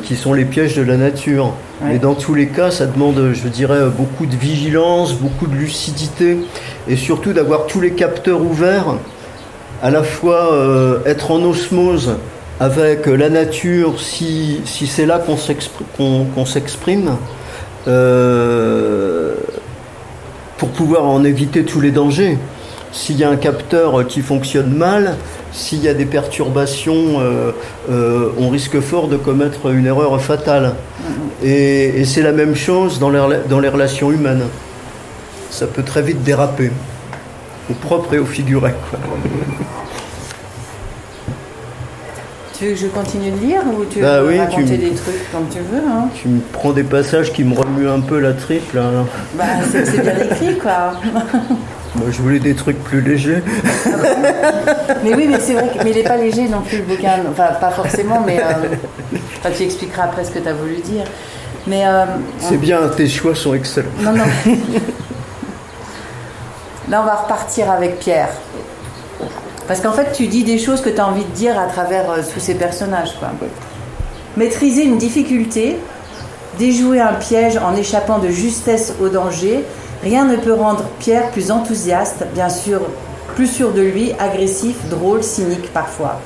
qui 0.03 0.15
sont 0.15 0.33
les 0.33 0.45
pièges 0.45 0.75
de 0.75 0.83
la 0.83 0.97
nature. 0.97 1.53
Mais 1.81 1.97
dans 1.97 2.13
tous 2.13 2.35
les 2.35 2.47
cas, 2.47 2.71
ça 2.71 2.85
demande, 2.85 3.31
je 3.33 3.47
dirais, 3.47 3.85
beaucoup 3.95 4.25
de 4.25 4.35
vigilance, 4.35 5.13
beaucoup 5.13 5.47
de 5.47 5.55
lucidité, 5.55 6.37
et 6.87 6.95
surtout 6.95 7.31
d'avoir 7.31 7.67
tous 7.67 7.79
les 7.79 7.91
capteurs 7.91 8.41
ouverts, 8.41 8.95
à 9.81 9.89
la 9.89 10.03
fois 10.03 10.53
euh, 10.53 10.99
être 11.05 11.31
en 11.31 11.41
osmose 11.43 12.17
avec 12.59 13.05
la 13.05 13.29
nature, 13.29 13.99
si, 14.01 14.59
si 14.65 14.87
c'est 14.87 15.05
là 15.05 15.19
qu'on 15.19 16.45
s'exprime, 16.45 17.15
euh, 17.87 19.35
pour 20.57 20.69
pouvoir 20.69 21.05
en 21.05 21.23
éviter 21.23 21.63
tous 21.63 21.79
les 21.79 21.91
dangers. 21.91 22.37
S'il 22.91 23.17
y 23.17 23.23
a 23.23 23.29
un 23.29 23.35
capteur 23.35 24.07
qui 24.07 24.21
fonctionne 24.21 24.73
mal, 24.73 25.15
s'il 25.51 25.83
y 25.83 25.87
a 25.87 25.93
des 25.93 26.05
perturbations, 26.05 27.19
euh, 27.19 27.51
euh, 27.89 28.29
on 28.39 28.49
risque 28.49 28.79
fort 28.79 29.07
de 29.07 29.17
commettre 29.17 29.71
une 29.71 29.85
erreur 29.85 30.19
fatale. 30.21 30.73
Et, 31.43 32.03
c'est 32.05 32.21
la 32.23 32.31
même 32.31 32.55
chose 32.55 32.99
dans 32.99 33.09
les, 33.09 33.19
dans 33.47 33.59
les, 33.59 33.69
relations 33.69 34.11
humaines. 34.11 34.43
Ça 35.51 35.67
peut 35.67 35.83
très 35.83 36.01
vite 36.01 36.23
déraper, 36.23 36.71
au 37.69 37.73
propre 37.73 38.15
et 38.15 38.19
au 38.19 38.25
figuré. 38.25 38.73
Tu 42.57 42.65
veux 42.65 42.71
que 42.71 42.77
je 42.77 42.87
continue 42.87 43.31
de 43.31 43.37
lire 43.37 43.61
ou 43.67 43.85
tu 43.85 44.01
bah 44.01 44.21
veux 44.21 44.37
raconter 44.37 44.77
des 44.77 44.91
trucs 44.91 45.31
comme 45.31 45.47
tu 45.49 45.59
veux 45.59 45.79
hein 45.79 46.09
Tu 46.13 46.27
me 46.27 46.41
prends 46.51 46.73
des 46.73 46.83
passages 46.83 47.31
qui 47.31 47.45
me 47.45 47.57
remuent 47.57 47.89
un 47.89 48.01
peu 48.01 48.19
la 48.19 48.33
triple. 48.33 48.81
Bah, 49.35 49.45
c'est 49.71 50.01
bien 50.01 50.17
écrit, 50.17 50.57
quoi. 50.57 50.99
Moi, 51.95 52.07
je 52.11 52.21
voulais 52.21 52.39
des 52.39 52.55
trucs 52.55 52.81
plus 52.83 53.01
légers. 53.01 53.41
mais 55.03 55.15
oui, 55.15 55.27
mais 55.27 55.39
c'est 55.39 55.53
vrai 55.53 55.71
mais 55.83 55.91
il 55.91 55.97
n'est 55.97 56.03
pas 56.03 56.17
léger 56.17 56.47
non 56.47 56.61
plus 56.61 56.77
le 56.77 56.83
bouquin. 56.83 57.17
Enfin, 57.31 57.47
pas 57.59 57.71
forcément, 57.71 58.21
mais 58.25 58.39
euh, 58.39 58.75
tu 59.57 59.63
expliqueras 59.63 60.03
après 60.03 60.23
ce 60.23 60.31
que 60.31 60.39
tu 60.39 60.47
as 60.47 60.53
voulu 60.53 60.77
dire. 60.77 61.05
Mais 61.67 61.85
euh, 61.85 62.05
c'est 62.39 62.57
bien, 62.57 62.87
tes 62.89 63.07
choix 63.07 63.35
sont 63.35 63.53
excellents. 63.53 63.89
Non, 64.01 64.13
non. 64.13 64.25
Là, 66.89 67.01
on 67.01 67.05
va 67.05 67.15
repartir 67.15 67.69
avec 67.69 67.99
Pierre. 67.99 68.29
Parce 69.67 69.81
qu'en 69.81 69.91
fait, 69.91 70.11
tu 70.13 70.27
dis 70.27 70.43
des 70.43 70.57
choses 70.57 70.81
que 70.81 70.89
tu 70.89 70.99
as 70.99 71.07
envie 71.07 71.25
de 71.25 71.31
dire 71.31 71.59
à 71.59 71.67
travers 71.67 72.05
tous 72.05 72.39
euh, 72.39 72.39
ces 72.39 72.55
personnages. 72.55 73.15
Quoi. 73.19 73.29
Maîtriser 74.37 74.83
une 74.83 74.97
difficulté, 74.97 75.77
déjouer 76.57 76.99
un 76.99 77.13
piège 77.13 77.57
en 77.57 77.75
échappant 77.75 78.17
de 78.17 78.29
justesse 78.29 78.93
au 78.99 79.09
danger, 79.09 79.63
Rien 80.01 80.25
ne 80.25 80.37
peut 80.37 80.53
rendre 80.53 80.85
Pierre 80.99 81.29
plus 81.31 81.51
enthousiaste, 81.51 82.25
bien 82.33 82.49
sûr, 82.49 82.81
plus 83.35 83.47
sûr 83.47 83.73
de 83.73 83.81
lui, 83.81 84.13
agressif, 84.17 84.77
drôle, 84.89 85.23
cynique 85.23 85.73
parfois. 85.73 86.21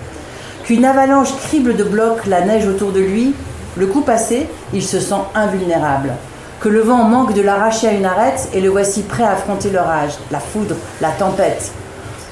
Qu'une 0.63 0.85
avalanche 0.85 1.35
crible 1.37 1.75
de 1.75 1.83
blocs 1.83 2.25
la 2.27 2.41
neige 2.41 2.67
autour 2.67 2.91
de 2.91 2.99
lui, 2.99 3.33
le 3.75 3.87
coup 3.87 4.01
passé, 4.01 4.47
il 4.73 4.83
se 4.83 4.99
sent 4.99 5.15
invulnérable. 5.33 6.13
Que 6.59 6.69
le 6.69 6.81
vent 6.81 7.03
manque 7.03 7.33
de 7.33 7.41
l'arracher 7.41 7.87
à 7.87 7.93
une 7.93 8.05
arête 8.05 8.47
et 8.53 8.61
le 8.61 8.69
voici 8.69 9.01
prêt 9.01 9.23
à 9.23 9.31
affronter 9.31 9.71
l'orage, 9.71 10.13
la 10.31 10.39
foudre, 10.39 10.75
la 11.01 11.09
tempête. 11.09 11.71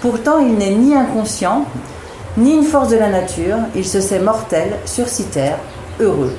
Pourtant, 0.02 0.38
il 0.40 0.54
n'est 0.56 0.76
ni 0.76 0.96
inconscient, 0.96 1.66
ni 2.38 2.54
une 2.54 2.64
force 2.64 2.90
de 2.90 2.98
la 2.98 3.10
nature, 3.10 3.58
il 3.76 3.86
se 3.86 4.00
sait 4.00 4.20
mortel, 4.20 4.78
sur 4.86 5.06
terre, 5.32 5.58
heureux. 6.00 6.34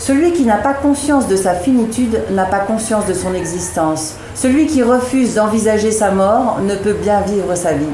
Celui 0.00 0.32
qui 0.32 0.46
n'a 0.46 0.56
pas 0.56 0.72
conscience 0.72 1.28
de 1.28 1.36
sa 1.36 1.52
finitude 1.52 2.22
n'a 2.30 2.46
pas 2.46 2.60
conscience 2.60 3.04
de 3.04 3.12
son 3.12 3.34
existence. 3.34 4.14
Celui 4.34 4.66
qui 4.66 4.82
refuse 4.82 5.34
d'envisager 5.34 5.90
sa 5.90 6.10
mort 6.10 6.58
ne 6.62 6.74
peut 6.74 6.94
bien 6.94 7.20
vivre 7.20 7.54
sa 7.54 7.74
vie. 7.74 7.84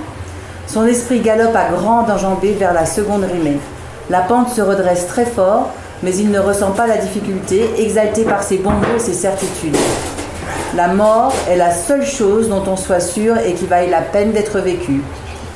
Son 0.69 0.87
esprit 0.87 1.19
galope 1.19 1.57
à 1.57 1.69
grande 1.69 2.09
enjambée 2.09 2.53
vers 2.53 2.73
la 2.73 2.87
seconde 2.87 3.25
rimée. 3.25 3.59
La 4.09 4.21
pente 4.21 4.51
se 4.51 4.61
redresse 4.61 5.09
très 5.09 5.27
fort, 5.27 5.71
mais 6.05 6.15
il 6.15 6.31
ne 6.31 6.39
ressent 6.39 6.71
pas 6.71 6.87
la 6.87 6.99
difficulté, 6.99 7.69
exalté 7.77 8.23
par 8.23 8.45
ses 8.45 8.59
bons 8.59 8.71
mots 8.71 8.97
et 8.97 9.01
ses 9.01 9.13
certitudes. 9.13 9.77
La 10.77 10.87
mort 10.87 11.35
est 11.51 11.57
la 11.57 11.73
seule 11.73 12.07
chose 12.07 12.49
dont 12.49 12.63
on 12.69 12.77
soit 12.77 13.01
sûr 13.01 13.37
et 13.37 13.55
qui 13.55 13.67
vaille 13.67 13.91
la 13.91 14.03
peine 14.03 14.31
d'être 14.31 14.61
vécue. 14.61 15.03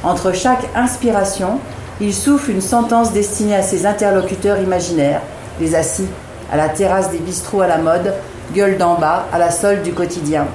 Entre 0.03 0.33
chaque 0.33 0.69
inspiration, 0.75 1.61
il 2.01 2.13
souffle 2.13 2.51
une 2.51 2.61
sentence 2.61 3.13
destinée 3.13 3.55
à 3.55 3.63
ses 3.63 3.87
interlocuteurs 3.87 4.59
imaginaires, 4.59 5.21
les 5.61 5.77
assis 5.77 6.09
à 6.51 6.57
la 6.57 6.69
terrasse 6.69 7.11
des 7.11 7.19
bistrots 7.19 7.63
à 7.63 7.67
la 7.67 7.79
mode, 7.79 8.13
gueule 8.55 8.77
d'en 8.77 8.95
bas, 8.95 9.27
à 9.33 9.39
la 9.39 9.51
solde 9.51 9.83
du 9.83 9.93
quotidien. 9.93 10.47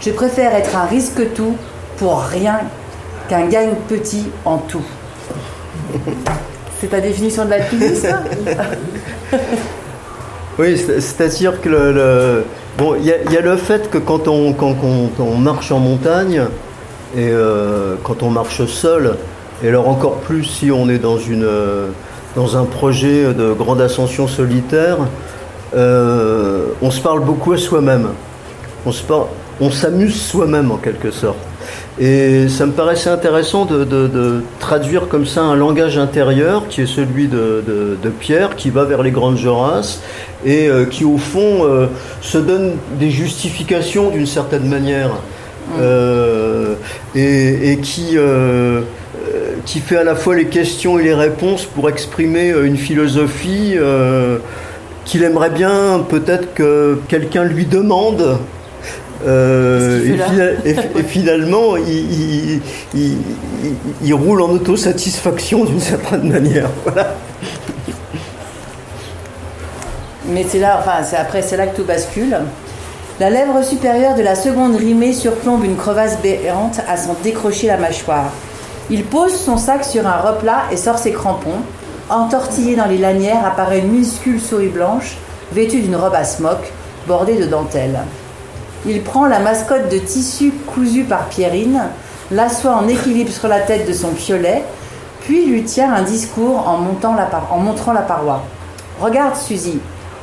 Je 0.00 0.10
préfère 0.10 0.54
être 0.54 0.76
un 0.76 0.86
risque 0.86 1.32
tout 1.34 1.56
pour 1.96 2.20
rien 2.20 2.60
qu'un 3.28 3.46
gagne 3.46 3.74
petit 3.88 4.26
en 4.44 4.58
tout. 4.58 4.84
C'est 6.80 6.88
ta 6.88 7.00
définition 7.00 7.44
de 7.44 7.50
l'alpinisme 7.50 8.16
Oui, 10.58 10.76
c'est-à-dire 10.76 11.60
que 11.60 12.44
bon, 12.76 12.96
il 12.96 13.06
y, 13.06 13.36
a 13.36 13.40
le 13.40 13.56
fait 13.56 13.88
que 13.90 13.98
quand 13.98 14.26
on, 14.26 14.52
quand, 14.52 14.74
on 15.20 15.36
marche 15.36 15.70
en 15.70 15.78
montagne 15.78 16.42
et 17.16 17.28
euh, 17.30 17.94
quand 18.02 18.24
on 18.24 18.30
marche 18.30 18.64
seul, 18.66 19.16
et 19.62 19.68
alors 19.68 19.88
encore 19.88 20.16
plus 20.16 20.42
si 20.44 20.72
on 20.72 20.88
est 20.88 20.98
dans 20.98 21.18
une 21.18 21.46
dans 22.36 22.56
un 22.56 22.64
projet 22.64 23.32
de 23.34 23.52
grande 23.52 23.80
ascension 23.80 24.28
solitaire, 24.28 24.98
euh, 25.74 26.66
on 26.80 26.90
se 26.90 27.00
parle 27.00 27.20
beaucoup 27.20 27.52
à 27.52 27.58
soi-même. 27.58 28.08
On, 28.86 28.92
on 29.60 29.70
s'amuse 29.70 30.20
soi-même 30.20 30.70
en 30.70 30.76
quelque 30.76 31.10
sorte. 31.10 31.38
Et 31.98 32.48
ça 32.48 32.64
me 32.64 32.72
paraissait 32.72 33.10
intéressant 33.10 33.64
de, 33.64 34.42
traduire 34.60 35.08
comme 35.08 35.26
ça 35.26 35.42
un 35.42 35.56
langage 35.56 35.98
intérieur 35.98 36.68
qui 36.68 36.82
est 36.82 36.86
celui 36.86 37.26
de, 37.28 37.96
Pierre, 38.20 38.56
qui 38.56 38.70
va 38.70 38.84
vers 38.84 39.02
les 39.02 39.10
grandes 39.10 39.36
Jorasses 39.36 40.00
et 40.44 40.68
euh, 40.68 40.84
qui 40.84 41.04
au 41.04 41.18
fond 41.18 41.64
euh, 41.64 41.86
se 42.20 42.38
donne 42.38 42.76
des 42.98 43.10
justifications 43.10 44.10
d'une 44.10 44.26
certaine 44.26 44.68
manière. 44.68 45.10
et, 47.14 47.78
qui 47.82 48.16
qui 49.68 49.80
fait 49.80 49.98
à 49.98 50.04
la 50.04 50.14
fois 50.14 50.34
les 50.34 50.46
questions 50.46 50.98
et 50.98 51.02
les 51.02 51.12
réponses 51.12 51.66
pour 51.66 51.90
exprimer 51.90 52.50
euh, 52.50 52.64
une 52.64 52.78
philosophie 52.78 53.74
euh, 53.76 54.38
qu'il 55.04 55.22
aimerait 55.22 55.50
bien 55.50 56.06
peut-être 56.08 56.54
que 56.54 56.98
quelqu'un 57.08 57.44
lui 57.44 57.66
demande 57.66 58.38
et, 59.26 60.74
finalement, 61.06 61.76
il, 61.76 62.60
il, 62.94 64.14
roule 64.14 64.40
en 64.40 64.48
autosatisfaction 64.48 65.64
d'une 65.64 65.80
certaine 65.80 66.32
manière. 66.32 66.70
Voilà. 66.84 67.14
Mais 70.28 70.46
c'est 70.48 70.60
là, 70.60 70.78
enfin, 70.80 71.02
c'est 71.04 71.16
après, 71.16 71.42
c'est 71.42 71.56
là 71.56 71.66
que 71.66 71.76
tout 71.76 71.84
bascule. 71.84 72.38
La 73.18 73.28
lèvre 73.28 73.62
supérieure 73.64 74.14
de 74.14 74.22
la 74.22 74.36
seconde 74.36 74.76
rimée 74.76 75.12
surplombe 75.12 75.64
une 75.64 75.76
crevasse 75.76 76.18
béante 76.22 76.80
à 76.86 76.96
s'en 76.96 77.16
décrocher 77.22 77.66
la 77.66 77.76
mâchoire. 77.76 78.30
Il 78.90 79.04
pose 79.04 79.34
son 79.34 79.58
sac 79.58 79.84
sur 79.84 80.06
un 80.06 80.16
replat 80.16 80.62
et 80.72 80.78
sort 80.78 80.98
ses 80.98 81.12
crampons. 81.12 81.60
Entortillé 82.08 82.74
dans 82.74 82.86
les 82.86 82.96
lanières 82.96 83.44
apparaît 83.44 83.80
une 83.80 83.92
minuscule 83.92 84.40
souris 84.40 84.68
blanche, 84.68 85.18
vêtue 85.52 85.80
d'une 85.80 85.96
robe 85.96 86.14
à 86.14 86.24
smock, 86.24 86.72
bordée 87.06 87.36
de 87.36 87.44
dentelle. 87.44 87.98
Il 88.86 89.02
prend 89.02 89.26
la 89.26 89.40
mascotte 89.40 89.90
de 89.90 89.98
tissu 89.98 90.52
cousu 90.74 91.04
par 91.04 91.26
Pierrine, 91.26 91.82
l'assoit 92.30 92.76
en 92.76 92.88
équilibre 92.88 93.30
sur 93.30 93.48
la 93.48 93.60
tête 93.60 93.86
de 93.86 93.92
son 93.92 94.08
piolet, 94.08 94.64
puis 95.20 95.44
lui 95.44 95.64
tient 95.64 95.92
un 95.92 96.02
discours 96.02 96.66
en, 96.66 96.78
en 96.78 97.58
montrant 97.58 97.92
la 97.92 98.02
paroi. 98.02 98.42
Regarde, 99.00 99.36
Suzy, 99.36 99.80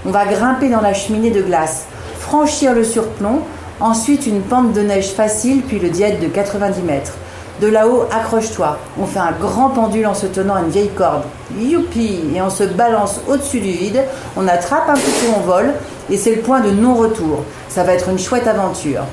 on 0.08 0.10
va 0.10 0.25
grimper 0.25 0.69
dans 0.69 0.82
la 0.82 0.95
cheminée 0.95 1.30
de 1.30 1.43
glace, 1.43 1.86
franchir 2.19 2.73
le 2.73 2.84
surplomb, 2.84 3.41
ensuite 3.80 4.25
une 4.25 4.41
pente 4.41 4.73
de 4.73 4.82
neige 4.82 5.12
facile, 5.12 5.62
puis 5.62 5.78
le 5.78 5.89
diète 5.89 6.19
de 6.19 6.28
90 6.28 6.82
mètres. 6.82 7.13
De 7.62 7.68
là-haut, 7.68 8.04
accroche-toi. 8.12 8.78
On 9.00 9.06
fait 9.06 9.20
un 9.20 9.32
grand 9.32 9.70
pendule 9.70 10.08
en 10.08 10.13
se 10.13 10.26
tenant 10.26 10.56
à 10.56 10.60
une 10.60 10.70
vieille 10.70 10.89
corde. 10.89 11.24
Youpi 11.58 12.20
Et 12.36 12.41
on 12.41 12.50
se 12.50 12.65
balance 12.65 13.22
au-dessus 13.30 13.62
du 13.62 13.72
vide. 13.72 14.04
On 14.36 14.48
attrape 14.48 14.89
un 14.89 14.96
couteau 14.96 15.34
en 15.38 15.39
vol 15.39 15.74
et 16.10 16.18
c'est 16.18 16.36
le 16.36 16.41
point 16.41 16.60
de 16.60 16.72
non-retour. 16.72 17.44
Ça 17.70 17.84
va 17.84 17.94
être 17.94 18.10
une 18.10 18.20
chouette 18.20 18.48
aventure. 18.48 19.04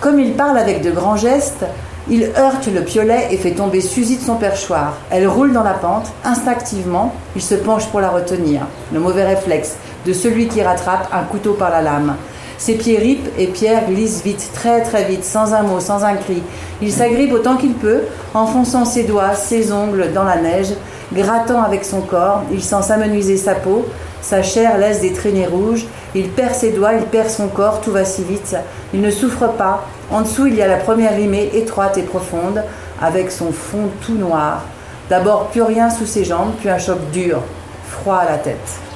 Comme 0.00 0.20
il 0.20 0.34
parle 0.34 0.58
avec 0.58 0.82
de 0.82 0.90
grands 0.90 1.16
gestes, 1.16 1.64
il 2.10 2.30
heurte 2.36 2.66
le 2.66 2.82
piolet 2.82 3.28
et 3.30 3.36
fait 3.38 3.52
tomber 3.52 3.80
Suzy 3.80 4.18
de 4.18 4.22
son 4.22 4.34
perchoir. 4.34 4.94
Elle 5.10 5.26
roule 5.26 5.52
dans 5.52 5.62
la 5.62 5.74
pente. 5.74 6.10
Instinctivement, 6.24 7.14
il 7.36 7.42
se 7.42 7.54
penche 7.54 7.86
pour 7.86 8.00
la 8.00 8.10
retenir. 8.10 8.62
Le 8.92 9.00
mauvais 9.00 9.24
réflexe 9.24 9.76
de 10.04 10.12
celui 10.12 10.48
qui 10.48 10.62
rattrape 10.62 11.08
un 11.12 11.22
couteau 11.22 11.54
par 11.54 11.70
la 11.70 11.80
lame. 11.80 12.16
Ses 12.62 12.74
pieds 12.74 12.96
ripent 12.96 13.28
et 13.36 13.48
Pierre 13.48 13.88
glisse 13.88 14.22
vite, 14.22 14.50
très 14.54 14.82
très 14.82 15.02
vite, 15.02 15.24
sans 15.24 15.52
un 15.52 15.64
mot, 15.64 15.80
sans 15.80 16.04
un 16.04 16.14
cri. 16.14 16.44
Il 16.80 16.92
s'agrippe 16.92 17.32
autant 17.32 17.56
qu'il 17.56 17.74
peut, 17.74 18.02
enfonçant 18.34 18.84
ses 18.84 19.02
doigts, 19.02 19.34
ses 19.34 19.72
ongles 19.72 20.12
dans 20.12 20.22
la 20.22 20.36
neige, 20.36 20.72
grattant 21.12 21.64
avec 21.64 21.84
son 21.84 22.02
corps. 22.02 22.44
Il 22.52 22.62
sent 22.62 22.82
s'amenuiser 22.82 23.36
sa 23.36 23.56
peau, 23.56 23.84
sa 24.20 24.44
chair 24.44 24.78
laisse 24.78 25.00
des 25.00 25.12
traînées 25.12 25.48
rouges. 25.48 25.86
Il 26.14 26.28
perd 26.28 26.54
ses 26.54 26.70
doigts, 26.70 26.92
il 26.92 27.02
perd 27.02 27.30
son 27.30 27.48
corps, 27.48 27.80
tout 27.80 27.90
va 27.90 28.04
si 28.04 28.22
vite. 28.22 28.54
Il 28.94 29.00
ne 29.00 29.10
souffre 29.10 29.48
pas. 29.48 29.84
En 30.12 30.20
dessous, 30.20 30.46
il 30.46 30.54
y 30.54 30.62
a 30.62 30.68
la 30.68 30.76
première 30.76 31.16
rimée, 31.16 31.50
étroite 31.54 31.98
et 31.98 32.02
profonde, 32.02 32.62
avec 33.02 33.32
son 33.32 33.50
fond 33.50 33.88
tout 34.06 34.14
noir. 34.14 34.62
D'abord 35.10 35.48
plus 35.48 35.62
rien 35.62 35.90
sous 35.90 36.06
ses 36.06 36.24
jambes, 36.24 36.52
puis 36.60 36.68
un 36.68 36.78
choc 36.78 36.98
dur, 37.12 37.42
froid 37.88 38.18
à 38.18 38.30
la 38.30 38.38
tête. 38.38 38.91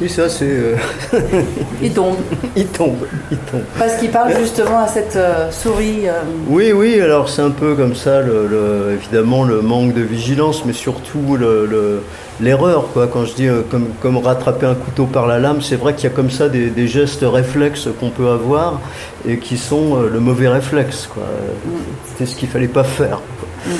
Oui, 0.00 0.08
ça 0.08 0.28
c'est. 0.28 0.46
Euh, 0.48 0.76
il 1.82 1.92
tombe. 1.92 2.16
il 2.56 2.66
tombe, 2.66 3.06
il 3.32 3.38
tombe. 3.38 3.62
Parce 3.78 3.96
qu'il 3.96 4.10
parle 4.10 4.36
justement 4.38 4.80
à 4.80 4.86
cette 4.86 5.16
euh, 5.16 5.50
souris. 5.50 6.08
Euh, 6.08 6.12
oui, 6.46 6.72
oui, 6.72 7.00
alors 7.00 7.28
c'est 7.28 7.42
un 7.42 7.50
peu 7.50 7.74
comme 7.74 7.96
ça, 7.96 8.20
le, 8.20 8.92
évidemment, 8.94 9.42
le 9.44 9.60
manque 9.60 9.94
de 9.94 10.02
vigilance, 10.02 10.64
mais 10.64 10.72
surtout 10.72 11.36
l'erreur, 12.40 12.88
quoi. 12.92 13.08
Quand 13.08 13.24
je 13.24 13.34
dis 13.34 13.48
comme, 13.70 13.88
comme, 14.00 14.18
rattraper 14.18 14.66
un 14.66 14.74
couteau 14.74 15.06
par 15.06 15.26
la 15.26 15.40
lame, 15.40 15.62
c'est 15.62 15.76
vrai 15.76 15.94
qu'il 15.94 16.04
y 16.08 16.12
a 16.12 16.14
comme 16.14 16.30
ça 16.30 16.48
des, 16.48 16.88
gestes 16.88 17.24
réflexes 17.24 17.88
qu'on 17.98 18.10
peut 18.10 18.28
avoir 18.28 18.80
et 19.26 19.38
qui 19.38 19.58
sont 19.58 19.96
le 20.00 20.20
mauvais 20.20 20.48
réflexe, 20.48 21.08
quoi. 21.12 21.24
Mm. 21.24 21.70
C'était 22.06 22.26
ce 22.26 22.36
qu'il 22.36 22.48
fallait 22.48 22.68
pas 22.68 22.84
faire. 22.84 23.20
Mm. 23.66 23.70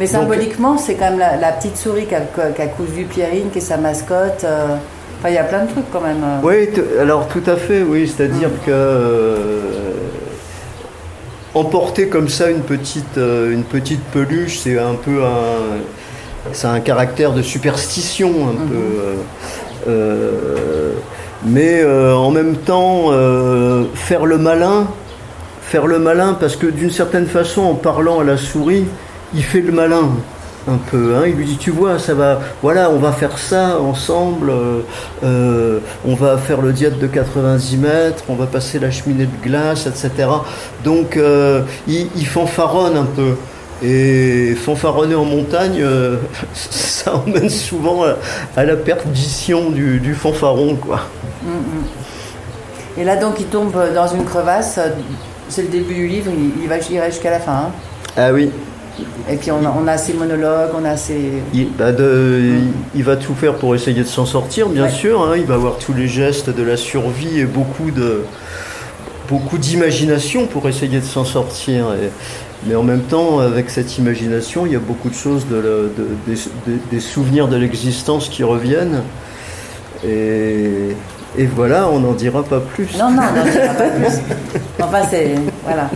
Mais 0.00 0.06
symboliquement, 0.06 0.78
c'est 0.78 0.94
quand 0.94 1.10
même 1.10 1.18
la, 1.18 1.52
petite 1.52 1.76
souris 1.76 2.06
qu'a 2.06 2.66
cousu 2.68 3.04
Pierrine, 3.04 3.50
qui 3.52 3.58
est 3.58 3.60
sa 3.60 3.76
mascotte. 3.76 4.44
Euh, 4.44 4.76
enfin, 5.18 5.28
il 5.28 5.34
y 5.34 5.38
a 5.38 5.44
plein 5.44 5.66
de 5.66 5.70
trucs 5.70 5.90
quand 5.92 6.00
même. 6.00 6.24
Euh. 6.24 6.40
Oui, 6.42 6.70
alors 6.98 7.28
tout 7.28 7.42
à 7.46 7.56
fait, 7.56 7.82
oui. 7.82 8.08
C'est-à-dire 8.08 8.48
mm. 8.48 8.64
que 8.64 8.70
euh, 8.70 9.60
emporter 11.54 12.08
comme 12.08 12.30
ça 12.30 12.48
une 12.50 12.62
petite, 12.62 13.18
une 13.18 13.62
petite 13.62 14.02
peluche, 14.04 14.60
c'est 14.60 14.78
un 14.78 14.94
peu 14.94 15.22
un. 15.22 16.54
Ça 16.54 16.70
un 16.70 16.80
caractère 16.80 17.32
de 17.32 17.42
superstition 17.42 18.30
un 18.48 18.54
mm-hmm. 18.54 19.90
peu. 19.90 20.94
mais 21.44 21.84
en 21.84 22.30
même 22.30 22.56
temps, 22.56 23.10
faire 23.92 24.24
le 24.24 24.38
malin, 24.38 24.86
faire 25.60 25.86
le 25.86 25.98
malin, 25.98 26.38
parce 26.40 26.56
que 26.56 26.68
d'une 26.68 26.90
certaine 26.90 27.26
façon, 27.26 27.60
en 27.64 27.74
parlant 27.74 28.20
à 28.20 28.24
la 28.24 28.38
souris, 28.38 28.86
il 29.34 29.42
fait 29.42 29.60
le 29.60 29.72
malin 29.72 30.10
un 30.68 30.78
peu. 30.90 31.16
Hein. 31.16 31.22
Il 31.26 31.34
lui 31.34 31.44
dit, 31.44 31.56
tu 31.56 31.70
vois, 31.70 31.98
ça 31.98 32.14
va, 32.14 32.40
voilà, 32.62 32.90
on 32.90 32.98
va 32.98 33.12
faire 33.12 33.38
ça 33.38 33.78
ensemble, 33.80 34.50
euh, 34.50 34.80
euh, 35.24 35.78
on 36.04 36.14
va 36.14 36.38
faire 36.38 36.60
le 36.60 36.72
diète 36.72 36.98
de 36.98 37.06
90 37.06 37.76
mètres, 37.78 38.24
on 38.28 38.34
va 38.34 38.46
passer 38.46 38.78
la 38.78 38.90
cheminée 38.90 39.26
de 39.26 39.42
glace, 39.42 39.86
etc. 39.86 40.28
Donc, 40.84 41.16
euh, 41.16 41.62
il, 41.86 42.26
fanfaronne 42.26 42.96
un 42.96 43.06
peu. 43.06 43.36
Et 43.82 44.54
fanfaronner 44.56 45.14
en 45.14 45.24
montagne, 45.24 45.82
ça 46.52 47.14
emmène 47.14 47.48
souvent 47.48 48.04
à, 48.56 48.64
la 48.64 48.76
perdition 48.76 49.70
du, 49.70 50.14
fanfaron, 50.14 50.76
quoi. 50.76 51.00
Mm, 51.42 51.48
mm. 51.48 53.00
Et 53.00 53.04
là, 53.04 53.16
donc, 53.16 53.36
il 53.40 53.46
tombe 53.46 53.74
dans 53.94 54.08
une 54.08 54.24
crevasse. 54.24 54.78
C'est 55.48 55.62
le 55.62 55.68
début 55.68 55.94
du 55.94 56.06
livre, 56.06 56.30
il, 56.62 56.68
va, 56.68 56.76
il 56.78 56.98
va 56.98 57.08
jusqu'à 57.08 57.30
la 57.30 57.40
fin. 57.40 57.52
Hein. 57.52 57.70
Ah 58.16 58.32
oui, 58.32 58.50
et 59.28 59.36
puis 59.36 59.50
on 59.50 59.64
a, 59.64 59.74
on 59.78 59.86
a 59.86 59.96
ses 59.96 60.12
monologues, 60.12 60.70
on 60.74 60.84
a 60.84 60.96
ses... 60.96 61.32
Il, 61.54 61.68
bah 61.72 61.90
il 62.94 63.04
va 63.04 63.16
tout 63.16 63.34
faire 63.34 63.54
pour 63.54 63.74
essayer 63.74 64.02
de 64.02 64.08
s'en 64.08 64.26
sortir, 64.26 64.68
bien 64.68 64.88
sûr. 64.88 65.22
Hein. 65.22 65.36
il 65.36 65.46
va 65.46 65.54
avoir 65.54 65.78
tous 65.78 65.92
les 65.92 66.08
gestes 66.08 66.50
de 66.50 66.62
la 66.62 66.76
survie 66.76 67.40
et 67.40 67.44
beaucoup 67.44 67.90
de 67.90 68.24
beaucoup 69.28 69.58
d'imagination 69.58 70.46
pour 70.46 70.68
essayer 70.68 70.98
de 70.98 71.04
s'en 71.04 71.24
sortir. 71.24 71.86
mais 72.66 72.74
en 72.74 72.82
même 72.82 73.02
temps, 73.02 73.38
avec 73.38 73.70
cette 73.70 73.96
imagination, 73.96 74.66
il 74.66 74.72
y 74.72 74.76
a 74.76 74.80
beaucoup 74.80 75.08
de 75.08 75.14
choses, 75.14 75.46
de, 75.46 75.92
des 76.90 77.00
souvenirs 77.00 77.46
de 77.46 77.56
l'existence 77.56 78.28
qui 78.28 78.42
reviennent. 78.42 79.02
Et, 80.04 80.96
et 81.38 81.46
voilà, 81.46 81.88
on 81.88 82.00
n'en 82.00 82.12
dira 82.12 82.42
pas 82.42 82.60
plus. 82.60 82.88
Non, 82.98 83.10
non, 83.10 83.22
on 83.30 83.38
n'en 83.38 83.50
dira 83.50 83.74
pas 83.74 83.88
plus. 83.90 84.18
Enfin, 84.82 85.02
c'est. 85.08 85.34
Voilà. 85.64 85.90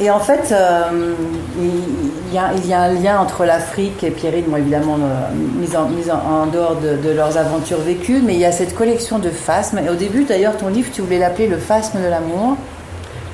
Et 0.00 0.10
en 0.10 0.20
fait, 0.20 0.52
euh, 0.52 1.14
il, 1.58 2.34
y 2.34 2.72
a, 2.72 2.80
un 2.80 2.92
lien 2.92 3.18
entre 3.18 3.44
l'Afrique 3.44 4.04
et 4.04 4.10
Pierrine, 4.10 4.44
bon, 4.46 4.56
évidemment, 4.56 4.94
euh, 4.94 5.34
mise, 5.58 5.74
en, 5.74 5.88
mise 5.88 6.10
en, 6.10 6.46
dehors 6.46 6.76
de, 6.76 7.10
leurs 7.10 7.36
aventures 7.36 7.80
vécues, 7.80 8.22
mais 8.24 8.34
il 8.34 8.40
y 8.40 8.44
a 8.44 8.52
cette 8.52 8.76
collection 8.76 9.18
de 9.18 9.30
phasmes. 9.30 9.78
Et 9.78 9.88
au 9.88 9.96
début, 9.96 10.24
d'ailleurs, 10.24 10.56
ton 10.56 10.68
livre, 10.68 10.90
tu 10.92 11.02
voulais 11.02 11.18
l'appeler 11.18 11.48
Le 11.48 11.58
phasme 11.58 12.00
de 12.00 12.08
l'amour. 12.08 12.56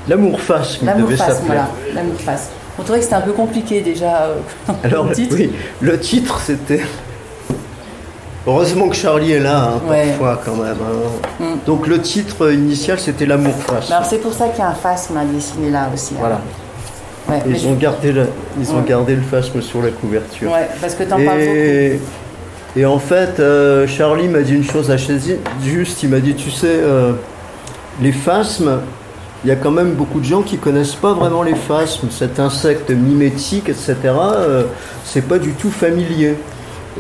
L'amour 0.09 0.41
phasme, 0.41 0.87
L'amour 0.87 1.13
phasme, 1.13 1.45
voilà. 1.47 1.69
L'amour 1.95 2.17
phasme. 2.19 2.51
On 2.79 2.83
trouvait 2.83 2.99
que 2.99 3.05
c'était 3.05 3.17
un 3.17 3.21
peu 3.21 3.33
compliqué 3.33 3.81
déjà. 3.83 4.23
Euh, 4.23 4.35
Alors, 4.85 5.07
le 5.07 5.15
titre. 5.15 5.37
oui, 5.37 5.53
le 5.81 6.01
titre, 6.01 6.41
c'était. 6.41 6.83
Heureusement 8.47 8.89
que 8.89 8.97
Charlie 8.97 9.33
est 9.33 9.41
là, 9.41 9.73
hein, 9.75 9.81
parfois 9.89 10.41
quand 10.45 10.57
même. 10.57 10.77
Hein. 10.83 11.45
Mm. 11.45 11.45
Donc 11.67 11.87
le 11.87 12.01
titre 12.01 12.53
initial, 12.53 12.99
c'était 12.99 13.27
L'amour 13.27 13.55
face. 13.55 13.91
Alors 13.91 14.05
c'est 14.05 14.19
pour 14.19 14.35
ça 14.35 14.49
qu'il 14.49 14.59
y 14.59 14.63
a 14.63 14.69
un 14.69 14.75
phasme 14.75 15.17
à 15.17 15.25
dessiner 15.25 15.71
là 15.71 15.89
aussi. 15.93 16.15
Hein. 16.23 16.39
Ils, 17.47 17.67
ont 17.67 17.75
gardé 17.75 18.13
le, 18.13 18.29
ils 18.61 18.71
ont 18.71 18.83
gardé 18.83 19.15
le 19.15 19.23
phasme 19.23 19.63
sur 19.63 19.81
la 19.81 19.89
couverture. 19.89 20.53
Ouais, 20.53 20.69
parce 20.79 20.95
que 20.95 21.05
t'en 21.05 21.17
parles 21.17 21.39
beaucoup. 21.39 22.05
Et 22.77 22.85
en 22.85 22.99
fait, 22.99 23.39
euh, 23.39 23.87
Charlie 23.87 24.29
m'a 24.29 24.41
dit 24.41 24.55
une 24.55 24.65
chose 24.65 24.91
assez 24.91 25.19
juste. 25.63 26.03
Il 26.03 26.09
m'a 26.09 26.19
dit, 26.19 26.35
tu 26.35 26.51
sais, 26.51 26.67
euh, 26.67 27.13
les 28.03 28.11
phasmes, 28.11 28.81
il 29.45 29.49
y 29.49 29.53
a 29.53 29.57
quand 29.57 29.71
même 29.71 29.93
beaucoup 29.93 30.19
de 30.19 30.25
gens 30.25 30.43
qui 30.43 30.59
connaissent 30.59 30.97
pas 30.97 31.13
vraiment 31.13 31.45
les 31.45 31.55
phasmes. 31.55 32.09
Cet 32.11 32.41
insecte 32.41 32.91
mimétique, 32.91 33.69
etc., 33.69 33.97
euh, 34.05 34.65
c'est 35.05 35.27
pas 35.27 35.39
du 35.39 35.53
tout 35.53 35.71
familier. 35.71 36.35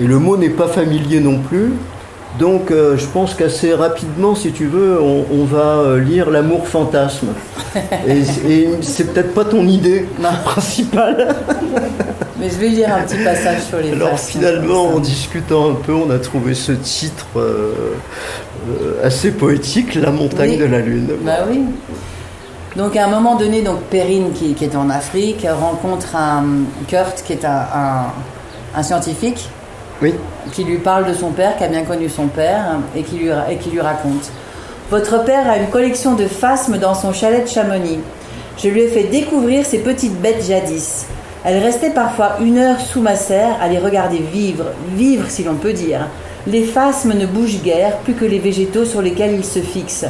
Et 0.00 0.04
le 0.04 0.18
mot 0.18 0.36
n'est 0.36 0.50
pas 0.50 0.68
familier 0.68 1.20
non 1.20 1.38
plus. 1.38 1.72
Donc 2.38 2.72
euh, 2.72 2.96
je 2.96 3.06
pense 3.06 3.34
qu'assez 3.34 3.74
rapidement, 3.74 4.34
si 4.34 4.50
tu 4.50 4.66
veux, 4.66 5.00
on, 5.00 5.44
va 5.44 5.78
euh, 5.78 6.00
lire 6.00 6.30
l'amour 6.30 6.66
fantasme. 6.66 7.28
et, 8.08 8.22
c'est 8.80 9.12
peut-être 9.12 9.34
pas 9.34 9.44
ton 9.44 9.66
idée 9.68 10.06
principale. 10.44 11.36
Mais 12.40 12.50
je 12.50 12.56
vais 12.56 12.68
lire 12.68 12.92
un 12.92 13.02
petit 13.02 13.22
passage 13.22 13.62
sur 13.62 13.78
les 13.78 13.92
Alors 13.92 14.18
finalement, 14.18 14.94
en 14.94 14.98
discutant 14.98 15.70
un 15.70 15.74
peu, 15.74 15.94
on 15.94 16.10
a 16.10 16.18
trouvé 16.18 16.54
ce 16.54 16.72
titre 16.72 17.26
euh, 17.36 17.72
assez 19.04 19.30
poétique, 19.30 19.94
La 19.94 20.10
montagne 20.10 20.58
de 20.58 20.64
la 20.64 20.80
lune. 20.80 21.10
Bah 21.24 21.46
oui. 21.48 21.60
Donc 22.76 22.96
à 22.96 23.06
un 23.06 23.08
moment 23.08 23.36
donné, 23.36 23.62
donc 23.62 23.82
Perrine 23.82 24.32
qui, 24.32 24.56
est 24.60 24.74
en 24.74 24.90
Afrique 24.90 25.46
rencontre 25.48 26.16
un 26.16 26.44
Kurt 26.88 27.22
qui 27.24 27.34
est 27.34 27.44
un, 27.44 28.06
un 28.74 28.82
scientifique 28.82 29.48
Qui 30.52 30.64
lui 30.64 30.78
parle 30.78 31.06
de 31.06 31.14
son 31.14 31.30
père, 31.30 31.56
qui 31.56 31.64
a 31.64 31.68
bien 31.68 31.84
connu 31.84 32.08
son 32.08 32.26
père, 32.26 32.78
et 32.96 33.02
qui 33.02 33.16
lui, 33.16 33.28
et 33.50 33.56
qui 33.56 33.70
lui 33.70 33.80
raconte. 33.80 34.30
Votre 34.90 35.24
père 35.24 35.48
a 35.48 35.56
une 35.56 35.68
collection 35.68 36.14
de 36.14 36.26
phasmes 36.26 36.78
dans 36.78 36.94
son 36.94 37.12
chalet 37.12 37.44
de 37.44 37.48
Chamonix. 37.48 38.00
Je 38.58 38.68
lui 38.68 38.82
ai 38.82 38.88
fait 38.88 39.04
découvrir 39.04 39.64
ces 39.64 39.78
petites 39.78 40.20
bêtes 40.20 40.44
jadis. 40.46 41.06
Elle 41.44 41.62
restait 41.62 41.90
parfois 41.90 42.36
une 42.40 42.58
heure 42.58 42.80
sous 42.80 43.00
ma 43.00 43.16
serre 43.16 43.56
à 43.60 43.68
les 43.68 43.78
regarder 43.78 44.18
vivre, 44.18 44.66
vivre 44.94 45.24
si 45.28 45.42
l'on 45.42 45.54
peut 45.54 45.72
dire. 45.72 46.08
Les 46.46 46.64
phasmes 46.64 47.14
ne 47.14 47.26
bougent 47.26 47.62
guère 47.62 47.96
plus 47.98 48.14
que 48.14 48.24
les 48.24 48.38
végétaux 48.38 48.84
sur 48.84 49.02
lesquels 49.02 49.34
ils 49.34 49.44
se 49.44 49.60
fixent. 49.60 50.06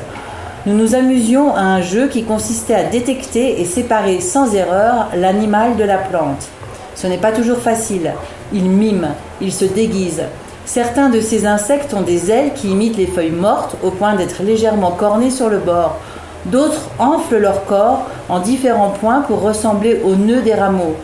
Nous 0.66 0.74
nous 0.74 0.94
amusions 0.94 1.54
à 1.54 1.61
un 1.61 1.83
jeu 1.83 2.09
qui 2.09 2.24
consistait 2.24 2.74
à 2.74 2.85
détecter 2.85 3.61
et 3.61 3.64
séparer 3.64 4.20
sans 4.20 4.54
erreur 4.54 5.09
l'animal 5.14 5.76
de 5.76 5.85
la 5.85 5.98
plante. 5.98 6.48
Ce 6.94 7.07
n'est 7.07 7.18
pas 7.18 7.33
toujours 7.33 7.59
facile. 7.59 8.12
Ils 8.52 8.68
miment, 8.68 9.14
ils 9.40 9.52
se 9.52 9.64
déguisent. 9.64 10.24
Certains 10.66 11.11
de 11.11 11.20
ces 11.20 11.46
insectes 11.46 11.92
ont 11.92 12.02
des 12.02 12.30
ailes 12.30 12.52
qui 12.54 12.70
imitent 12.70 12.96
les 12.96 13.07
feuilles 13.07 13.30
mortes 13.30 13.76
au 13.83 13.90
point 13.90 14.14
d'être 14.14 14.42
légèrement 14.42 14.92
cornées 14.92 15.30
sur 15.30 15.48
le 15.48 15.59
bord. 15.59 15.98
D'autres 16.46 16.88
enflent 16.98 17.38
leur 17.38 17.64
corps 17.64 18.07
en 18.28 18.38
différents 18.38 18.90
points 18.90 19.20
pour 19.20 19.42
ressembler 19.42 20.00
aux 20.04 20.14
nœuds 20.14 20.42
des 20.42 20.54
rameaux. 20.54 20.96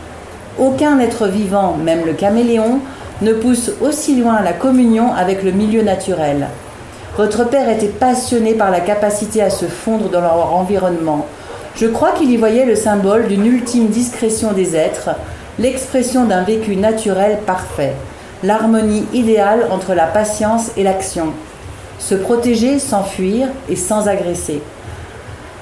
Aucun 0.59 0.99
être 0.99 1.27
vivant, 1.27 1.77
même 1.77 2.05
le 2.07 2.13
caméléon, 2.13 2.81
ne 3.23 3.33
pousse 3.33 3.73
aussi 3.83 4.17
loin 4.17 4.41
la 4.43 4.53
communion 4.53 5.13
avec 5.15 5.43
le 5.43 5.53
milieu 5.53 5.83
naturel. 5.83 6.49
Votre 7.17 7.45
père 7.45 7.69
était 7.69 7.89
passionné 7.89 8.55
par 8.55 8.71
la 8.71 8.81
capacité 8.81 9.43
à 9.43 9.51
se 9.51 9.67
fondre 9.67 10.09
dans 10.09 10.21
leur 10.21 10.55
environnement. 10.55 11.27
Je 11.75 11.87
crois 11.87 12.13
qu'il 12.13 12.31
y 12.31 12.37
voyait 12.37 12.65
le 12.65 12.77
symbole 12.77 13.29
d'une 13.29 13.47
ultime 13.47 13.89
discrétion 13.89 14.53
des 14.53 14.75
êtres, 14.75 15.11
l'expression 15.61 16.25
d'un 16.25 16.43
vécu 16.43 16.75
naturel 16.75 17.39
parfait, 17.47 17.95
l'harmonie 18.43 19.05
idéale 19.13 19.67
entre 19.71 19.95
la 19.95 20.07
patience 20.07 20.71
et 20.77 20.83
l'action. 20.83 21.27
Se 21.99 22.15
protéger 22.15 22.79
sans 22.79 23.05
fuir 23.05 23.49
et 23.69 23.77
sans 23.77 24.09
agresser. 24.09 24.63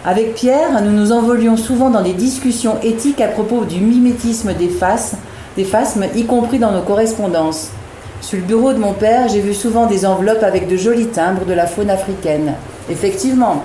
Avec 0.04 0.34
Pierre, 0.34 0.80
nous 0.82 0.92
nous 0.92 1.10
envolions 1.10 1.56
souvent 1.56 1.90
dans 1.90 2.02
des 2.02 2.12
discussions 2.12 2.76
éthiques 2.82 3.20
à 3.20 3.26
propos 3.26 3.64
du 3.64 3.80
mimétisme 3.80 4.54
des 4.54 4.68
faces, 4.68 5.14
des 5.56 5.64
phasmes, 5.64 6.06
y 6.14 6.24
compris 6.24 6.60
dans 6.60 6.70
nos 6.70 6.82
correspondances. 6.82 7.70
Sur 8.20 8.38
le 8.38 8.44
bureau 8.44 8.72
de 8.72 8.78
mon 8.78 8.92
père, 8.92 9.28
j'ai 9.28 9.40
vu 9.40 9.52
souvent 9.52 9.86
des 9.86 10.06
enveloppes 10.06 10.44
avec 10.44 10.68
de 10.68 10.76
jolis 10.76 11.08
timbres 11.08 11.44
de 11.44 11.52
la 11.52 11.66
faune 11.66 11.90
africaine. 11.90 12.54
Effectivement, 12.88 13.64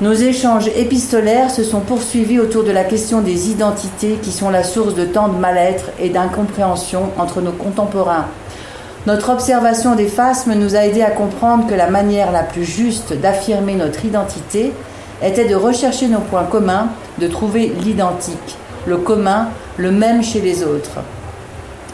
nos 0.00 0.12
échanges 0.12 0.68
épistolaires 0.76 1.50
se 1.50 1.64
sont 1.64 1.80
poursuivis 1.80 2.38
autour 2.38 2.62
de 2.62 2.70
la 2.70 2.84
question 2.84 3.20
des 3.20 3.50
identités 3.50 4.18
qui 4.22 4.30
sont 4.30 4.48
la 4.48 4.62
source 4.62 4.94
de 4.94 5.04
tant 5.04 5.28
de 5.28 5.36
mal-être 5.36 5.86
et 5.98 6.08
d'incompréhension 6.08 7.10
entre 7.18 7.40
nos 7.40 7.50
contemporains. 7.50 8.26
Notre 9.06 9.30
observation 9.30 9.96
des 9.96 10.06
phasmes 10.06 10.54
nous 10.54 10.76
a 10.76 10.84
aidé 10.84 11.02
à 11.02 11.10
comprendre 11.10 11.66
que 11.66 11.74
la 11.74 11.90
manière 11.90 12.30
la 12.30 12.44
plus 12.44 12.64
juste 12.64 13.12
d'affirmer 13.12 13.74
notre 13.74 14.04
identité 14.04 14.72
était 15.20 15.48
de 15.48 15.56
rechercher 15.56 16.06
nos 16.06 16.20
points 16.20 16.44
communs, 16.44 16.88
de 17.18 17.26
trouver 17.26 17.72
l'identique, 17.82 18.56
le 18.86 18.98
commun, 18.98 19.48
le 19.78 19.90
même 19.90 20.22
chez 20.22 20.40
les 20.40 20.62
autres. 20.62 20.98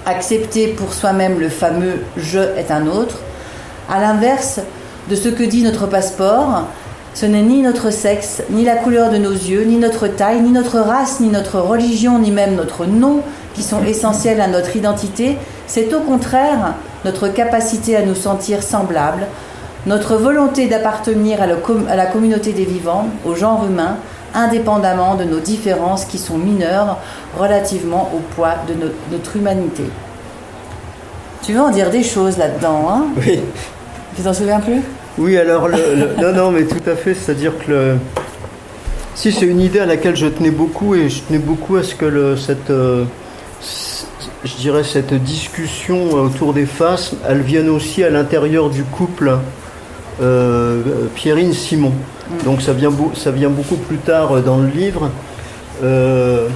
Accepter 0.04 0.68
pour 0.68 0.92
soi-même 0.92 1.40
le 1.40 1.48
fameux 1.48 2.02
je 2.18 2.40
est 2.58 2.70
un 2.70 2.86
autre, 2.86 3.16
à 3.90 3.98
l'inverse 3.98 4.60
de 5.08 5.16
ce 5.16 5.30
que 5.30 5.42
dit 5.42 5.62
notre 5.62 5.86
passeport, 5.86 6.64
ce 7.14 7.27
n'est 7.27 7.42
ni 7.42 7.62
notre 7.62 7.90
sexe, 7.90 8.42
ni 8.50 8.64
la 8.64 8.74
couleur 8.74 9.11
de 9.11 9.18
nos 9.18 9.31
yeux, 9.31 9.62
ni 9.62 9.77
notre 9.77 10.09
taille, 10.09 10.40
ni 10.40 10.50
notre 10.50 10.81
race, 10.81 11.20
ni 11.20 11.29
notre 11.29 11.61
religion, 11.61 12.18
ni 12.18 12.33
même 12.33 12.57
notre 12.57 12.87
nom 12.87 13.22
qui 13.55 13.62
sont 13.62 13.85
essentiels 13.85 14.40
à 14.40 14.48
notre 14.48 14.74
identité, 14.74 15.38
c'est 15.68 15.94
au 15.94 16.00
contraire 16.00 16.74
notre 17.05 17.29
capacité 17.29 17.96
à 17.96 18.03
nous 18.03 18.16
sentir 18.16 18.64
semblables, 18.64 19.27
notre 19.87 20.16
volonté 20.16 20.66
d'appartenir 20.66 21.40
à, 21.40 21.46
la 21.46 22.07
communauté 22.07 22.53
des 22.53 22.64
vivants, 22.64 23.07
au 23.24 23.37
genre 23.37 23.64
humain, 23.64 23.96
indépendamment 24.35 25.14
de 25.14 25.22
nos 25.22 25.38
différences 25.38 26.07
qui 26.07 26.18
sont 26.18 26.37
mineures 26.37 26.98
relativement 27.38 28.11
au 28.12 28.18
poids 28.35 28.55
de 28.66 28.74
notre 29.12 29.37
humanité. 29.37 29.85
Tu 31.42 31.53
veux 31.53 31.61
en 31.61 31.70
dire 31.70 31.90
des 31.90 32.03
choses 32.03 32.38
là-dedans, 32.38 32.88
hein? 32.90 33.05
Oui. 33.18 33.40
Tu 34.16 34.22
t'en 34.22 34.33
souviens 34.33 34.61
plus? 34.61 34.83
Oui, 35.16 35.37
alors, 35.37 35.68
non, 35.68 36.33
non, 36.33 36.50
mais 36.50 36.64
tout 36.64 36.88
à 36.88 36.96
fait, 36.96 37.14
c'est-à-dire 37.14 37.53
que 37.64 37.70
le, 37.70 37.96
si 39.14 39.31
c'est 39.31 39.46
une 39.46 39.61
idée 39.61 39.79
à 39.79 39.87
laquelle 39.87 40.16
je 40.16 40.27
tenais 40.27 40.50
beaucoup, 40.50 40.94
et 40.94 41.09
je 41.09 41.22
tenais 41.22 41.38
beaucoup 41.38 41.77
à 41.77 41.83
ce 41.83 41.94
que 41.94 42.05
le, 42.05 42.37
cette, 42.37 42.70
euh, 42.70 43.05
je 44.44 44.57
dirais, 44.57 44.83
cette 44.83 45.14
discussion 45.14 46.12
autour 46.12 46.53
des 46.53 46.66
faces, 46.66 47.14
elle 47.29 47.40
vienne 47.40 47.68
aussi 47.68 48.03
à 48.03 48.11
l'intérieur 48.11 48.70
du 48.70 48.83
couple 48.83 49.38
euh, 50.20 50.83
Pierrine 51.14 51.53
Simon. 51.53 51.92
Mm. 51.92 52.44
Donc 52.44 52.62
ça 52.62 52.72
vient, 52.72 52.92
ça 53.14 53.31
vient 53.31 53.50
beaucoup 53.50 53.77
plus 53.77 53.98
tard 53.98 54.40
dans 54.42 54.59
le 54.59 54.68
livre. 54.68 55.11
Euh, 55.83 56.48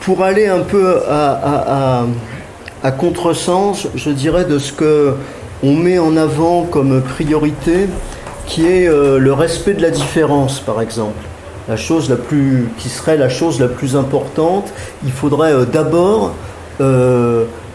pour 0.00 0.22
aller 0.22 0.46
un 0.46 0.60
peu 0.60 1.02
à, 1.08 2.06
à, 2.82 2.90
contresens, 2.92 3.88
je 3.94 4.10
dirais, 4.10 4.44
de 4.44 4.58
ce 4.58 4.72
que 4.72 5.14
on 5.62 5.74
met 5.74 5.98
en 5.98 6.16
avant 6.16 6.64
comme 6.64 7.02
priorité, 7.02 7.88
qui 8.46 8.66
est 8.66 8.88
euh, 8.88 9.18
le 9.18 9.32
respect 9.32 9.74
de 9.74 9.82
la 9.82 9.90
différence, 9.90 10.60
par 10.60 10.80
exemple. 10.80 11.22
La 11.68 11.76
chose 11.76 12.08
la 12.08 12.16
plus, 12.16 12.68
qui 12.78 12.88
serait 12.88 13.16
la 13.16 13.28
chose 13.28 13.60
la 13.60 13.68
plus 13.68 13.96
importante, 13.96 14.72
il 15.04 15.12
faudrait 15.12 15.66
d'abord 15.66 16.32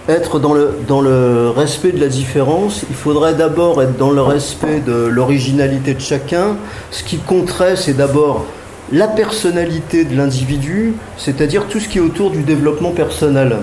être 0.09 0.39
dans 0.39 0.53
le, 0.53 0.71
dans 0.87 1.01
le 1.01 1.49
respect 1.49 1.91
de 1.91 1.99
la 1.99 2.07
différence, 2.07 2.83
il 2.89 2.95
faudrait 2.95 3.35
d'abord 3.35 3.81
être 3.81 3.97
dans 3.97 4.11
le 4.11 4.21
respect 4.21 4.79
de 4.79 4.93
l'originalité 4.93 5.93
de 5.93 6.01
chacun. 6.01 6.57
Ce 6.91 7.03
qui 7.03 7.17
compterait, 7.17 7.75
c'est 7.75 7.93
d'abord 7.93 8.45
la 8.91 9.07
personnalité 9.07 10.03
de 10.03 10.15
l'individu, 10.15 10.93
c'est-à-dire 11.17 11.67
tout 11.67 11.79
ce 11.79 11.87
qui 11.87 11.99
est 11.99 12.01
autour 12.01 12.31
du 12.31 12.43
développement 12.43 12.91
personnel. 12.91 13.59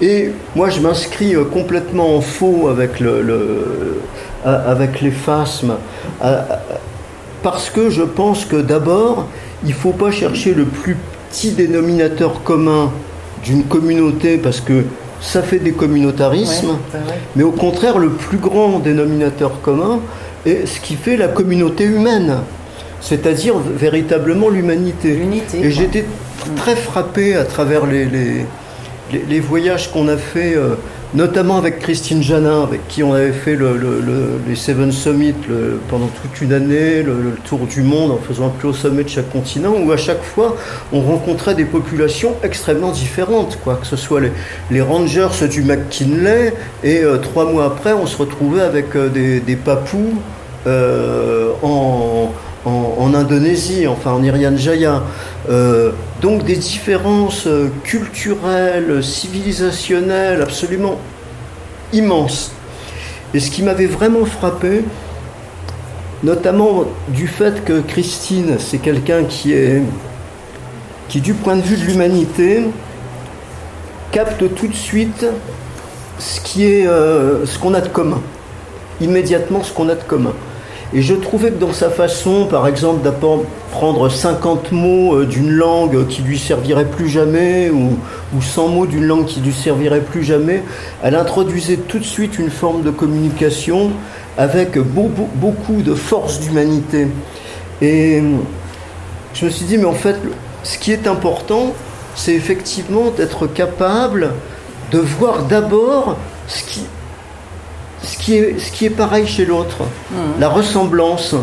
Et 0.00 0.30
moi, 0.54 0.70
je 0.70 0.80
m'inscris 0.80 1.34
euh, 1.34 1.44
complètement 1.44 2.16
en 2.16 2.20
faux 2.20 2.68
avec, 2.68 3.00
le, 3.00 4.00
avec 4.44 5.00
les 5.00 5.10
phasmes, 5.10 5.74
parce 7.42 7.70
que 7.70 7.90
je 7.90 8.02
pense 8.02 8.44
que 8.44 8.56
d'abord, 8.56 9.26
il 9.64 9.70
ne 9.70 9.74
faut 9.74 9.92
pas 9.92 10.10
chercher 10.10 10.54
le 10.54 10.64
plus 10.64 10.96
petit 11.30 11.50
dénominateur 11.52 12.42
commun 12.42 12.90
d'une 13.44 13.64
communauté, 13.64 14.38
parce 14.38 14.60
que 14.60 14.84
ça 15.20 15.42
fait 15.42 15.58
des 15.58 15.72
communautarismes, 15.72 16.78
mais 17.36 17.42
au 17.42 17.50
contraire, 17.50 17.98
le 17.98 18.10
plus 18.10 18.38
grand 18.38 18.78
dénominateur 18.78 19.60
commun 19.60 20.00
est 20.46 20.66
ce 20.66 20.80
qui 20.80 20.94
fait 20.94 21.16
la 21.16 21.28
communauté 21.28 21.84
humaine, 21.84 22.38
c'est-à-dire 23.00 23.54
véritablement 23.58 24.48
l'humanité. 24.48 25.18
Et 25.62 25.70
j'étais 25.70 26.04
très 26.56 26.76
frappé 26.76 27.34
à 27.34 27.44
travers 27.44 27.86
les, 27.86 28.04
les, 28.04 28.46
les 29.12 29.40
voyages 29.40 29.90
qu'on 29.90 30.08
a 30.08 30.16
fait. 30.16 30.54
Euh, 30.56 30.76
notamment 31.14 31.56
avec 31.56 31.78
Christine 31.78 32.22
Janin, 32.22 32.62
avec 32.62 32.86
qui 32.88 33.02
on 33.02 33.14
avait 33.14 33.32
fait 33.32 33.56
le, 33.56 33.78
les 34.46 34.54
Seven 34.54 34.92
Summits 34.92 35.34
pendant 35.88 36.08
toute 36.08 36.40
une 36.40 36.52
année, 36.52 37.02
le, 37.02 37.32
tour 37.44 37.60
du 37.60 37.82
monde 37.82 38.10
en 38.10 38.18
faisant 38.18 38.46
un 38.46 38.50
plus 38.50 38.68
haut 38.68 38.72
sommet 38.74 39.04
de 39.04 39.08
chaque 39.08 39.30
continent, 39.30 39.74
où 39.82 39.90
à 39.92 39.96
chaque 39.96 40.22
fois 40.22 40.56
on 40.92 41.00
rencontrait 41.00 41.54
des 41.54 41.64
populations 41.64 42.34
extrêmement 42.42 42.90
différentes, 42.90 43.58
quoi, 43.62 43.76
que 43.76 43.86
ce 43.86 43.96
soit 43.96 44.20
les, 44.20 44.32
les 44.70 44.80
Rangers 44.82 45.48
du 45.50 45.62
McKinley, 45.62 46.52
et 46.84 47.02
euh, 47.02 47.16
trois 47.16 47.50
mois 47.50 47.64
après 47.64 47.92
on 47.92 48.06
se 48.06 48.16
retrouvait 48.16 48.62
avec 48.62 48.94
euh, 48.94 49.08
des, 49.08 49.56
papous 49.56 50.14
euh, 50.66 51.52
en, 52.64 53.14
Indonésie, 53.14 53.86
enfin 53.86 54.12
en 54.12 54.22
Irian 54.22 54.56
Jaya. 54.56 55.02
Euh, 55.48 55.92
donc 56.20 56.44
des 56.44 56.56
différences 56.56 57.46
euh, 57.46 57.68
culturelles, 57.84 59.02
civilisationnelles 59.02 60.42
absolument 60.42 60.98
immenses. 61.92 62.52
Et 63.34 63.40
ce 63.40 63.50
qui 63.50 63.62
m'avait 63.62 63.86
vraiment 63.86 64.24
frappé, 64.24 64.84
notamment 66.22 66.84
du 67.08 67.28
fait 67.28 67.64
que 67.64 67.80
Christine, 67.80 68.56
c'est 68.58 68.78
quelqu'un 68.78 69.24
qui 69.24 69.52
est 69.52 69.82
qui 71.08 71.20
du 71.20 71.32
point 71.32 71.56
de 71.56 71.62
vue 71.62 71.76
de 71.76 71.84
l'humanité 71.84 72.64
capte 74.12 74.54
tout 74.54 74.68
de 74.68 74.74
suite 74.74 75.26
ce 76.18 76.40
qui 76.40 76.64
est 76.64 76.86
euh, 76.86 77.46
ce 77.46 77.58
qu'on 77.58 77.74
a 77.74 77.80
de 77.80 77.88
commun 77.88 78.20
immédiatement 79.00 79.62
ce 79.62 79.72
qu'on 79.72 79.88
a 79.88 79.94
de 79.94 80.02
commun 80.02 80.34
et 80.94 81.02
je 81.02 81.14
trouvais 81.14 81.50
que 81.50 81.58
dans 81.58 81.74
sa 81.74 81.90
façon, 81.90 82.46
par 82.46 82.66
exemple, 82.66 83.02
d'apprendre 83.02 84.08
50 84.08 84.72
mots 84.72 85.16
euh, 85.16 85.26
d'une 85.26 85.50
langue 85.50 86.06
qui 86.06 86.22
lui 86.22 86.38
servirait 86.38 86.86
plus 86.86 87.08
jamais, 87.08 87.70
ou, 87.70 87.98
100 88.40 88.68
mots 88.68 88.86
d'une 88.86 89.04
langue 89.04 89.26
qui 89.26 89.40
lui 89.40 89.52
servirait 89.52 90.00
plus 90.00 90.24
jamais, 90.24 90.62
elle 91.02 91.14
introduisait 91.14 91.76
tout 91.76 91.98
de 91.98 92.04
suite 92.04 92.38
une 92.38 92.50
forme 92.50 92.82
de 92.82 92.90
communication 92.90 93.90
avec 94.38 94.78
beaucoup 94.78 95.82
de 95.82 95.94
force 95.94 96.40
d'humanité. 96.40 97.08
Et 97.82 98.22
je 99.34 99.44
me 99.44 99.50
suis 99.50 99.66
dit, 99.66 99.76
mais 99.76 99.84
en 99.84 99.92
fait, 99.92 100.16
ce 100.62 100.78
qui 100.78 100.92
est 100.92 101.06
important, 101.06 101.74
c'est 102.14 102.34
effectivement 102.34 103.10
d'être 103.10 103.46
capable 103.46 104.30
de 104.90 104.98
voir 104.98 105.42
d'abord 105.44 106.16
ce 106.46 106.62
qui, 106.64 106.80
ce, 108.02 108.16
qui 108.18 108.34
est, 108.36 108.58
ce 108.58 108.70
qui 108.72 108.86
est 108.86 108.90
pareil 108.90 109.26
chez 109.26 109.44
l'autre, 109.44 109.78
Mhm. 110.10 110.40
la 110.40 110.48
ressemblance. 110.48 111.34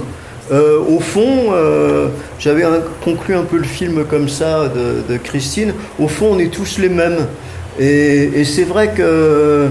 Euh, 0.51 0.79
au 0.87 0.99
fond, 0.99 1.51
euh, 1.53 2.07
j'avais 2.39 2.63
conclu 3.03 3.33
un 3.35 3.41
peu 3.43 3.57
le 3.57 3.63
film 3.63 4.05
comme 4.05 4.29
ça 4.29 4.67
de, 4.67 5.11
de 5.13 5.17
Christine. 5.17 5.73
Au 5.99 6.07
fond, 6.07 6.29
on 6.33 6.39
est 6.39 6.53
tous 6.53 6.77
les 6.77 6.89
mêmes. 6.89 7.25
Et, 7.79 8.29
et 8.39 8.45
c'est 8.45 8.63
vrai 8.63 8.89
que 8.89 9.01
euh, 9.01 9.67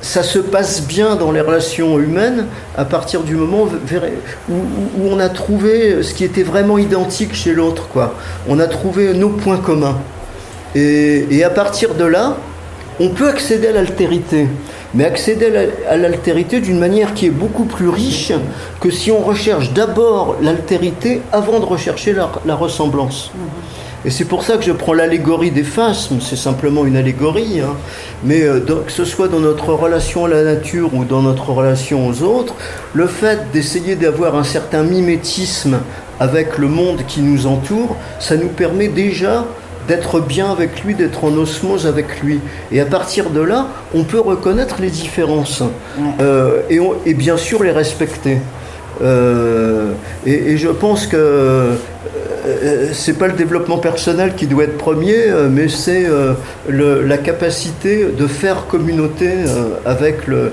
ça 0.00 0.22
se 0.22 0.38
passe 0.38 0.86
bien 0.86 1.14
dans 1.14 1.30
les 1.30 1.42
relations 1.42 1.98
humaines 1.98 2.46
à 2.76 2.86
partir 2.86 3.20
du 3.22 3.34
moment 3.36 3.64
où, 3.64 4.52
où- 4.52 4.54
où 4.98 5.08
on 5.12 5.18
a 5.20 5.28
trouvé 5.28 6.02
ce 6.02 6.14
qui 6.14 6.24
était 6.24 6.42
vraiment 6.42 6.78
identique 6.78 7.34
chez 7.34 7.52
l'autre. 7.52 7.86
quoi. 7.88 8.14
On 8.48 8.58
a 8.60 8.66
trouvé 8.66 9.12
nos 9.12 9.28
points 9.28 9.58
communs. 9.58 9.98
Et, 10.74 11.26
et 11.30 11.44
à 11.44 11.50
partir 11.50 11.94
de 11.94 12.04
là, 12.04 12.36
on 12.98 13.08
peut 13.10 13.28
accéder 13.28 13.68
à 13.68 13.72
l'altérité. 13.72 14.46
Mais 14.94 15.04
accéder 15.04 15.46
à 15.46 15.50
la- 15.50 15.90
à 15.92 15.96
l'altérité 15.96 16.60
d'une 16.60 16.78
manière 16.78 17.14
qui 17.14 17.26
est 17.26 17.30
beaucoup 17.30 17.64
plus 17.64 17.88
riche 17.88 18.32
que 18.80 18.90
si 18.90 19.10
on 19.12 19.20
recherche 19.20 19.72
d'abord 19.72 20.36
l'altérité 20.42 21.20
avant 21.32 21.60
de 21.60 21.64
rechercher 21.64 22.12
la, 22.12 22.30
la 22.44 22.54
ressemblance. 22.56 23.30
Et 24.04 24.10
c'est 24.10 24.24
pour 24.24 24.42
ça 24.44 24.56
que 24.56 24.64
je 24.64 24.72
prends 24.72 24.94
l'allégorie 24.94 25.50
des 25.50 25.62
phasmes, 25.62 26.20
c'est 26.22 26.34
simplement 26.34 26.86
une 26.86 26.96
allégorie, 26.96 27.60
hein. 27.60 27.74
mais 28.24 28.42
euh, 28.42 28.58
que 28.58 28.90
ce 28.90 29.04
soit 29.04 29.28
dans 29.28 29.40
notre 29.40 29.74
relation 29.74 30.24
à 30.24 30.28
la 30.28 30.42
nature 30.42 30.94
ou 30.94 31.04
dans 31.04 31.20
notre 31.20 31.50
relation 31.50 32.08
aux 32.08 32.22
autres, 32.22 32.54
le 32.94 33.06
fait 33.06 33.50
d'essayer 33.52 33.96
d'avoir 33.96 34.36
un 34.36 34.44
certain 34.44 34.82
mimétisme 34.84 35.80
avec 36.18 36.56
le 36.56 36.68
monde 36.68 37.02
qui 37.06 37.20
nous 37.20 37.46
entoure, 37.46 37.94
ça 38.18 38.36
nous 38.36 38.48
permet 38.48 38.88
déjà 38.88 39.44
d'être 39.88 40.20
bien 40.20 40.50
avec 40.50 40.84
lui, 40.84 40.94
d'être 40.94 41.24
en 41.24 41.32
osmose 41.36 41.86
avec 41.86 42.20
lui. 42.22 42.40
Et 42.72 42.80
à 42.80 42.84
partir 42.86 43.30
de 43.30 43.40
là, 43.40 43.66
on 43.94 44.04
peut 44.04 44.20
reconnaître 44.20 44.76
les 44.80 44.90
différences 44.90 45.62
euh, 46.20 46.60
et, 46.70 46.80
on- 46.80 46.94
et 47.06 47.14
bien 47.14 47.36
sûr 47.36 47.62
les 47.62 47.72
respecter. 47.72 48.38
Euh, 49.02 49.92
et, 50.26 50.52
et 50.52 50.56
je 50.58 50.68
pense 50.68 51.06
que 51.06 51.16
euh, 51.16 51.76
c'est 52.92 53.18
pas 53.18 53.26
le 53.28 53.32
développement 53.34 53.78
personnel 53.78 54.34
qui 54.34 54.46
doit 54.46 54.64
être 54.64 54.76
premier, 54.78 55.14
euh, 55.28 55.48
mais 55.50 55.68
c'est 55.68 56.06
la 56.68 57.18
capacité 57.18 58.06
de 58.16 58.26
faire 58.26 58.66
communauté 58.66 59.30
avec 59.86 60.26
le, 60.26 60.52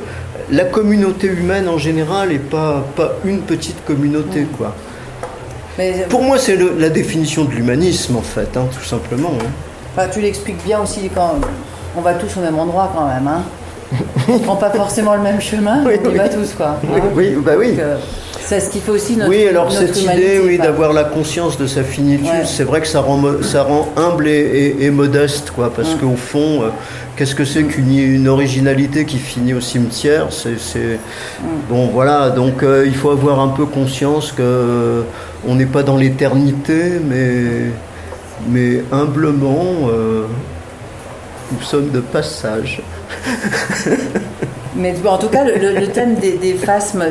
la 0.52 0.64
communauté 0.64 1.28
humaine 1.28 1.68
en 1.68 1.78
général 1.78 2.32
et 2.32 2.40
pas, 2.40 2.86
pas 2.96 3.14
une 3.26 3.40
petite 3.42 3.84
communauté. 3.86 4.46
Quoi. 4.58 4.74
Mais 5.78 6.06
Pour 6.10 6.24
moi, 6.24 6.38
c'est 6.38 6.58
la 6.80 6.90
définition 6.90 7.46
de 7.46 7.52
l'humanisme 7.52 8.16
en 8.16 8.22
fait, 8.22 8.56
hein, 8.58 8.68
tout 8.76 8.84
simplement. 8.86 9.32
hein. 9.40 9.46
enfin, 9.96 10.08
tu 10.12 10.22
l'expliques 10.22 10.64
bien 10.66 10.82
aussi 10.82 11.10
quand 11.14 11.36
on 11.98 12.02
va 12.02 12.14
tous 12.16 12.38
au 12.38 12.42
même 12.42 12.58
endroit 12.58 12.92
quand 12.96 13.06
même. 13.08 13.28
Hein. 13.28 13.44
on 14.28 14.40
prend 14.40 14.56
pas 14.58 14.70
forcément 14.72 15.16
le 15.16 15.22
même 15.22 15.40
chemin, 15.40 15.84
Oui, 15.86 15.94
on 16.04 16.10
y 16.10 16.12
oui. 16.14 16.18
va 16.18 16.30
tous 16.30 16.54
quoi. 16.58 16.78
Oui, 16.84 16.90
hein. 17.00 17.04
oui, 17.16 17.36
bah 17.44 17.54
oui. 17.58 17.76
Euh, 17.80 17.98
c'est 18.44 18.60
ce 18.60 18.70
qui 18.70 18.80
fait 18.80 18.92
aussi 18.92 19.16
notre 19.16 19.30
Oui, 19.30 19.46
alors 19.48 19.66
notre 19.66 19.78
cette 19.78 20.02
humanité, 20.04 20.36
idée 20.38 20.40
oui, 20.46 20.58
d'avoir 20.58 20.94
la 20.94 21.04
conscience 21.04 21.58
de 21.58 21.68
sa 21.68 21.84
finitude, 21.84 22.26
Ouais. 22.26 22.46
c'est 22.46 22.64
vrai 22.64 22.82
que 22.82 22.88
ça 22.88 23.00
rend, 23.02 23.22
ça 23.42 23.64
rend 23.64 23.88
humble 23.98 24.28
et, 24.28 24.76
et- 24.80 24.86
et 24.86 24.90
modeste, 24.92 25.52
quoi, 25.52 25.72
parce 25.74 25.94
Mm. 25.96 25.98
qu'au 26.00 26.16
fond, 26.16 26.64
euh, 26.64 26.70
qu'est-ce 27.18 27.36
que 27.36 27.46
c'est 27.46 27.64
qu'une 27.64 27.98
une 27.98 28.28
originalité 28.28 29.06
qui 29.06 29.18
finit 29.18 29.54
au 29.54 29.62
cimetière? 29.62 30.28
C'est 30.32 31.00
Mm. 31.42 31.46
Bon, 31.70 31.88
voilà, 31.88 32.30
donc 32.30 32.64
euh, 32.64 32.86
il 32.86 32.96
faut 32.96 33.12
avoir 33.12 33.40
un 33.40 33.50
peu 33.50 33.66
conscience 33.66 34.32
que 34.32 34.42
euh, 34.42 35.02
on 35.48 35.56
n'est 35.56 35.66
pas 35.66 35.84
dans 35.84 35.98
l'éternité, 35.98 37.00
mais, 37.04 37.72
mais 38.48 38.84
humblement, 38.92 39.90
euh, 39.90 40.26
nous 41.52 41.62
sommes 41.62 41.92
de 41.92 42.00
passage. 42.00 42.82
Mais 44.76 44.94
bon, 44.94 45.10
en 45.10 45.18
tout 45.18 45.30
cas, 45.30 45.44
le, 45.44 45.88
thème 45.88 46.16
des, 46.16 46.34
des 46.34 46.54
phasmes, 46.54 47.04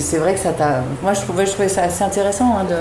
c'est 0.00 0.18
vrai 0.18 0.34
que 0.34 0.40
ça 0.40 0.50
t'a. 0.50 0.82
Moi, 1.00 1.12
je 1.12 1.20
trouvais, 1.20 1.46
je 1.46 1.52
trouvais 1.52 1.68
ça 1.68 1.82
assez 1.82 2.02
intéressant 2.02 2.56
hein, 2.58 2.64
de, 2.64 2.74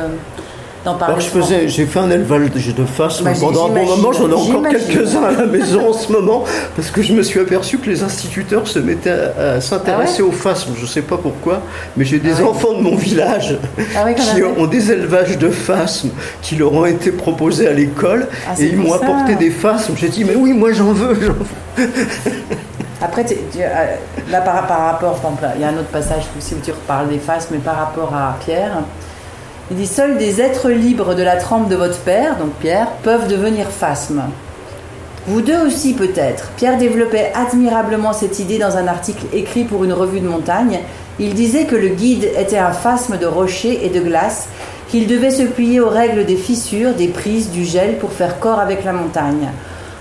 d'en 0.86 0.96
parler. 0.96 1.14
Alors 1.16 1.20
je 1.26 1.30
faisais, 1.30 1.68
j'ai 1.68 1.86
fait 1.86 2.00
un 2.00 2.10
élevage 2.10 2.50
de 2.76 2.86
phasmes 2.86 3.26
Bah, 3.26 3.32
pendant 3.40 3.66
un 3.68 3.70
bon 3.70 3.86
moment, 3.86 4.12
j'en 4.14 4.30
ai 4.30 4.34
encore 4.34 4.64
quelques-uns 4.70 5.24
à 5.24 5.32
la 5.32 5.46
maison 5.46 5.90
en 5.90 5.94
ce 5.94 6.12
moment, 6.12 6.44
parce 6.76 6.90
que 6.92 7.02
je 7.02 7.14
me 7.14 7.24
suis 7.24 7.40
aperçu 7.40 7.78
que 7.80 7.90
les 7.90 8.04
instituteurs 8.04 8.68
se 8.68 8.80
mettaient 8.80 9.12
à, 9.38 9.54
à 9.56 9.62
s'intéresser 9.62 10.22
aux 10.22 10.32
phasmes, 10.32 10.74
je 10.80 10.86
sais 10.86 11.02
pas 11.02 11.18
pourquoi, 11.18 11.62
mais 11.96 12.06
j'ai 12.06 12.20
des 12.20 12.34
Ah 12.40 12.44
ouais. 12.44 12.50
enfants 12.50 12.74
de 12.74 12.82
mon 12.82 12.96
village 12.96 13.58
Ah 13.98 14.06
ouais, 14.06 14.16
qui 14.16 14.44
ont 14.44 14.66
des 14.68 14.92
élevages 14.92 15.38
de 15.38 15.50
phasmes 15.50 16.10
qui 16.42 16.56
leur 16.56 16.74
ont 16.74 16.86
été 16.86 17.12
proposés 17.12 17.68
à 17.68 17.74
l'école, 17.74 18.28
Ah, 18.48 18.54
et 18.60 18.66
ils 18.66 18.78
m'ont 18.78 18.94
apporté 18.94 19.36
des 19.36 19.50
phasmes, 19.52 19.94
j'ai 19.98 20.10
dit 20.10 20.24
mais 20.24 20.36
oui 20.36 20.54
moi 20.54 20.72
j'en 20.74 20.94
veux, 20.94 21.14
j'en 21.16 21.34
veux. 21.34 21.88
Après, 23.02 23.24
tu- 23.24 23.36
tu- 23.52 23.60
euh, 23.62 23.68
là, 24.32 24.42
par, 24.42 24.66
par 24.66 24.80
rapport, 24.86 25.20
il 25.56 25.62
y 25.62 25.64
a 25.64 25.68
un 25.68 25.74
autre 25.76 25.90
passage 25.92 26.24
aussi 26.36 26.56
où 26.56 26.60
tu 26.64 26.72
reparles 26.72 27.10
des 27.10 27.20
phasmes, 27.20 27.50
mais 27.52 27.60
par 27.60 27.78
rapport 27.78 28.12
à 28.16 28.36
Pierre, 28.44 28.72
il 29.70 29.78
dit 29.78 29.88
Seuls 29.88 30.18
des 30.18 30.40
êtres 30.42 30.70
libres 30.70 31.14
de 31.14 31.24
la 31.24 31.36
trempe 31.36 31.68
de 31.68 31.76
votre 31.76 32.00
père, 32.00 32.38
donc 32.38 32.52
Pierre, 32.62 32.88
peuvent 33.04 33.28
devenir 33.28 33.68
phasmes. 33.68 34.24
Vous 35.28 35.42
deux 35.42 35.66
aussi 35.66 35.94
peut-être. 35.94 36.52
Pierre 36.56 36.78
développait 36.78 37.34
admirablement 37.36 38.14
cette 38.14 38.40
idée 38.40 38.60
dans 38.60 38.78
un 38.78 38.88
article 38.88 39.26
écrit 39.34 39.66
pour 39.66 39.84
une 39.84 39.92
revue 39.92 40.22
de 40.22 40.28
montagne. 40.28 40.80
Il 41.20 41.34
disait 41.34 41.66
que 41.66 41.76
le 41.76 41.90
guide 41.90 42.30
était 42.38 42.58
un 42.58 42.72
phasme 42.72 43.18
de 43.18 43.26
rochers 43.26 43.86
et 43.86 43.90
de 43.90 44.00
glace, 44.00 44.48
qu'il 44.88 45.06
devait 45.06 45.32
se 45.32 45.44
plier 45.44 45.82
aux 45.82 45.90
règles 45.90 46.26
des 46.26 46.38
fissures, 46.38 46.94
des 46.94 47.10
prises, 47.10 47.52
du 47.52 47.66
gel 47.66 47.98
pour 47.98 48.14
faire 48.14 48.40
corps 48.40 48.60
avec 48.60 48.86
la 48.86 48.94
montagne. 48.94 49.50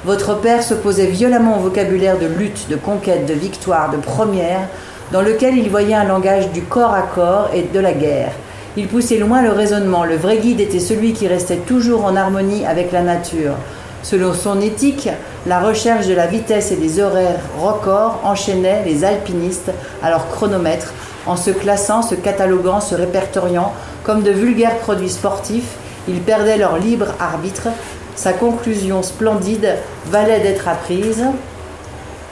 Votre 0.04 0.36
père 0.36 0.62
s'opposait 0.62 1.06
violemment 1.06 1.58
au 1.58 1.62
vocabulaire 1.62 2.20
de 2.20 2.26
lutte, 2.26 2.68
de 2.70 2.76
conquête, 2.76 3.26
de 3.26 3.34
victoire, 3.34 3.90
de 3.90 3.96
première, 3.96 4.68
dans 5.10 5.22
lequel 5.22 5.58
il 5.58 5.70
voyait 5.70 5.94
un 5.96 6.04
langage 6.04 6.52
du 6.52 6.62
corps 6.62 6.94
à 6.94 7.02
corps 7.02 7.50
et 7.52 7.62
de 7.62 7.80
la 7.80 7.92
guerre. 7.92 8.30
Il 8.78 8.88
poussait 8.88 9.16
loin 9.16 9.40
le 9.40 9.52
raisonnement. 9.52 10.04
Le 10.04 10.16
vrai 10.16 10.36
guide 10.36 10.60
était 10.60 10.80
celui 10.80 11.14
qui 11.14 11.26
restait 11.26 11.56
toujours 11.56 12.04
en 12.04 12.14
harmonie 12.14 12.66
avec 12.66 12.92
la 12.92 13.00
nature. 13.00 13.54
Selon 14.02 14.34
son 14.34 14.60
éthique, 14.60 15.08
la 15.46 15.60
recherche 15.60 16.06
de 16.06 16.12
la 16.12 16.26
vitesse 16.26 16.72
et 16.72 16.76
des 16.76 17.00
horaires 17.00 17.40
records 17.58 18.20
enchaînait 18.22 18.82
les 18.84 19.02
alpinistes 19.02 19.72
à 20.02 20.10
leur 20.10 20.28
chronomètre 20.28 20.92
en 21.24 21.36
se 21.36 21.50
classant, 21.50 22.02
se 22.02 22.14
cataloguant, 22.14 22.80
se 22.80 22.94
répertoriant 22.94 23.72
comme 24.04 24.22
de 24.22 24.30
vulgaires 24.30 24.76
produits 24.76 25.08
sportifs. 25.08 25.76
Ils 26.06 26.20
perdaient 26.20 26.58
leur 26.58 26.76
libre 26.76 27.14
arbitre. 27.18 27.68
Sa 28.14 28.34
conclusion 28.34 29.02
splendide 29.02 29.74
valait 30.06 30.40
d'être 30.40 30.68
apprise. 30.68 31.24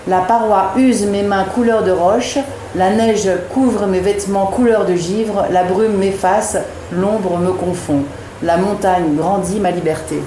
La 0.07 0.19
paroi 0.19 0.73
use 0.77 1.07
mes 1.07 1.23
mains 1.23 1.45
couleur 1.45 1.83
de 1.83 1.91
roche, 1.91 2.37
la 2.77 2.91
neige 2.91 3.29
couvre 3.53 3.87
mes 3.87 4.01
vêtements 4.01 4.47
couleur 4.47 4.85
de 4.87 4.95
givre, 4.95 5.47
la 5.53 5.65
brume 5.65 5.97
m'efface, 5.97 6.57
l'ombre 6.93 7.39
me 7.39 7.53
confond. 7.53 8.03
La 8.43 8.57
montagne 8.57 9.15
grandit 9.17 9.61
ma 9.61 9.71
liberté. 9.71 10.19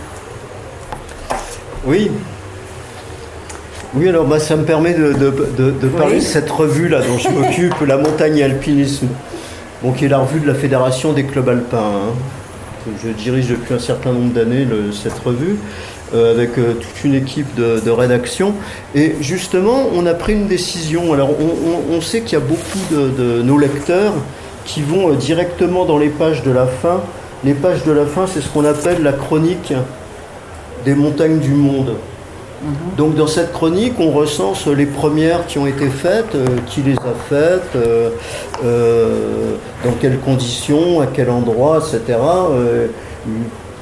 Oui. 1.85 2.11
Oui, 3.93 4.09
alors 4.09 4.25
bah, 4.25 4.39
ça 4.39 4.55
me 4.55 4.63
permet 4.63 4.93
de, 4.93 5.13
de- 5.13 5.47
de- 5.57 5.71
de 5.71 5.87
parler 5.87 6.15
Oui. 6.15 6.19
de 6.19 6.25
cette 6.25 6.49
revue-là 6.49 6.99
dont 7.01 7.17
je 7.17 7.29
m'occupe, 7.29 7.75
La 7.85 7.97
montagne 7.97 8.37
et 8.37 8.43
alpinisme, 8.43 9.07
bon, 9.81 9.91
qui 9.91 10.05
est 10.05 10.09
la 10.09 10.19
revue 10.19 10.39
de 10.39 10.47
la 10.47 10.55
Fédération 10.55 11.13
des 11.13 11.23
clubs 11.25 11.47
alpins. 11.47 11.77
hein. 11.77 12.13
Je 13.03 13.09
dirige 13.09 13.47
depuis 13.49 13.73
un 13.73 13.79
certain 13.79 14.13
nombre 14.13 14.33
d'années 14.33 14.65
cette 14.93 15.17
revue, 15.19 15.57
euh, 16.13 16.31
avec 16.31 16.57
euh, 16.57 16.73
toute 16.73 17.03
une 17.03 17.13
équipe 17.15 17.53
de, 17.55 17.79
de 17.79 17.91
rédaction. 17.91 18.53
Et 18.95 19.15
justement, 19.21 19.83
on 19.93 20.05
a 20.05 20.13
pris 20.13 20.33
une 20.33 20.47
décision. 20.47 21.13
Alors, 21.13 21.29
on, 21.31 21.93
on- 21.93 21.97
on 21.97 22.01
sait 22.01 22.21
qu'il 22.21 22.33
y 22.33 22.41
a 22.41 22.45
beaucoup 22.45 22.79
de, 22.91 23.09
de 23.09 23.41
nos 23.41 23.57
lecteurs 23.57 24.13
qui 24.65 24.81
vont 24.81 25.11
euh, 25.11 25.15
directement 25.15 25.85
dans 25.85 25.97
les 25.97 26.09
pages 26.09 26.43
de 26.43 26.51
la 26.51 26.65
fin. 26.67 27.01
Les 27.43 27.53
pages 27.53 27.83
de 27.83 27.91
la 27.91 28.05
fin, 28.05 28.25
c'est 28.27 28.41
ce 28.41 28.49
qu'on 28.49 28.65
appelle 28.65 29.03
la 29.03 29.13
chronique 29.13 29.73
des 30.85 30.95
montagnes 30.95 31.39
du 31.39 31.51
monde. 31.51 31.93
Donc 32.97 33.13
dans 33.13 33.27
cette 33.27 33.53
chronique, 33.53 33.93
on 33.99 34.09
recense 34.09 34.65
les 34.65 34.87
premières 34.87 35.45
qui 35.45 35.59
ont 35.59 35.67
été 35.67 35.89
faites, 35.89 36.33
euh, 36.33 36.45
qui 36.65 36.81
les 36.81 36.95
a 36.95 37.13
faites, 37.29 37.75
euh, 37.75 38.09
euh, 38.65 39.51
dans 39.85 39.91
quelles 40.01 40.17
conditions, 40.17 40.99
à 40.99 41.05
quel 41.05 41.29
endroit, 41.29 41.77
etc. 41.77 42.17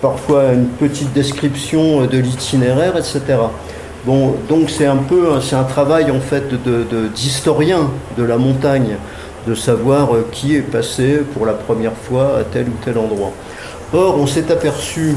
Euh, 0.06 0.10
parfois 0.10 0.54
une 0.54 0.68
petite 0.68 1.14
description 1.14 2.02
euh, 2.04 2.08
de 2.08 2.18
l'itinéraire, 2.20 2.96
etc. 2.98 3.22
Bon, 4.06 4.36
donc 4.48 4.70
c'est 4.70 4.86
un 4.86 4.98
peu, 4.98 5.32
un- 5.34 5.42
c'est 5.42 5.56
un 5.56 5.64
travail 5.64 6.12
en 6.12 6.20
fait 6.20 6.50
de- 6.50 6.84
de- 6.84 7.08
d'historien 7.08 7.90
de, 8.18 8.24
la 8.24 8.38
montagne, 8.38 8.98
de 9.48 9.56
savoir 9.56 10.14
euh, 10.16 10.28
qui 10.32 10.56
est 10.56 10.62
passé 10.62 11.22
pour 11.34 11.46
la 11.46 11.54
première 11.54 11.94
fois 11.94 12.38
à 12.40 12.44
tel 12.44 12.68
ou 12.68 12.74
tel 12.84 12.98
endroit. 12.98 13.32
Or, 13.94 14.18
on 14.20 14.28
s'est 14.28 14.52
aperçu 14.52 15.16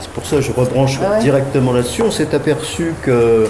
c'est 0.00 0.10
pour 0.10 0.26
ça 0.26 0.36
que 0.36 0.42
je 0.42 0.52
rebranche 0.52 1.00
Ah 1.02 1.12
ouais. 1.14 1.20
directement 1.22 1.72
là-dessus. 1.72 2.02
On 2.02 2.10
s'est 2.10 2.34
aperçu 2.34 2.92
que 3.02 3.46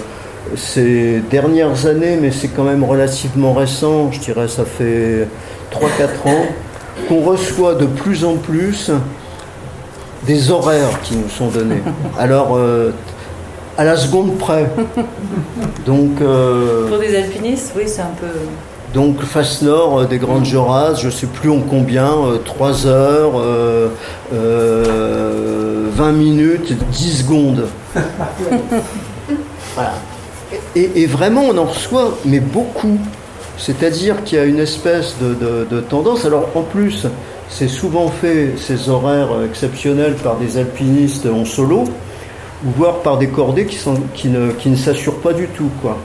ces 0.55 1.21
dernières 1.29 1.85
années, 1.85 2.17
mais 2.21 2.31
c'est 2.31 2.47
quand 2.47 2.63
même 2.63 2.83
relativement 2.83 3.53
récent, 3.53 4.11
je 4.11 4.19
dirais 4.19 4.47
ça 4.47 4.63
fait 4.63 5.27
3-4 5.71 6.27
ans, 6.27 6.45
qu'on 7.09 7.21
reçoit 7.21 7.75
de 7.75 7.85
plus 7.85 8.23
en 8.23 8.35
plus 8.35 8.89
des 10.25 10.51
horaires 10.51 11.01
qui 11.03 11.15
nous 11.15 11.29
sont 11.29 11.47
donnés. 11.47 11.81
Alors, 12.19 12.55
euh, 12.55 12.91
à 13.77 13.83
la 13.83 13.97
seconde 13.97 14.37
près. 14.37 14.69
Donc, 15.85 16.21
euh, 16.21 16.87
Pour 16.87 16.97
des 16.99 17.15
alpinistes, 17.15 17.73
oui, 17.75 17.83
c'est 17.87 18.01
un 18.01 18.11
peu. 18.19 18.27
donc 18.93 19.21
face 19.23 19.61
nord 19.61 19.99
euh, 19.99 20.05
des 20.05 20.17
Grandes 20.17 20.45
Jorasses, 20.45 21.01
je 21.01 21.07
ne 21.07 21.11
sais 21.11 21.27
plus 21.27 21.49
en 21.49 21.59
combien, 21.59 22.09
3 22.45 22.87
heures, 22.87 23.33
euh, 23.37 23.89
euh, 24.33 25.87
20 25.91 26.11
minutes, 26.13 26.73
10 26.91 27.17
secondes. 27.23 27.65
Voilà. 29.75 29.93
Et, 30.75 31.01
et 31.03 31.05
vraiment, 31.05 31.41
on 31.49 31.57
en 31.57 31.65
reçoit, 31.65 32.17
mais 32.23 32.39
beaucoup. 32.39 32.97
C'est-à-dire 33.57 34.23
qu'il 34.23 34.37
y 34.37 34.41
a 34.41 34.45
une 34.45 34.59
espèce 34.59 35.15
de, 35.21 35.33
de- 35.33 35.67
de 35.69 35.81
tendance. 35.81 36.25
Alors 36.25 36.49
en 36.55 36.61
plus, 36.61 37.07
c'est 37.57 37.69
souvent 37.69 38.09
fait, 38.09 38.55
ces 38.57 38.89
horaires 38.89 39.29
exceptionnels, 39.45 40.15
par 40.15 40.35
des 40.35 40.57
alpinistes 40.57 41.25
en 41.25 41.45
solo, 41.45 41.85
ou 42.65 42.69
voire 42.77 42.95
par 42.95 43.17
des 43.17 43.27
cordées 43.27 43.65
qui, 43.65 43.77
sont, 43.77 43.95
qui 44.13 44.27
ne, 44.27 44.51
qui 44.51 44.69
ne 44.69 44.75
s'assurent 44.75 45.21
pas 45.21 45.31
du 45.31 45.47
tout. 45.47 45.69
Quoi. 45.81 45.97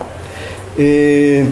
Et 0.79 1.43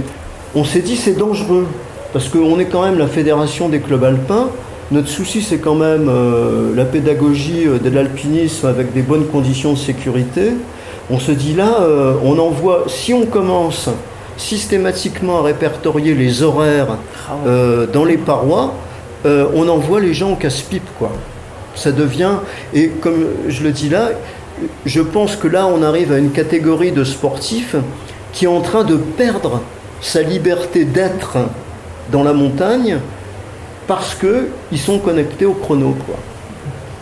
on 0.55 0.63
s'est 0.63 0.83
dit 0.83 0.97
c'est 0.97 1.19
dangereux, 1.19 1.67
parce 2.13 2.29
qu'on 2.29 2.61
est 2.61 2.67
quand 2.67 2.85
même 2.85 2.97
la 2.97 3.09
fédération 3.09 3.69
des 3.69 3.81
clubs 3.81 4.05
alpins. 4.05 4.51
Notre 4.93 5.09
souci, 5.09 5.43
c'est 5.43 5.59
quand 5.59 5.75
même 5.75 6.09
euh, 6.09 6.75
la 6.77 6.85
pédagogie 6.85 7.67
euh, 7.67 7.79
de 7.79 7.91
l'alpinisme 7.91 8.69
avec 8.69 8.95
des 8.95 9.03
bonnes 9.03 9.27
conditions 9.27 9.73
de 9.73 9.79
sécurité. 9.79 10.53
On 11.11 11.19
se 11.19 11.33
dit 11.33 11.55
là, 11.55 11.81
euh, 11.81 12.15
on 12.23 12.39
envoie, 12.39 12.85
si 12.87 13.13
on 13.13 13.27
commence 13.27 13.91
systématiquement 14.37 15.41
à 15.41 15.43
répertorier 15.43 16.15
les 16.15 16.45
horaires 16.45 16.99
euh, 17.47 17.87
dans 17.93 18.05
les 18.05 18.17
parois, 18.17 18.75
euh, 19.27 19.47
on 19.55 19.69
envoie 19.69 20.01
les 20.01 20.15
gens 20.15 20.33
au 20.33 20.37
casse-pipe, 20.37 20.89
quoi. 20.99 21.13
Ça 21.75 21.93
devient, 21.93 22.35
et 22.75 22.89
comme 22.89 23.27
je 23.49 23.63
le 23.63 23.71
dis 23.71 23.89
là, 23.89 24.11
je 24.85 25.01
pense 25.01 25.37
que 25.37 25.47
là, 25.47 25.67
on 25.67 25.83
arrive 25.83 26.13
à 26.13 26.19
une 26.19 26.33
catégorie 26.33 26.93
de 26.93 27.05
sportifs 27.05 27.77
qui 28.33 28.47
est 28.47 28.49
en 28.49 28.61
train 28.61 28.85
de 28.85 28.97
perdre 28.97 29.63
sa 30.01 30.23
liberté 30.23 30.85
d'être 30.85 31.39
dans 32.11 32.23
la 32.23 32.33
montagne 32.33 32.99
parce 33.87 34.15
que 34.15 34.49
ils 34.73 34.79
sont 34.79 34.99
connectés 34.99 35.47
au 35.47 35.55
chrono, 35.55 35.97
quoi. 36.07 36.17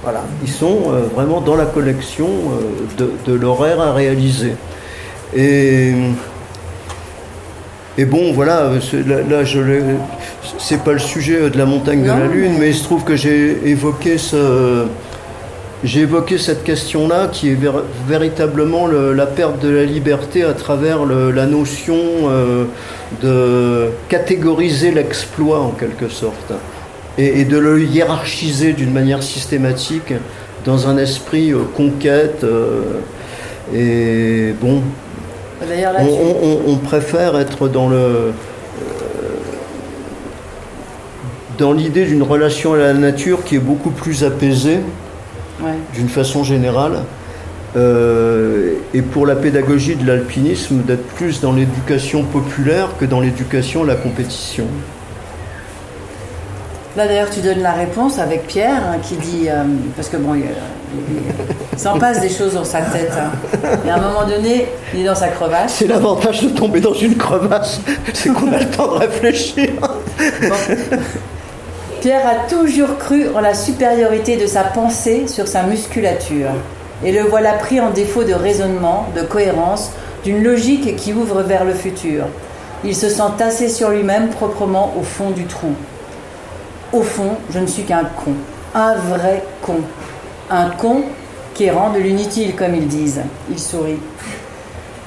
Voilà, 0.02 0.24
ils 0.42 0.52
sont 0.52 0.82
euh, 0.88 1.00
vraiment 1.14 1.40
dans 1.40 1.56
la 1.56 1.66
collection 1.66 2.28
euh, 2.28 3.08
de, 3.26 3.32
de 3.32 3.36
l'horaire 3.36 3.80
à 3.80 3.92
réaliser. 3.92 4.52
Et, 5.34 5.94
et 7.98 8.04
bon, 8.04 8.32
voilà, 8.32 8.70
là, 9.30 9.44
je 9.44 9.60
c'est 10.58 10.82
pas 10.82 10.92
le 10.92 10.98
sujet 10.98 11.48
de 11.50 11.56
la 11.58 11.64
montagne 11.66 12.02
de 12.02 12.08
la 12.08 12.26
Lune, 12.26 12.52
mais- 12.58 12.68
il 12.70 12.74
se 12.74 12.84
trouve 12.84 13.04
que 13.04 13.16
j'ai 13.16 13.68
évoqué 13.68 14.18
ce, 14.18 14.84
j'ai 15.84 16.00
évoqué 16.00 16.36
cette 16.38 16.62
question-là 16.64 17.28
qui 17.32 17.50
est 17.50 17.54
vér- 17.54 17.82
véritablement 18.08 18.86
le- 18.86 19.12
la 19.12 19.26
perte 19.26 19.60
de 19.62 19.68
la 19.68 19.84
liberté 19.84 20.42
à 20.44 20.52
travers 20.52 21.04
le- 21.04 21.30
la 21.30 21.46
notion 21.46 21.96
euh, 22.28 22.64
de 23.22 23.88
catégoriser 24.08 24.90
l'exploit 24.90 25.60
en 25.60 25.70
quelque 25.70 26.08
sorte 26.08 26.52
et, 27.18 27.40
et 27.40 27.44
de 27.44 27.58
le 27.58 27.82
hiérarchiser 27.82 28.72
d'une 28.72 28.92
manière 28.92 29.22
systématique 29.22 30.12
dans 30.64 30.88
un 30.88 30.98
esprit 30.98 31.52
euh, 31.52 31.58
conquête. 31.76 32.42
euh, 32.44 32.80
et 33.74 34.52
bon, 34.60 34.80
D'ailleurs, 35.68 35.92
là, 35.92 36.00
on, 36.02 36.06
tu- 36.06 36.12
on- 36.68 36.72
on 36.72 36.76
préfère 36.76 37.38
être 37.38 37.68
dans 37.68 37.88
le 37.88 37.96
euh, 37.96 38.32
dans 41.58 41.72
l'idée 41.72 42.04
d'une 42.04 42.22
relation 42.22 42.74
à 42.74 42.76
la 42.76 42.92
nature 42.92 43.42
qui 43.44 43.56
est 43.56 43.60
beaucoup 43.60 43.90
plus 43.90 44.24
apaisée 44.24 44.80
ouais. 45.62 45.70
d'une 45.94 46.08
façon 46.08 46.44
générale. 46.44 47.02
Euh, 47.76 48.74
et 48.94 49.02
pour 49.02 49.26
la 49.26 49.36
pédagogie 49.36 49.96
de 49.96 50.06
l'alpinisme, 50.06 50.82
d'être 50.82 51.06
plus 51.08 51.40
dans 51.40 51.52
l'éducation 51.52 52.22
populaire 52.22 52.88
que 52.98 53.04
dans 53.04 53.20
l'éducation 53.20 53.82
à 53.82 53.86
la 53.86 53.94
compétition. 53.96 54.64
Là 56.96 57.06
d'ailleurs 57.06 57.28
tu 57.28 57.40
donnes 57.40 57.60
la 57.60 57.72
réponse 57.72 58.18
avec 58.18 58.46
Pierre 58.46 58.82
hein, 58.86 58.96
qui 59.02 59.16
dit 59.16 59.48
euh, 59.50 59.64
parce 59.94 60.08
que 60.08 60.16
bon 60.16 60.34
il, 60.34 60.40
il 60.44 60.85
s'en 61.76 61.98
passe 61.98 62.20
des 62.20 62.30
choses 62.30 62.54
dans 62.54 62.64
sa 62.64 62.80
tête 62.80 63.12
hein. 63.18 63.30
et 63.86 63.90
à 63.90 63.96
un 63.96 64.00
moment 64.00 64.26
donné 64.26 64.66
il 64.94 65.00
est 65.00 65.04
dans 65.04 65.14
sa 65.14 65.28
crevasse 65.28 65.74
C'est 65.74 65.86
l'avantage 65.86 66.42
de 66.42 66.48
tomber 66.48 66.80
dans 66.80 66.94
une 66.94 67.16
crevasse, 67.16 67.80
c'est 68.14 68.30
qu'on 68.30 68.52
a 68.52 68.58
le 68.58 68.66
temps 68.70 68.88
de 68.88 68.98
réfléchir. 68.98 69.70
Pierre 72.00 72.26
a 72.26 72.48
toujours 72.48 72.98
cru 72.98 73.28
en 73.34 73.40
la 73.40 73.54
supériorité 73.54 74.36
de 74.36 74.46
sa 74.46 74.62
pensée 74.62 75.26
sur 75.28 75.48
sa 75.48 75.62
musculature 75.64 76.50
et 77.04 77.12
le 77.12 77.22
voilà 77.22 77.52
pris 77.52 77.80
en 77.80 77.90
défaut 77.90 78.24
de 78.24 78.32
raisonnement, 78.32 79.06
de 79.14 79.22
cohérence, 79.22 79.90
d'une 80.24 80.42
logique 80.42 80.96
qui 80.96 81.12
ouvre 81.12 81.42
vers 81.42 81.64
le 81.64 81.74
futur. 81.74 82.24
Il 82.84 82.94
se 82.94 83.08
sent 83.08 83.22
tassé 83.38 83.68
sur 83.68 83.90
lui-même 83.90 84.28
proprement 84.28 84.94
au 84.98 85.02
fond 85.02 85.30
du 85.30 85.44
trou. 85.44 85.74
Au 86.92 87.02
fond, 87.02 87.36
je 87.50 87.58
ne 87.58 87.66
suis 87.66 87.82
qu'un 87.82 88.04
con, 88.04 88.32
un 88.74 88.94
vrai 88.94 89.42
con. 89.62 89.80
Un 90.48 90.70
con 90.70 91.02
qui 91.54 91.70
rend 91.70 91.90
de 91.90 91.98
l'inutile, 91.98 92.54
comme 92.54 92.76
ils 92.76 92.86
disent. 92.86 93.22
Il 93.50 93.58
sourit. 93.58 93.98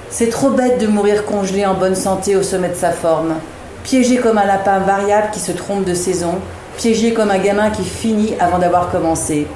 C'est 0.10 0.30
trop 0.30 0.50
bête 0.50 0.82
de 0.82 0.88
mourir 0.88 1.24
congelé 1.24 1.66
en 1.66 1.76
bonne 1.76 1.96
santé 1.96 2.36
au 2.36 2.44
sommet 2.44 2.70
de 2.70 2.76
sa 2.76 2.92
forme. 2.92 3.36
Piégé 3.84 4.18
comme 4.18 4.38
un 4.38 4.46
lapin 4.46 4.80
variable 4.80 5.30
qui 5.32 5.40
se 5.40 5.54
trompe 5.54 5.86
de 5.86 5.94
saison, 5.94 6.36
piégé 6.78 7.14
comme 7.14 7.32
un 7.32 7.38
gamin 7.38 7.70
qui 7.70 7.86
finit 7.86 8.34
avant 8.40 8.60
d'avoir 8.60 8.92
commencé. 8.92 9.48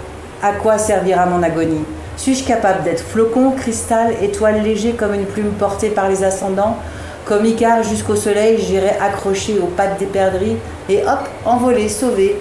À 0.42 0.54
quoi 0.54 0.78
servira 0.78 1.26
mon 1.26 1.44
agonie? 1.44 1.84
Suis-je 2.16 2.46
capable 2.46 2.84
d'être 2.84 3.04
flocon, 3.04 3.52
cristal, 3.52 4.14
étoile 4.22 4.62
léger 4.62 4.92
comme 4.92 5.14
une 5.14 5.26
plume 5.26 5.52
portée 5.52 5.90
par 5.90 6.08
les 6.08 6.24
ascendants? 6.24 6.78
Comme 7.26 7.46
Icare 7.46 7.84
jusqu'au 7.84 8.16
soleil, 8.16 8.58
j'irai 8.58 8.92
accroché 9.02 9.60
aux 9.60 9.68
pattes 9.68 10.00
des 10.00 10.06
perdrix 10.06 10.56
et 10.88 11.02
hop, 11.04 11.28
envolé, 11.46 11.90
sauvé. 11.90 12.38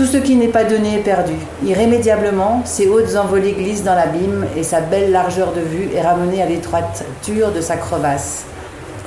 Tout 0.00 0.06
ce 0.06 0.16
qui 0.16 0.34
n'est 0.36 0.48
pas 0.48 0.64
donné 0.64 0.94
est 0.94 1.02
perdu. 1.02 1.34
Irrémédiablement, 1.62 2.62
ses 2.64 2.88
hautes 2.88 3.14
envolées 3.16 3.52
glissent 3.52 3.84
dans 3.84 3.94
l'abîme 3.94 4.46
et 4.56 4.62
sa 4.62 4.80
belle 4.80 5.12
largeur 5.12 5.52
de 5.52 5.60
vue 5.60 5.90
est 5.94 6.00
ramenée 6.00 6.40
à 6.40 6.46
l'étroiture 6.46 7.52
de 7.54 7.60
sa 7.60 7.76
crevasse. 7.76 8.44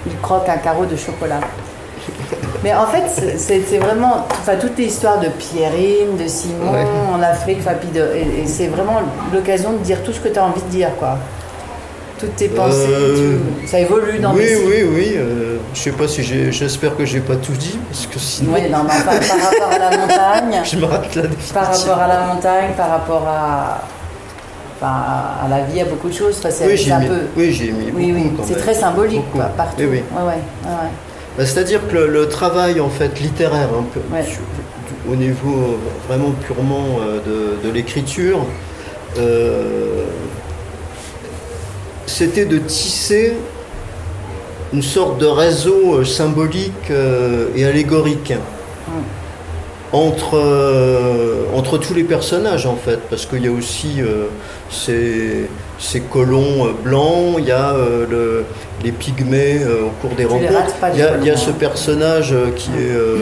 Il 0.06 0.16
croque 0.22 0.48
un 0.48 0.58
carreau 0.58 0.86
de 0.86 0.96
chocolat. 0.96 1.40
Mais 2.64 2.76
en 2.76 2.86
fait, 2.86 3.38
c'est- 3.38 3.78
vraiment 3.80 4.28
enfin, 4.30 4.56
toute 4.62 4.78
l'histoire 4.78 5.20
de 5.20 5.30
Pierrine, 5.30 6.16
de 6.16 6.28
Simon 6.28 6.72
Ouais. 6.74 6.86
en 7.12 7.24
Afrique, 7.24 7.62
et, 8.16 8.42
et 8.44 8.46
c'est 8.46 8.68
vraiment 8.68 9.02
l'occasion 9.34 9.72
de 9.74 9.78
dire 9.80 10.04
tout 10.04 10.14
ce 10.14 10.20
que 10.20 10.28
tu 10.30 10.38
as 10.38 10.46
envie 10.46 10.62
de 10.62 10.70
dire, 10.70 10.90
quoi. 11.00 11.18
Toutes 12.24 12.36
tes 12.38 12.48
pensées, 12.48 12.88
Euh, 12.90 13.38
tu- 13.62 13.68
ça 13.68 13.80
évolue 13.80 14.18
dans 14.20 14.34
oui, 14.34 14.44
mes 14.46 14.56
oui, 14.56 14.84
oui. 14.96 15.14
euh, 15.18 15.58
je 15.74 15.80
sais 15.80 15.92
pas 15.92 16.08
si 16.08 16.24
j'ai. 16.24 16.52
J'espère 16.52 16.96
que 16.96 17.06
j'ai 17.06 17.20
pas 17.20 17.36
tout 17.36 17.52
dit, 17.54 17.78
parce 17.90 18.06
que 18.08 18.18
sinon, 18.20 18.54
Oui, 18.54 18.62
non, 18.70 18.80
mais 18.86 18.92
enfin, 18.92 19.18
par 19.18 19.50
rapport 19.52 19.72
à 19.72 19.80
la 19.80 19.98
montagne, 20.02 20.62
je 20.64 20.78
me 20.78 20.86
rate 20.86 21.16
là 21.16 21.24
par 21.54 21.66
rapport 21.76 22.00
à 22.00 22.08
la 22.08 22.20
montagne, 22.34 22.70
par 22.78 22.90
rapport 22.90 23.28
à, 23.28 23.82
enfin, 24.78 24.94
à 25.46 25.50
la 25.50 25.62
vie, 25.66 25.82
à 25.82 25.86
beaucoup 25.86 26.08
de 26.10 26.14
choses. 26.14 26.36
Enfin, 26.40 26.50
c'est 26.52 26.66
Oui, 26.66 26.92
un 26.92 27.00
mis, 27.00 27.08
peu. 27.08 27.20
oui, 27.36 27.52
j'ai 27.52 27.72
mis 27.72 27.92
Oui, 27.94 28.12
beaucoup 28.14 28.42
oui, 28.42 28.48
c'est 28.48 28.58
très 28.60 28.74
symbolique, 28.74 29.30
quoi, 29.34 29.46
partout. 29.58 29.76
Oui, 29.80 29.86
oui. 29.92 30.04
Ouais, 30.16 30.24
ouais. 30.28 30.42
Bah, 31.38 31.46
C'est-à-dire 31.46 31.82
que 31.88 31.94
le, 31.96 32.08
le 32.08 32.30
travail 32.30 32.80
en 32.80 32.90
fait 32.90 33.20
littéraire, 33.20 33.68
un 33.78 33.84
peu, 33.94 34.00
au 35.12 35.16
niveau 35.16 35.78
vraiment 36.08 36.32
purement 36.46 36.86
euh, 37.02 37.20
de, 37.64 37.68
de 37.68 37.74
l'écriture, 37.74 38.46
euh, 39.18 40.04
c'était 42.14 42.46
de 42.46 42.60
tisser 42.60 43.34
une 44.72 44.84
sorte 44.84 45.18
de 45.20 45.26
réseau 45.26 45.96
euh, 45.96 46.06
symbolique 46.06 46.90
euh, 46.92 47.48
et 47.56 47.66
allégorique 47.66 48.34
entre, 49.92 50.38
euh, 50.38 51.46
entre 51.56 51.78
tous 51.78 51.94
les 51.94 52.04
personnages 52.04 52.66
en 52.66 52.76
fait, 52.76 53.00
parce 53.10 53.26
qu'il 53.26 53.44
y 53.44 53.48
a 53.48 53.52
aussi 53.52 54.02
ces, 54.70 55.48
ces 55.80 56.02
colons 56.02 56.70
blancs, 56.84 57.36
il 57.40 57.46
y 57.46 57.52
a 57.52 57.74
le- 58.10 58.44
les 58.84 58.92
pygmées 58.92 59.60
au 59.86 59.90
cours 60.02 60.16
des 60.16 60.24
Tu 60.26 60.30
rencontres, 60.30 60.76
il 60.94 61.00
y 61.00 61.02
a, 61.04 61.18
il 61.22 61.28
y 61.28 61.30
a 61.32 61.38
ce 61.38 61.52
personnage 61.52 62.34
qui 62.56 62.70
est, 62.72 62.96
euh, 62.96 63.18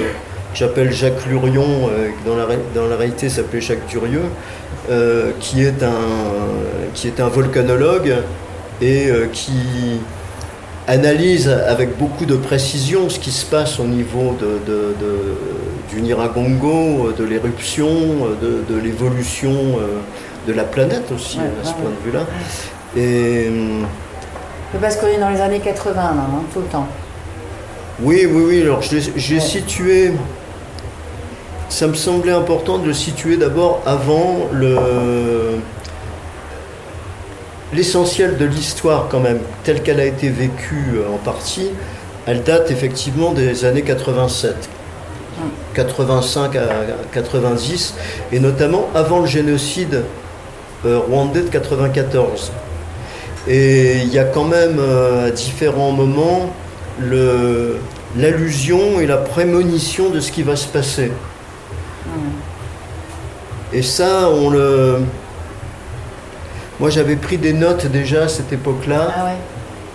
que 0.54 0.58
j'appelle 0.58 0.92
Jacques 0.94 1.26
Lurion, 1.30 1.90
qui 1.90 2.30
dans 2.30 2.36
la, 2.38 2.46
dans 2.76 2.88
la 2.88 2.96
réalité 2.98 3.28
s'appelait 3.30 3.62
Jacques 3.62 3.88
Durieux, 3.90 4.28
qui, 5.40 5.64
est 5.64 5.84
un, 5.84 6.02
qui 6.94 7.08
est 7.08 7.20
un 7.22 7.28
volcanologue 7.30 8.16
et 8.82 9.08
euh, 9.10 9.28
qui 9.32 9.52
analyse 10.88 11.48
avec 11.48 11.98
beaucoup 11.98 12.26
de 12.26 12.36
précision 12.36 13.10
ce 13.10 13.20
qui 13.20 13.32
se 13.32 13.46
passe 13.46 13.80
au 13.80 13.84
niveau 13.86 14.36
de, 14.40 14.60
de- 14.72 14.96
de- 15.00 15.38
du 15.94 16.02
Niragongo, 16.02 17.12
de 17.18 17.24
l'éruption, 17.24 17.88
de, 18.42 18.78
l'évolution 18.80 19.52
euh, 19.52 20.00
de 20.48 20.54
la 20.54 20.64
planète 20.64 21.12
aussi, 21.14 21.38
Ouais, 21.38 21.44
à 21.62 21.64
ce 21.64 21.70
ouais, 21.70 21.76
point 21.82 21.92
de 21.92 22.06
vue-là. 22.12 22.26
Et 22.98 23.48
hum, 23.50 23.86
Parce 24.82 24.96
qu'on 24.98 25.08
est 25.08 25.20
dans 25.20 25.30
les 25.30 25.40
années 25.42 25.60
80, 25.60 25.94
là, 25.96 26.10
hein, 26.12 26.42
tout 26.54 26.60
le 26.60 26.66
temps. 26.66 26.88
oui, 28.02 28.26
oui, 28.30 28.44
oui, 28.48 28.62
alors 28.62 28.82
je 28.82 28.96
l'ai- 28.96 29.14
j'ai 29.16 29.40
situé. 29.40 30.12
Ça 31.70 31.88
me 31.88 31.94
semblait 31.94 32.34
important 32.34 32.80
de 32.80 32.88
le 32.88 32.94
situer 32.94 33.38
d'abord 33.38 33.82
avant 33.86 34.48
le. 34.52 34.76
L'essentiel 37.74 38.38
de 38.38 38.46
l'histoire 38.46 39.08
quand 39.10 39.20
même, 39.20 39.40
telle 39.64 39.82
qu'elle 39.84 40.00
a 40.00 40.06
été 40.06 40.30
vécue 40.30 41.00
en 41.14 41.18
partie, 41.18 41.70
elle 42.26 42.44
date 42.44 42.72
effectivement 42.72 43.32
des 43.32 43.66
années 43.66 43.82
87. 43.82 44.70
85 45.74 46.56
à 46.56 46.68
90, 47.14 47.96
et 48.32 48.40
notamment 48.40 48.90
avant 48.94 49.22
le 49.22 49.26
génocide 49.26 50.04
rwandais 50.84 51.42
de 51.42 51.50
94. 51.50 52.52
Et 53.48 54.02
il 54.04 54.14
y 54.14 54.20
a 54.20 54.26
quand 54.26 54.44
même 54.44 54.80
à 54.80 55.32
différents 55.32 55.92
moments 55.92 56.54
l'allusion 58.18 59.00
et 59.00 59.08
la 59.08 59.18
prémonition 59.18 60.10
de 60.10 60.20
ce 60.20 60.32
qui 60.32 60.44
va 60.44 60.56
se 60.56 60.68
passer. 60.68 61.12
Et 63.74 63.82
ça, 63.82 64.30
on 64.30 64.50
le. 64.50 65.00
Moi, 66.82 66.90
j'avais 66.90 67.16
pris 67.16 67.38
des 67.38 67.54
notes 67.54 67.86
déjà 67.86 68.24
à 68.24 68.28
cette 68.28 68.52
époque-là. 68.52 69.14
Ah 69.16 69.30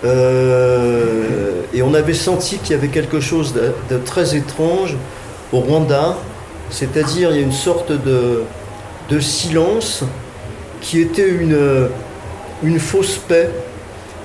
euh, 0.05 1.61
et 1.73 1.81
on 1.81 1.93
avait 1.93 2.13
senti 2.13 2.57
qu'il 2.59 2.71
y 2.71 2.79
avait 2.79 2.87
quelque 2.87 3.19
chose 3.19 3.53
de, 3.53 3.97
très 3.97 4.35
étrange 4.35 4.95
au 5.51 5.59
Rwanda. 5.59 6.17
C'est-à-dire, 6.69 7.31
il 7.31 7.35
y 7.35 7.39
a 7.39 7.43
une 7.43 7.51
sorte 7.51 7.91
de, 7.91 8.43
de 9.09 9.19
silence 9.19 10.05
qui 10.81 11.01
était 11.01 11.27
une, 11.27 11.89
une 12.63 12.79
fausse 12.79 13.17
paix. 13.17 13.49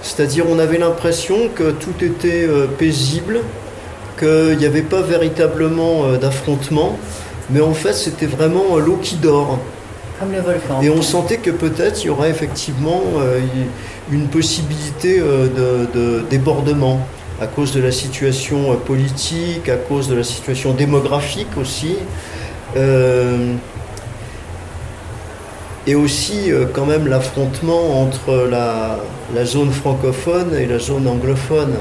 C'est-à-dire, 0.02 0.44
on 0.48 0.58
avait 0.58 0.78
l'impression 0.78 1.48
que 1.52 1.72
tout 1.72 2.04
était 2.04 2.46
euh, 2.48 2.66
paisible, 2.66 3.40
qu'il 4.18 4.56
n'y 4.56 4.66
avait 4.66 4.82
pas 4.82 5.02
véritablement 5.02 6.04
euh, 6.04 6.16
d'affrontement 6.16 6.96
mais 7.50 7.60
en 7.60 7.74
fait 7.74 7.92
c'était 7.92 8.26
vraiment 8.26 8.78
l'eau 8.78 8.98
qui 9.02 9.16
dort. 9.16 9.58
Et 10.82 10.90
on 10.90 11.02
sentait 11.02 11.38
que 11.38 11.50
peut-être 11.50 12.02
il 12.02 12.06
y 12.06 12.10
aurait 12.10 12.30
effectivement 12.30 13.02
euh, 13.18 13.40
une 14.10 14.28
possibilité 14.28 15.18
euh, 15.20 15.48
de, 15.94 16.24
débordement 16.28 17.06
à 17.40 17.46
cause 17.46 17.72
de 17.72 17.80
la 17.80 17.92
situation 17.92 18.72
euh, 18.72 18.76
politique, 18.76 19.68
à 19.68 19.76
cause 19.76 20.08
de 20.08 20.14
la 20.14 20.24
situation 20.24 20.72
démographique 20.72 21.56
aussi. 21.56 21.96
et 25.84 25.96
aussi 25.96 26.52
quand 26.72 26.86
même 26.86 27.08
l'affrontement 27.08 28.00
entre 28.00 28.48
la, 28.48 29.44
zone 29.44 29.72
francophone 29.72 30.54
et 30.54 30.66
la 30.66 30.78
zone 30.78 31.08
anglophone, 31.08 31.74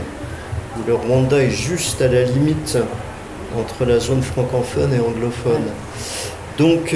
où 0.75 0.79
le 0.87 0.95
Rwanda 0.95 1.37
est 1.37 1.51
juste 1.51 2.01
à 2.01 2.07
la 2.07 2.23
limite 2.23 2.77
entre 3.57 3.85
la 3.85 3.99
zone 3.99 4.23
francophone 4.23 4.91
et 4.93 4.99
anglophone. 4.99 5.67
Donc, 6.57 6.95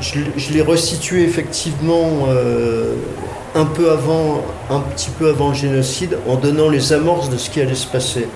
je, 0.00 0.52
l'ai 0.52 0.62
resitué 0.62 1.24
effectivement 1.24 2.26
euh, 2.28 2.94
un 3.54 3.64
peu 3.64 3.90
avant, 3.90 4.42
un 4.70 4.80
petit 4.80 5.10
peu 5.10 5.28
avant 5.28 5.48
le 5.48 5.54
génocide, 5.54 6.18
en 6.26 6.36
donnant 6.36 6.68
les 6.68 6.92
amorces 6.92 7.30
de 7.30 7.36
ce 7.36 7.50
qui 7.50 7.60
allait 7.60 7.74
se 7.74 7.86
passer. 7.86 8.26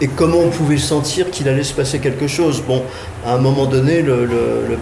Et 0.00 0.08
comment 0.08 0.38
on 0.38 0.50
pouvait 0.50 0.78
sentir 0.78 1.30
qu'il 1.30 1.48
allait 1.48 1.64
se 1.64 1.74
passer 1.74 1.98
quelque 1.98 2.28
chose. 2.28 2.62
Bon, 2.66 2.82
à 3.26 3.34
un 3.34 3.38
moment 3.38 3.66
donné, 3.66 4.00
le, 4.00 4.28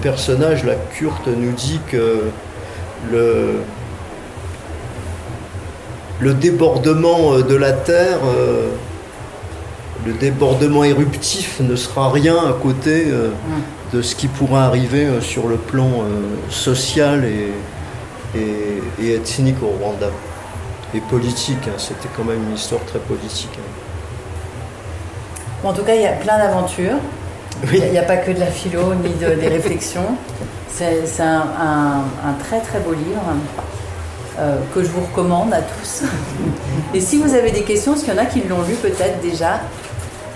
personnage, 0.03 0.65
la 0.65 0.75
Kurt, 0.75 1.27
nous 1.27 1.53
dit 1.53 1.81
que 1.91 2.25
le, 3.11 3.63
débordement 6.35 7.39
de 7.39 7.55
la 7.55 7.73
Terre 7.73 8.19
euh, 8.25 8.69
le 10.07 10.13
débordement 10.13 10.85
éruptif 10.85 11.61
ne 11.61 11.75
sera 11.75 12.11
rien 12.11 12.37
à 12.37 12.53
côté 12.53 13.07
euh, 13.09 13.31
de 13.93 14.03
ce 14.03 14.15
qui 14.15 14.29
pourra 14.29 14.67
arriver 14.67 15.07
euh, 15.07 15.21
sur 15.21 15.49
le 15.49 15.57
plan 15.57 15.89
euh, 15.89 16.23
social 16.51 17.25
et, 17.25 17.51
et, 19.01 19.15
ethnique 19.15 19.63
au 19.63 19.69
Rwanda. 19.69 20.09
Et 20.95 21.01
politique, 21.01 21.67
hein. 21.67 21.79
c'était 21.79 22.09
quand 22.17 22.25
même 22.25 22.43
une 22.49 22.55
histoire 22.55 22.83
très 22.85 22.99
politique. 22.99 23.59
Hein. 23.59 25.69
en 25.69 25.73
tout 25.73 25.83
cas, 25.83 25.95
il 25.95 26.03
y 26.03 26.07
a 26.07 26.13
plein 26.13 26.39
d'aventures. 26.39 26.99
Il 27.73 27.91
n'y 27.91 27.99
a, 27.99 28.03
pas 28.03 28.19
que 28.19 28.33
de 28.33 28.41
la 28.41 28.47
philo 28.47 28.95
ni 29.03 29.15
des 29.15 29.49
réflexions. 29.49 30.17
C'est 30.71 31.03
un, 31.21 32.05
très 32.39 32.61
très 32.61 32.81
beau 32.81 32.93
livre 32.93 33.23
que 34.75 34.83
je 34.83 34.89
vous 34.89 35.01
recommande 35.01 35.55
à 35.55 35.63
tous. 35.63 36.03
Et 36.93 37.01
si 37.01 37.17
vous 37.17 37.33
avez 37.33 37.53
des 37.53 37.63
questions, 37.63 37.93
parce 37.93 38.05
qu'il 38.05 38.13
y 38.13 38.17
en 38.19 38.21
a 38.21 38.27
qui 38.27 38.43
l'ont 38.43 38.61
lu 38.61 38.75
peut-être 38.75 39.23
déjà, 39.23 39.61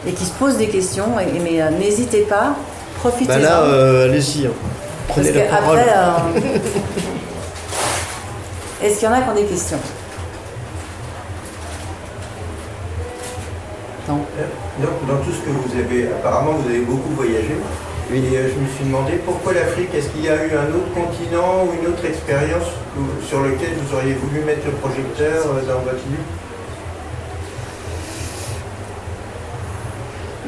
et 0.06 0.12
qui 0.12 0.24
se 0.24 0.32
posent 0.32 0.56
des 0.56 0.68
questions. 0.68 1.08
mais 1.16 1.60
euh, 1.60 1.70
n'hésitez 1.70 2.22
pas, 2.22 2.56
profitez-en. 3.00 3.34
Bah 3.34 3.38
là, 3.38 3.62
euh, 3.62 4.08
allez-y, 4.08 4.46
hein. 4.46 4.50
prenez 5.08 5.32
la 5.32 5.44
parole. 5.44 5.78
Euh, 5.78 6.18
est-ce 8.82 8.98
qu'il 8.98 9.08
y 9.08 9.10
en 9.10 9.14
a 9.14 9.22
qui 9.22 9.30
ont 9.30 9.34
des 9.34 9.44
questions? 9.44 9.78
Non. 14.08 14.20
Dans, 14.80 15.18
tout 15.24 15.30
ce 15.30 15.38
que 15.38 15.50
vous 15.50 15.78
avez, 15.78 16.08
apparemment 16.08 16.52
vous 16.52 16.68
avez 16.68 16.80
beaucoup 16.80 17.10
voyagé. 17.16 17.56
Et 18.12 18.16
je 18.16 18.58
me 18.58 18.66
suis 18.74 18.84
demandé 18.84 19.20
pourquoi 19.24 19.52
l'Afrique 19.52 19.94
Est-ce 19.94 20.08
qu'il 20.08 20.24
y 20.24 20.28
a 20.28 20.34
eu 20.34 20.50
un 20.50 20.74
autre 20.74 20.92
continent 20.92 21.64
ou 21.64 21.80
une 21.80 21.86
autre 21.92 22.04
expérience 22.04 22.66
sur 23.28 23.40
lequel 23.40 23.70
vous 23.78 23.94
auriez 23.94 24.14
voulu 24.14 24.40
mettre 24.40 24.66
le 24.66 24.72
projecteur 24.72 25.44
dans 25.46 25.80
votre 25.84 26.04
livre? 26.10 26.39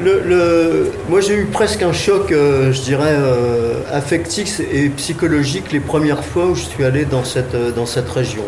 Le, 0.01 0.91
moi 1.09 1.21
j'ai 1.21 1.35
eu 1.35 1.45
presque 1.45 1.83
un 1.83 1.93
choc, 1.93 2.31
euh, 2.31 2.71
je 2.71 2.81
dirais, 2.81 3.15
euh, 3.15 3.81
affectif 3.91 4.59
et 4.59 4.89
psychologique 4.89 5.71
les 5.71 5.79
premières 5.79 6.23
fois 6.23 6.47
où 6.47 6.55
je 6.55 6.63
suis 6.63 6.83
allé 6.83 7.05
dans 7.05 7.23
cette, 7.23 7.53
euh, 7.55 7.71
dans 7.71 7.85
cette 7.85 8.09
région. 8.09 8.43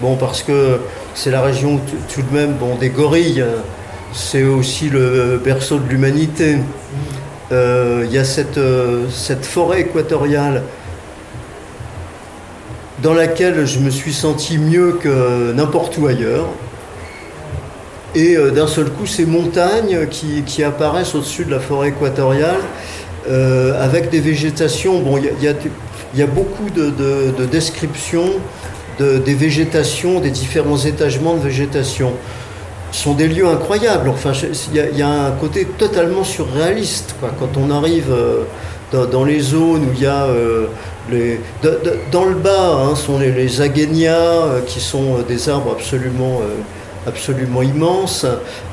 Bon, 0.00 0.16
parce 0.16 0.42
que 0.42 0.80
c'est 1.14 1.30
la 1.30 1.42
région 1.42 1.80
tout 2.12 2.22
de 2.22 2.34
même 2.34 2.54
bon, 2.54 2.74
des 2.74 2.88
gorilles, 2.88 3.44
c'est 4.12 4.42
aussi 4.42 4.88
le 4.88 5.40
berceau 5.42 5.78
de 5.78 5.88
l'humanité. 5.88 6.58
Il 7.52 8.10
y 8.10 8.16
a 8.16 8.24
cette, 8.24 8.58
cette 9.10 9.44
forêt 9.44 9.82
équatoriale 9.82 10.62
dans 13.02 13.12
laquelle 13.14 13.66
je 13.66 13.78
me 13.78 13.90
suis 13.90 14.14
senti 14.14 14.58
mieux 14.58 14.92
que 14.92 15.52
n'importe 15.52 15.98
où 15.98 16.06
ailleurs. 16.06 16.48
Et 18.14 18.36
euh, 18.36 18.50
d'un 18.50 18.66
seul 18.66 18.90
coup, 18.90 19.06
ces 19.06 19.24
montagnes 19.24 20.06
qui, 20.08 20.62
apparaissent 20.62 21.14
au-dessus 21.14 21.44
de 21.44 21.50
la 21.50 21.60
forêt 21.60 21.88
équatoriale, 21.88 22.60
euh, 23.28 23.82
avec 23.82 24.10
des 24.10 24.20
végétations. 24.20 25.00
Bon, 25.00 25.18
il 25.18 25.30
y, 25.42 26.22
a, 26.22 26.26
beaucoup 26.26 26.68
de, 26.70 27.44
descriptions 27.46 28.30
des 28.98 29.34
végétations, 29.34 30.20
des 30.20 30.30
différents 30.30 30.76
étagements 30.76 31.34
de 31.34 31.40
végétation. 31.40 32.12
Ce 32.90 33.04
sont 33.04 33.14
des 33.14 33.26
lieux 33.26 33.48
incroyables. 33.48 34.10
Enfin, 34.10 34.32
il 34.74 34.98
y, 34.98 35.02
a 35.02 35.08
un 35.08 35.30
côté 35.32 35.64
totalement 35.64 36.24
surréaliste. 36.24 37.14
Quand 37.20 37.56
on 37.56 37.70
arrive 37.70 38.12
euh, 38.12 39.06
dans, 39.06 39.24
les 39.24 39.40
zones 39.40 39.86
où 39.86 39.92
il 39.94 40.02
y 40.02 40.06
a 40.06 40.26
dans 42.12 42.26
le 42.26 42.34
bas, 42.34 42.82
hein, 42.84 42.94
sont 42.94 43.18
les, 43.18 43.32
les 43.32 43.70
qui 44.66 44.80
sont 44.80 45.22
des 45.26 45.48
arbres 45.48 45.72
absolument 45.72 46.42
absolument 47.06 47.62
immense. 47.62 48.26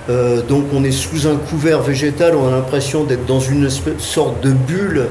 Euh, 0.09 0.41
donc 0.41 0.65
on 0.73 0.83
est 0.83 0.91
sous 0.91 1.27
un 1.27 1.35
couvert 1.35 1.81
végétal, 1.81 2.35
on 2.35 2.47
a 2.47 2.51
l'impression 2.51 3.03
d'être 3.03 3.25
dans 3.25 3.39
une 3.39 3.69
sorte 3.69 4.41
de 4.41 4.51
bulle 4.51 5.07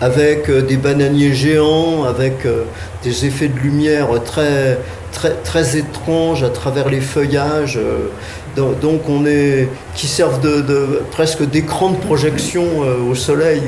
avec 0.00 0.48
euh, 0.48 0.62
des 0.62 0.76
bananiers 0.76 1.32
géants, 1.32 2.04
avec 2.04 2.44
euh, 2.44 2.64
des 3.02 3.26
effets 3.26 3.48
de 3.48 3.58
lumière 3.58 4.08
très, 4.24 4.78
très, 5.12 5.34
très 5.44 5.76
étranges 5.76 6.42
à 6.42 6.50
travers 6.50 6.88
les 6.88 7.00
feuillages. 7.00 7.78
donc 8.56 9.08
on 9.08 9.24
est 9.26 9.68
qui 9.94 10.06
servent 10.06 10.40
de, 10.40 11.02
presque 11.10 11.48
d'écran 11.48 11.90
de 11.90 11.96
projection 11.96 12.64
au 13.10 13.14
soleil. 13.14 13.62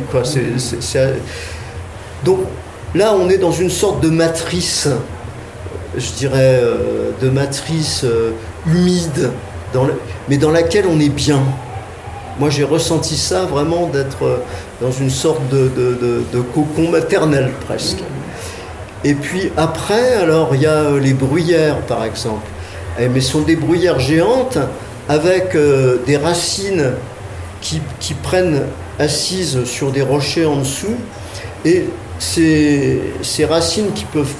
Donc 2.25 2.41
là 2.95 3.15
on 3.19 3.29
est 3.29 3.39
dans 3.39 3.53
une 3.53 3.71
sorte 3.71 4.03
de 4.03 4.11
matrice 4.11 4.89
je 5.97 6.13
dirais, 6.13 6.61
de 7.21 7.29
matrice 7.29 8.05
humide, 8.67 9.31
mais 10.29 10.37
dans 10.37 10.51
laquelle 10.51 10.87
on 10.89 11.01
est 11.01 11.09
bien. 11.09 11.43
Moi, 12.39 12.51
j'ai 12.51 12.65
ressenti 12.65 13.17
ça 13.17 13.45
vraiment 13.45 13.87
d'être 13.87 14.25
euh, 14.25 14.39
dans 14.81 14.91
une 14.91 15.11
sorte 15.11 15.41
de, 15.51 16.43
cocon 16.53 16.91
maternel 16.91 17.53
presque. 17.67 18.03
Et 19.05 19.15
puis 19.15 19.53
après, 19.57 20.15
alors, 20.15 20.55
il 20.55 20.63
y 20.63 20.67
a 20.67 20.71
euh, 20.71 20.99
les 20.99 21.15
bruyères, 21.15 21.81
par 21.83 22.05
exemple. 22.05 22.47
Eh, 22.99 23.09
mais 23.09 23.21
ce 23.21 23.33
sont 23.33 23.43
des 23.43 23.55
bruyères 23.55 24.01
géantes 24.01 24.59
avec 25.09 25.55
euh, 25.55 25.99
des 26.07 26.17
racines 26.17 26.93
qui, 27.61 27.81
prennent 28.23 28.63
assises 28.99 29.65
sur 29.65 29.91
des 29.91 30.03
rochers 30.03 30.45
en 30.45 30.57
dessous. 30.57 30.97
Et 31.65 31.85
ces 32.19 33.01
racines 33.49 33.93
qui 33.95 34.05
peuvent 34.07 34.35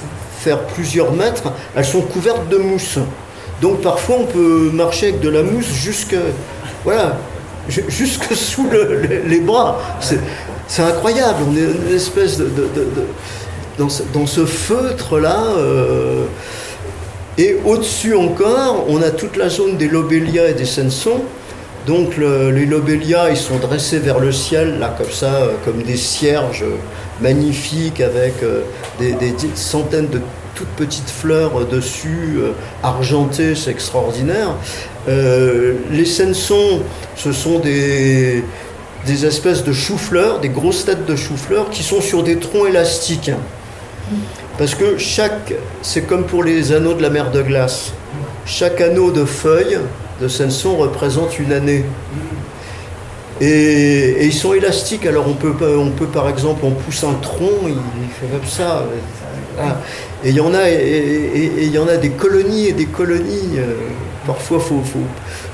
faire 0.45 0.59
plusieurs 0.67 1.11
mètres, 1.11 1.51
elles 1.75 1.85
sont 1.85 2.01
couvertes 2.01 2.47
de 2.49 2.57
mousse. 2.57 2.99
Donc 3.63 3.81
parfois 3.81 4.17
on 4.19 4.25
peut 4.25 4.69
marcher 4.71 5.07
avec 5.07 5.21
de 5.21 5.29
la 5.29 5.41
mousse 5.41 5.71
jusque, 5.73 6.15
voilà, 6.83 7.17
jusque 7.67 8.35
sous 8.35 8.67
les 9.25 9.39
bras. 9.39 9.79
C'est 10.67 10.83
incroyable, 10.83 11.39
on 11.49 11.55
est 11.55 11.89
une 11.89 11.95
espèce 11.95 12.37
de, 12.37 12.49
dans 13.77 14.27
ce, 14.27 14.45
feutre-là. 14.45 15.43
euh, 15.57 16.25
et 17.37 17.57
au-dessus 17.65 18.15
encore, 18.15 18.85
on 18.87 19.01
a 19.01 19.09
toute 19.09 19.35
la 19.35 19.49
zone 19.49 19.77
des 19.77 19.87
lobélias 19.87 20.49
et 20.49 20.53
des 20.53 20.65
sensons. 20.65 21.21
Donc 21.85 22.17
le- 22.17 22.49
les 22.49 22.65
lobélias, 22.65 23.29
ils 23.29 23.37
sont 23.37 23.57
dressés 23.57 23.99
vers 23.99 24.19
le 24.19 24.31
ciel, 24.31 24.79
là 24.79 24.95
comme 24.97 25.11
ça, 25.11 25.35
euh, 25.35 25.51
comme 25.63 25.83
des 25.83 25.97
cierges 25.97 26.65
magnifiques 27.21 28.01
avec 28.01 28.33
euh, 28.43 28.61
des, 28.99 29.15
centaines 29.55 30.07
de 30.09 30.19
toutes 30.55 30.69
petites 30.69 31.09
fleurs 31.09 31.61
euh, 31.61 31.65
dessus, 31.65 32.39
argentées, 32.81 33.53
c'est 33.55 33.71
extraordinaire. 33.71 34.55
Les 35.07 36.05
sensons, 36.05 36.81
ce 37.15 37.31
sont 37.31 37.59
des, 37.59 38.43
des 39.05 39.25
espèces 39.27 39.63
de 39.63 39.71
choux-fleurs, 39.71 40.39
des 40.39 40.49
grosses 40.49 40.85
têtes 40.85 41.05
de 41.05 41.15
choux-fleurs 41.15 41.69
qui 41.69 41.83
sont 41.83 42.01
sur 42.01 42.23
des 42.23 42.37
troncs 42.39 42.67
élastiques. 42.67 43.29
Parce 44.57 44.73
que 44.73 44.97
chaque, 44.97 45.53
c'est 45.83 46.01
comme 46.07 46.23
pour 46.23 46.43
les 46.43 46.71
anneaux 46.71 46.95
de 46.95 47.03
la 47.03 47.11
mer 47.11 47.29
de 47.29 47.43
glace, 47.43 47.91
chaque 48.47 48.81
anneau 48.81 49.11
de 49.11 49.25
feuilles 49.25 49.77
de 50.21 50.27
Senson 50.27 50.75
représente 50.77 51.39
une 51.39 51.51
année. 51.51 51.83
Et, 53.41 54.25
ils 54.25 54.33
sont 54.33 54.53
élastiques, 54.53 55.05
alors 55.05 55.25
on 55.27 55.33
peut, 55.33 55.53
on 55.77 55.89
peut 55.91 56.07
par 56.07 56.29
exemple, 56.29 56.61
on 56.63 56.71
pousse 56.71 57.03
un 57.03 57.15
tronc, 57.15 57.51
il, 57.67 57.73
fait 58.19 58.27
comme 58.31 58.47
ça. 58.47 58.85
Ah. 59.59 59.77
Et 60.23 60.29
il 60.29 60.35
y 60.35 60.39
en 60.39 60.53
a, 60.53 60.69
et, 60.69 60.75
et- 61.57 61.65
y 61.65 61.77
en 61.77 61.87
a 61.87 61.97
des 61.97 62.11
colonies 62.11 62.67
et 62.67 62.73
des 62.73 62.85
colonies. 62.85 63.57
euh, 63.57 63.75
Parfois, 64.25 64.59
faut, 64.59 64.81
faut, 64.81 65.03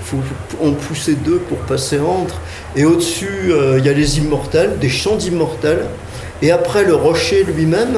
faut 0.06 0.66
en 0.66 0.72
pousser 0.72 1.16
deux 1.16 1.40
pour 1.40 1.58
passer 1.58 2.00
entre. 2.00 2.40
Et 2.76 2.86
au-dessus, 2.86 3.50
euh, 3.52 3.80
il 3.80 3.86
y 3.86 3.90
a 3.90 3.94
les 3.94 4.18
immortels, 4.20 4.78
des 4.80 4.88
champs 4.88 5.18
d'immortels. 5.18 5.86
Et 6.42 6.52
après, 6.52 6.86
le 6.86 6.96
rocher 6.96 7.44
lui-même, 7.44 7.98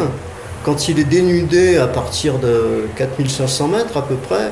quand 0.64 0.88
il 0.90 1.00
est 1.00 1.04
dénudé 1.04 1.78
à 1.78 1.86
partir 1.88 2.40
de 2.40 2.88
4500 2.96 3.68
mètres 3.68 3.98
à 3.98 4.02
peu 4.02 4.16
près, 4.16 4.52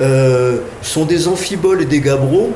euh, 0.00 0.58
sont 0.82 1.04
des 1.04 1.28
amphiboles 1.28 1.82
et 1.82 1.86
des 1.86 2.00
gabbros. 2.00 2.52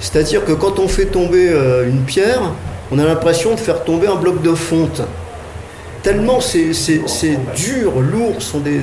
C'est-à-dire 0.00 0.44
que 0.44 0.52
quand 0.52 0.78
on 0.78 0.88
fait 0.88 1.06
tomber 1.06 1.48
euh, 1.48 1.88
une 1.88 2.02
pierre, 2.02 2.52
on 2.90 2.98
a 2.98 3.04
l'impression 3.04 3.54
de 3.54 3.60
faire 3.60 3.84
tomber 3.84 4.06
un 4.06 4.16
bloc 4.16 4.42
de 4.42 4.54
fonte. 4.54 5.02
Tellement 6.02 6.40
c'est 6.40 6.70
dur, 7.56 8.00
lourd, 8.00 8.40
sont 8.40 8.60
des, 8.60 8.80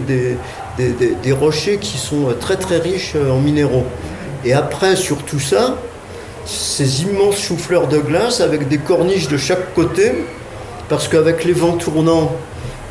des, 0.77 1.31
rochers 1.31 1.77
qui 1.77 1.97
sont 1.97 2.27
très 2.39 2.57
très 2.57 2.77
riches 2.77 3.13
euh, 3.15 3.31
en 3.31 3.39
minéraux. 3.39 3.85
Et 4.43 4.53
après, 4.53 4.95
sur 4.95 5.17
tout 5.23 5.39
ça, 5.39 5.77
ces 6.45 7.03
immenses 7.03 7.39
choux-fleurs 7.39 7.87
de 7.87 7.97
glace 7.97 8.41
avec 8.41 8.67
des 8.67 8.77
corniches 8.77 9.27
de 9.27 9.37
chaque 9.37 9.73
côté, 9.73 10.11
parce 10.89 11.07
qu'avec 11.07 11.45
les 11.45 11.53
vents 11.53 11.77
tournants, 11.77 12.35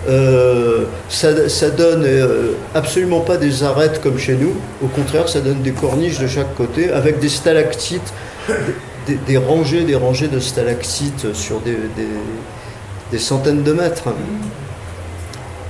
euh, 0.08 0.84
ça, 1.08 1.48
ça 1.48 1.70
donne 1.70 2.04
euh, 2.04 2.52
absolument 2.74 3.20
pas 3.20 3.36
des 3.36 3.62
arêtes 3.62 4.00
comme 4.02 4.18
chez 4.18 4.34
nous. 4.34 4.54
Au 4.82 4.88
contraire, 4.88 5.28
ça 5.28 5.40
donne 5.40 5.62
des 5.62 5.72
corniches 5.72 6.18
de 6.18 6.26
chaque 6.26 6.54
côté 6.54 6.90
avec 6.90 7.20
des 7.20 7.28
stalactites, 7.28 8.12
des, 9.26 9.36
rangées, 9.36 9.84
des 9.84 9.94
rangées 9.94 10.28
de 10.28 10.40
stalactites 10.40 11.32
sur 11.34 11.60
des, 11.60 13.18
centaines 13.18 13.62
de 13.62 13.72
mètres. 13.72 14.08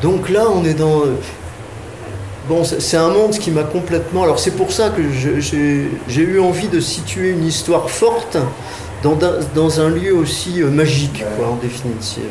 Donc 0.03 0.29
là, 0.29 0.47
on 0.53 0.65
est 0.65 0.75
dans. 0.75 1.03
Bon, 2.49 2.63
c'est 2.65 2.97
un 2.97 3.09
monde 3.09 3.33
qui 3.39 3.51
m'a 3.51 3.63
complètement. 3.63 4.25
Alors 4.25 4.39
c'est 4.39 4.51
pour 4.51 4.73
ça 4.73 4.91
que 4.91 5.03
j'ai 5.13 6.23
eu 6.23 6.41
envie 6.41 6.69
de 6.69 6.81
situer 6.81 7.31
une 7.31 7.47
histoire 7.47 7.89
forte 7.89 8.37
dans, 9.03 9.19
dans 9.55 9.81
un 9.81 9.91
lieu 9.91 10.15
aussi 10.15 10.63
euh, 10.63 10.71
magique, 10.71 11.25
en 11.43 11.57
définitive. 11.57 12.25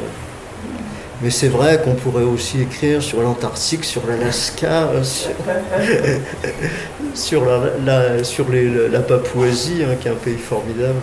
Mais 1.24 1.30
c'est 1.30 1.48
vrai 1.48 1.80
qu'on 1.82 1.94
pourrait 1.94 2.24
aussi 2.24 2.62
écrire 2.62 3.02
sur 3.02 3.22
l'Antarctique, 3.22 3.86
sur 3.86 4.02
l'Alaska, 4.06 4.90
euh, 4.94 5.04
sur, 5.04 5.30
sur, 7.16 7.46
la, 7.46 7.60
la- 8.18 8.24
sur 8.26 8.50
les- 8.50 8.90
la 8.90 9.00
Papouasie, 9.00 9.84
hein, 9.84 9.96
qui 10.02 10.10
est 10.10 10.12
un 10.12 10.16
pays 10.16 10.38
formidable. 10.38 11.00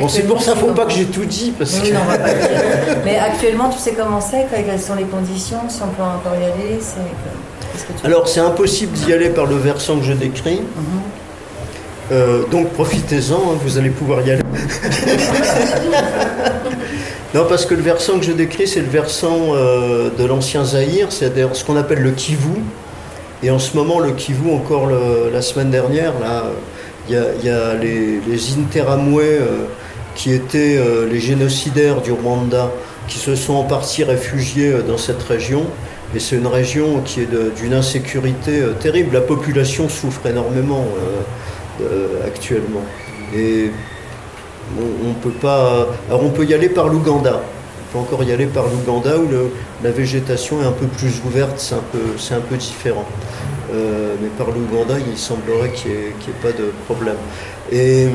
Bon, 0.00 0.08
c'est 0.08 0.22
pour 0.24 0.42
ça, 0.42 0.50
actuellement, 0.52 0.74
faut 0.74 0.80
pas 0.82 0.86
que 0.86 0.92
j'ai 0.92 1.06
tout 1.06 1.24
dit, 1.24 1.54
parce 1.56 1.70
que. 1.78 1.86
comment- 1.88 1.88
Oui, 1.88 1.92
non, 1.94 2.00
on 2.06 2.10
va 2.10 2.18
pas 2.18 2.34
le 2.34 2.40
dire. 2.40 2.96
Mais 3.04 3.16
actuellement, 3.16 3.68
tu 3.70 3.78
sais 3.78 3.92
comment 3.96 4.20
c'est, 4.20 4.46
quelles 4.50 4.80
sont 4.80 4.96
les 4.96 5.04
conditions, 5.04 5.60
si 5.68 5.80
on 5.82 5.86
peut 5.88 6.02
encore 6.02 6.34
y 6.38 6.44
aller 6.44 6.78
tu- 6.78 8.06
Alors 8.06 8.28
c'est 8.28 8.40
impossible 8.40 8.92
d'y 8.98 9.12
aller 9.12 9.30
par 9.30 9.46
le 9.46 9.56
versant 9.56 9.96
que 9.98 10.04
je 10.04 10.12
décris. 10.12 10.60
Mhm. 10.60 11.00
Euh, 12.10 12.42
donc 12.50 12.70
profitez-en, 12.70 13.36
hein, 13.36 13.58
vous 13.62 13.78
allez 13.78 13.90
pouvoir 13.90 14.20
y 14.26 14.30
aller. 14.32 14.42
Non, 17.38 17.46
parce 17.48 17.66
que 17.66 17.74
le 17.74 17.82
versant 17.82 18.18
que 18.18 18.24
je 18.24 18.32
décris, 18.32 18.66
c'est 18.66 18.80
le 18.80 18.88
versant 18.88 19.54
euh, 19.54 20.10
de 20.10 20.24
l'ancien 20.24 20.64
Zaïre, 20.64 21.12
c'est-à-dire 21.12 21.50
ce 21.54 21.64
qu'on 21.64 21.76
appelle 21.76 22.00
le 22.00 22.10
Kivu. 22.10 22.50
Et 23.44 23.50
en 23.52 23.60
ce 23.60 23.76
moment, 23.76 24.00
le 24.00 24.10
Kivu, 24.10 24.52
encore 24.52 24.88
la 24.88 25.40
semaine 25.40 25.70
dernière, 25.70 26.18
là, 26.18 26.46
il 27.08 27.14
y 27.14 27.48
a, 27.48 27.74
les, 27.74 28.18
les 28.28 28.58
Interamwe, 28.58 29.20
euh, 29.20 29.66
qui 30.16 30.32
étaient 30.32 30.78
euh, 30.78 31.08
les 31.08 31.20
génocidaires 31.20 32.00
du 32.00 32.10
Rwanda, 32.10 32.72
qui 33.06 33.18
se 33.18 33.36
sont 33.36 33.54
en 33.54 33.62
partie 33.62 34.02
réfugiés 34.02 34.72
dans 34.88 34.98
cette 34.98 35.22
région. 35.22 35.64
Et 36.16 36.18
c'est 36.18 36.34
une 36.34 36.48
région 36.48 37.02
qui 37.04 37.20
est 37.20 37.28
d'une 37.56 37.74
insécurité 37.74 38.62
terrible. 38.80 39.14
La 39.14 39.20
population 39.20 39.88
souffre 39.88 40.26
énormément 40.26 40.88
actuellement. 42.26 42.82
Et 43.36 43.70
on, 44.78 45.10
on 45.10 45.14
peut 45.14 45.30
pas. 45.30 45.86
Alors 46.08 46.24
on 46.24 46.30
peut 46.30 46.44
y 46.44 46.54
aller 46.54 46.68
par 46.68 46.88
l'Ouganda. 46.88 47.40
On 47.40 47.92
peut 47.92 47.98
encore 48.00 48.22
y 48.24 48.32
aller 48.32 48.46
par 48.46 48.64
l'Ouganda 48.66 49.16
où 49.16 49.28
le- 49.28 49.50
la 49.82 49.90
végétation 49.90 50.60
est 50.62 50.66
un 50.66 50.72
peu 50.72 50.86
plus 50.86 51.22
ouverte, 51.26 51.54
c'est 51.58 51.74
un 51.74 51.84
peu, 51.92 51.98
c'est 52.18 52.34
un 52.34 52.40
peu 52.40 52.56
différent. 52.56 53.06
Euh, 53.72 54.14
mais 54.20 54.28
par 54.28 54.48
l'Ouganda, 54.48 54.94
il 55.10 55.16
semblerait 55.18 55.70
qu'il 55.70 55.90
n'y 55.92 55.96
ait, 55.96 56.12
qu'il 56.20 56.32
y 56.32 56.36
ait 56.36 56.52
pas 56.52 56.58
de 56.58 56.70
problème. 56.86 57.16
Et 57.72 58.08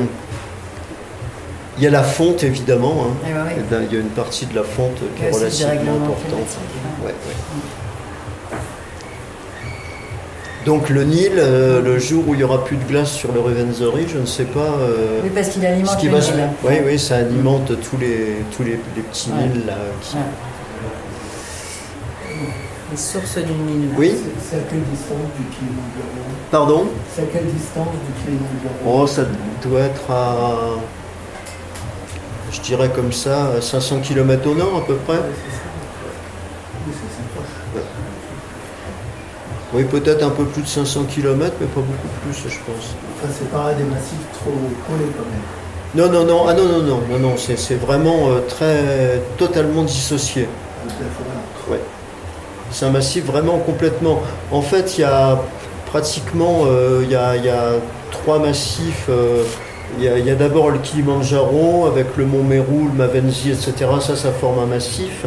il 1.76 1.82
y 1.82 1.86
a 1.88 1.90
la 1.90 2.02
fonte 2.04 2.44
évidemment. 2.44 3.06
hein. 3.08 3.14
Eh 3.28 3.32
ben. 3.32 3.46
Eh 3.56 3.60
ben, 3.74 3.82
il 3.90 3.94
y 3.94 3.96
a 3.96 4.00
une 4.00 4.08
partie 4.10 4.46
de 4.46 4.54
la 4.54 4.62
fonte 4.62 4.98
qui 5.16 5.24
est 5.24 5.30
relativement 5.30 5.96
importante. 6.04 6.48
Ouais, 7.04 7.06
ouais. 7.10 7.14
Donc 10.64 10.88
le 10.88 11.04
Nil, 11.04 11.32
euh, 11.36 11.82
le 11.82 11.98
jour 11.98 12.24
où 12.26 12.32
il 12.34 12.38
n'y 12.38 12.42
aura 12.42 12.64
plus 12.64 12.76
de 12.76 12.84
glace 12.84 13.12
sur 13.12 13.32
le 13.32 13.40
Rwenzori, 13.40 14.06
je 14.08 14.16
ne 14.18 14.24
sais 14.24 14.44
pas 14.44 14.60
euh, 14.60 15.20
Oui, 15.22 15.30
parce 15.34 15.48
qu'il 15.50 15.60
ce 15.62 15.66
alimente 15.66 15.96
qui 15.98 16.06
le 16.06 16.12
va 16.12 16.18
Nil. 16.20 16.26
se... 16.26 16.66
Oui, 16.66 16.74
oui, 16.86 16.98
ça 16.98 17.16
alimente 17.16 17.66
tous 17.82 17.98
les, 17.98 18.36
tous 18.56 18.62
les, 18.62 18.78
les 18.96 19.02
petits 19.02 19.30
Ouais. 19.30 19.46
Nils 19.48 19.66
là. 19.66 19.74
qui- 20.00 20.16
Ouais. 20.16 20.22
Les 22.92 22.96
sources 22.96 23.36
du 23.38 23.52
Nil. 23.52 23.88
Oui, 23.98 24.14
C'est 24.40 24.56
à 24.56 24.60
quelle 24.70 24.82
distance 24.84 25.18
du 25.38 25.44
Kilimanjaro 25.54 26.24
pardon? 26.50 26.86
C'est 27.14 27.22
à 27.22 27.26
quelle 27.26 27.46
distance 27.46 27.88
du 27.88 28.22
Kilimanjaro 28.24 28.74
Oh, 28.86 29.06
ça 29.06 29.22
doit 29.62 29.80
être 29.80 30.10
à... 30.10 30.56
Je 32.52 32.60
dirais 32.60 32.88
comme 32.94 33.12
ça, 33.12 33.50
à 33.58 33.60
500 33.60 33.98
km 34.00 34.48
au 34.48 34.54
nord 34.54 34.76
à 34.78 34.86
peu 34.86 34.94
près. 34.94 35.14
Ouais, 35.16 35.22
c'est 35.34 35.56
ça. 35.56 35.60
Oui, 39.72 39.84
peut-être 39.84 40.22
un 40.22 40.30
peu 40.30 40.44
plus 40.44 40.62
de 40.62 40.68
500 40.68 41.04
km, 41.04 41.54
mais 41.60 41.66
pas 41.66 41.80
beaucoup 41.80 42.08
plus, 42.22 42.34
je 42.34 42.58
pense. 42.64 42.94
Enfin, 43.16 43.32
c'est 43.36 43.50
pas 43.50 43.72
des 43.74 43.84
massifs 43.84 44.18
trop 44.32 44.50
collés 44.86 45.10
quand 45.16 45.24
même. 45.24 45.42
Non, 45.96 46.10
non, 46.12 46.24
non, 46.26 46.44
ah 46.48 46.54
non, 46.54 46.64
non, 46.64 46.82
non, 46.82 47.00
non, 47.08 47.18
non, 47.18 47.34
c'est 47.36 47.74
vraiment 47.76 48.28
euh, 48.30 48.40
très, 48.48 49.20
totalement 49.36 49.82
dissocié. 49.84 50.48
Ouais. 51.70 51.80
C'est 52.70 52.86
un 52.86 52.90
massif 52.90 53.24
vraiment 53.24 53.58
complètement. 53.58 54.20
En 54.50 54.62
fait, 54.62 54.98
il 54.98 55.02
y 55.02 55.04
a 55.04 55.40
pratiquement 55.86 56.64
euh, 56.66 57.04
y, 57.08 57.14
a, 57.14 57.36
il 57.36 57.44
y 57.44 57.48
a 57.48 57.74
trois 58.10 58.38
massifs. 58.38 59.06
euh, 59.08 59.42
il 59.98 60.04
y 60.04 60.08
a, 60.08 60.18
il 60.18 60.26
y 60.26 60.30
a 60.30 60.34
d'abord 60.34 60.70
le 60.70 60.78
Kilimanjaro 60.78 61.86
avec 61.86 62.16
le 62.16 62.26
mont 62.26 62.42
Meru, 62.42 62.88
le 62.92 62.96
Mavenzi, 62.96 63.50
etc. 63.50 63.72
Ça, 64.00 64.16
ça 64.16 64.32
forme 64.32 64.58
un 64.58 64.66
massif. 64.66 65.24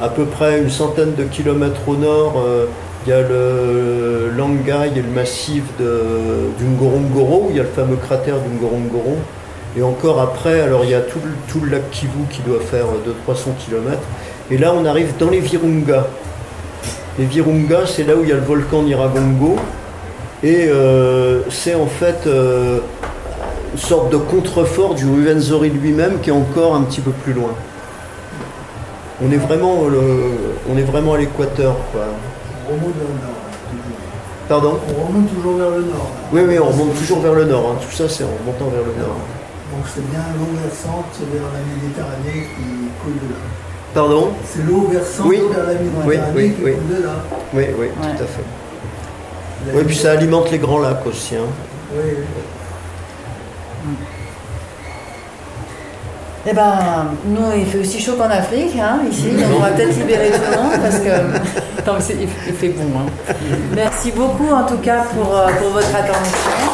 À 0.00 0.08
peu 0.08 0.26
près 0.26 0.60
une 0.60 0.70
centaine 0.70 1.14
de 1.16 1.24
kilomètres 1.24 1.80
au 1.88 1.96
nord, 1.96 2.34
euh, 2.46 2.66
il 3.04 3.10
y 3.10 3.12
a 3.12 3.20
le 3.20 4.30
Langai 4.36 4.92
et 4.94 5.02
le 5.02 5.08
massif 5.08 5.64
de, 5.80 6.02
du 6.56 6.64
Ngorongoro, 6.64 7.46
où 7.46 7.50
il 7.50 7.56
y 7.56 7.60
a 7.60 7.64
le 7.64 7.68
fameux 7.68 7.96
cratère 7.96 8.36
du 8.38 8.48
Ngorongoro. 8.48 9.16
Et 9.76 9.82
encore 9.82 10.20
après, 10.20 10.60
alors 10.60 10.84
il 10.84 10.90
y 10.90 10.94
a 10.94 11.00
tout 11.00 11.18
le, 11.60 11.70
lac 11.70 11.90
Kivu 11.90 12.26
qui 12.30 12.42
doit 12.42 12.60
faire 12.60 12.86
200-300 13.28 13.56
km. 13.58 13.98
Et 14.52 14.58
là, 14.58 14.72
on 14.72 14.84
arrive 14.84 15.16
dans 15.18 15.30
les 15.30 15.40
Virunga. 15.40 16.06
Les 17.18 17.24
Virunga, 17.24 17.80
c'est 17.86 18.04
là 18.04 18.14
où 18.14 18.22
il 18.22 18.28
y 18.28 18.32
a 18.32 18.36
le 18.36 18.42
volcan 18.42 18.82
Nyiragongo. 18.82 19.56
Et 20.44 20.68
euh, 20.68 21.40
c'est 21.50 21.74
en 21.74 21.86
fait 21.86 22.26
euh, 22.26 22.78
une 23.72 23.80
sorte 23.80 24.12
de 24.12 24.16
contrefort 24.16 24.94
du 24.94 25.04
Ruwenzori 25.04 25.70
lui-même 25.70 26.20
qui 26.20 26.30
est 26.30 26.32
encore 26.32 26.76
un 26.76 26.82
petit 26.82 27.00
peu 27.00 27.10
plus 27.10 27.32
loin. 27.32 27.50
On 29.22 29.30
est 29.32 29.36
vraiment, 29.36 29.84
le- 29.88 30.56
on 30.70 30.76
est 30.76 30.82
vraiment 30.82 31.14
à 31.14 31.18
l'équateur. 31.18 31.74
quoi. 31.92 32.02
On 32.68 32.72
remonte 32.74 32.94
vers 32.96 33.08
le 33.08 33.20
nord, 33.24 33.40
toujours. 33.70 34.48
Pardon? 34.48 34.78
On 34.98 35.06
remonte 35.08 35.34
toujours 35.34 35.56
vers 35.56 35.70
le 35.70 35.82
nord. 35.82 36.08
Oui, 36.32 36.42
oui, 36.46 36.58
on 36.58 36.66
remonte 36.68 36.94
toujours 36.98 37.20
vers 37.20 37.34
le 37.34 37.44
nord. 37.44 37.72
hein. 37.72 37.78
Tout 37.82 37.94
ça, 37.96 38.08
c'est 38.08 38.24
en 38.24 38.28
remontant 38.40 38.66
vers 38.70 38.84
le 38.84 38.94
nord. 39.00 39.16
Donc 39.74 39.84
c'est 39.94 40.08
bien 40.10 40.20
longue 40.38 40.56
versante 40.62 41.12
vers 41.32 41.42
la 41.52 41.60
Méditerranée 41.74 42.48
qui 42.56 42.64
coule 43.02 43.14
de 43.14 43.32
là. 43.34 43.40
Pardon? 43.94 44.28
C'est 44.44 44.64
l'eau 44.66 44.88
versant 44.90 45.24
Oui. 45.26 45.40
vers 45.52 45.66
la 45.66 45.74
Méditerranée 45.74 46.06
Oui, 46.06 46.18
oui, 46.36 46.52
qui 46.54 46.62
oui. 46.64 46.72
coule 46.74 46.96
de 46.96 47.02
là. 47.02 47.14
Oui, 47.54 47.64
oui, 47.78 47.86
Ouais. 47.86 47.90
tout 48.16 48.22
à 48.22 48.26
fait. 48.26 48.46
La 49.66 49.74
Oui, 49.74 49.84
puis 49.84 49.96
ça 49.96 50.12
alimente 50.12 50.50
les 50.50 50.58
grands 50.58 50.78
lacs 50.78 51.04
aussi. 51.06 51.34
hein. 51.36 51.40
Oui, 51.92 52.00
oui. 52.06 53.94
Eh 56.50 56.54
ben, 56.54 57.08
nous, 57.26 57.58
il 57.58 57.66
fait 57.66 57.78
aussi 57.80 58.00
chaud 58.00 58.14
qu'en 58.16 58.30
Afrique, 58.30 58.74
hein, 58.80 59.00
ici, 59.10 59.28
on 59.54 59.60
va 59.60 59.68
peut-être 59.70 59.94
libérer 59.98 60.30
tout 60.30 60.40
le 60.50 60.56
monde 60.56 60.72
parce 60.80 60.98
que. 60.98 61.08
Non, 61.86 61.94
mais 61.98 62.16
il 62.48 62.54
fait 62.54 62.68
bon. 62.68 62.84
hein. 62.98 63.34
Merci 63.74 64.12
beaucoup 64.12 64.50
en 64.52 64.64
tout 64.64 64.76
cas 64.78 65.04
pour, 65.14 65.34
euh, 65.36 65.46
pour 65.58 65.70
votre 65.70 65.94
attention. 65.94 66.67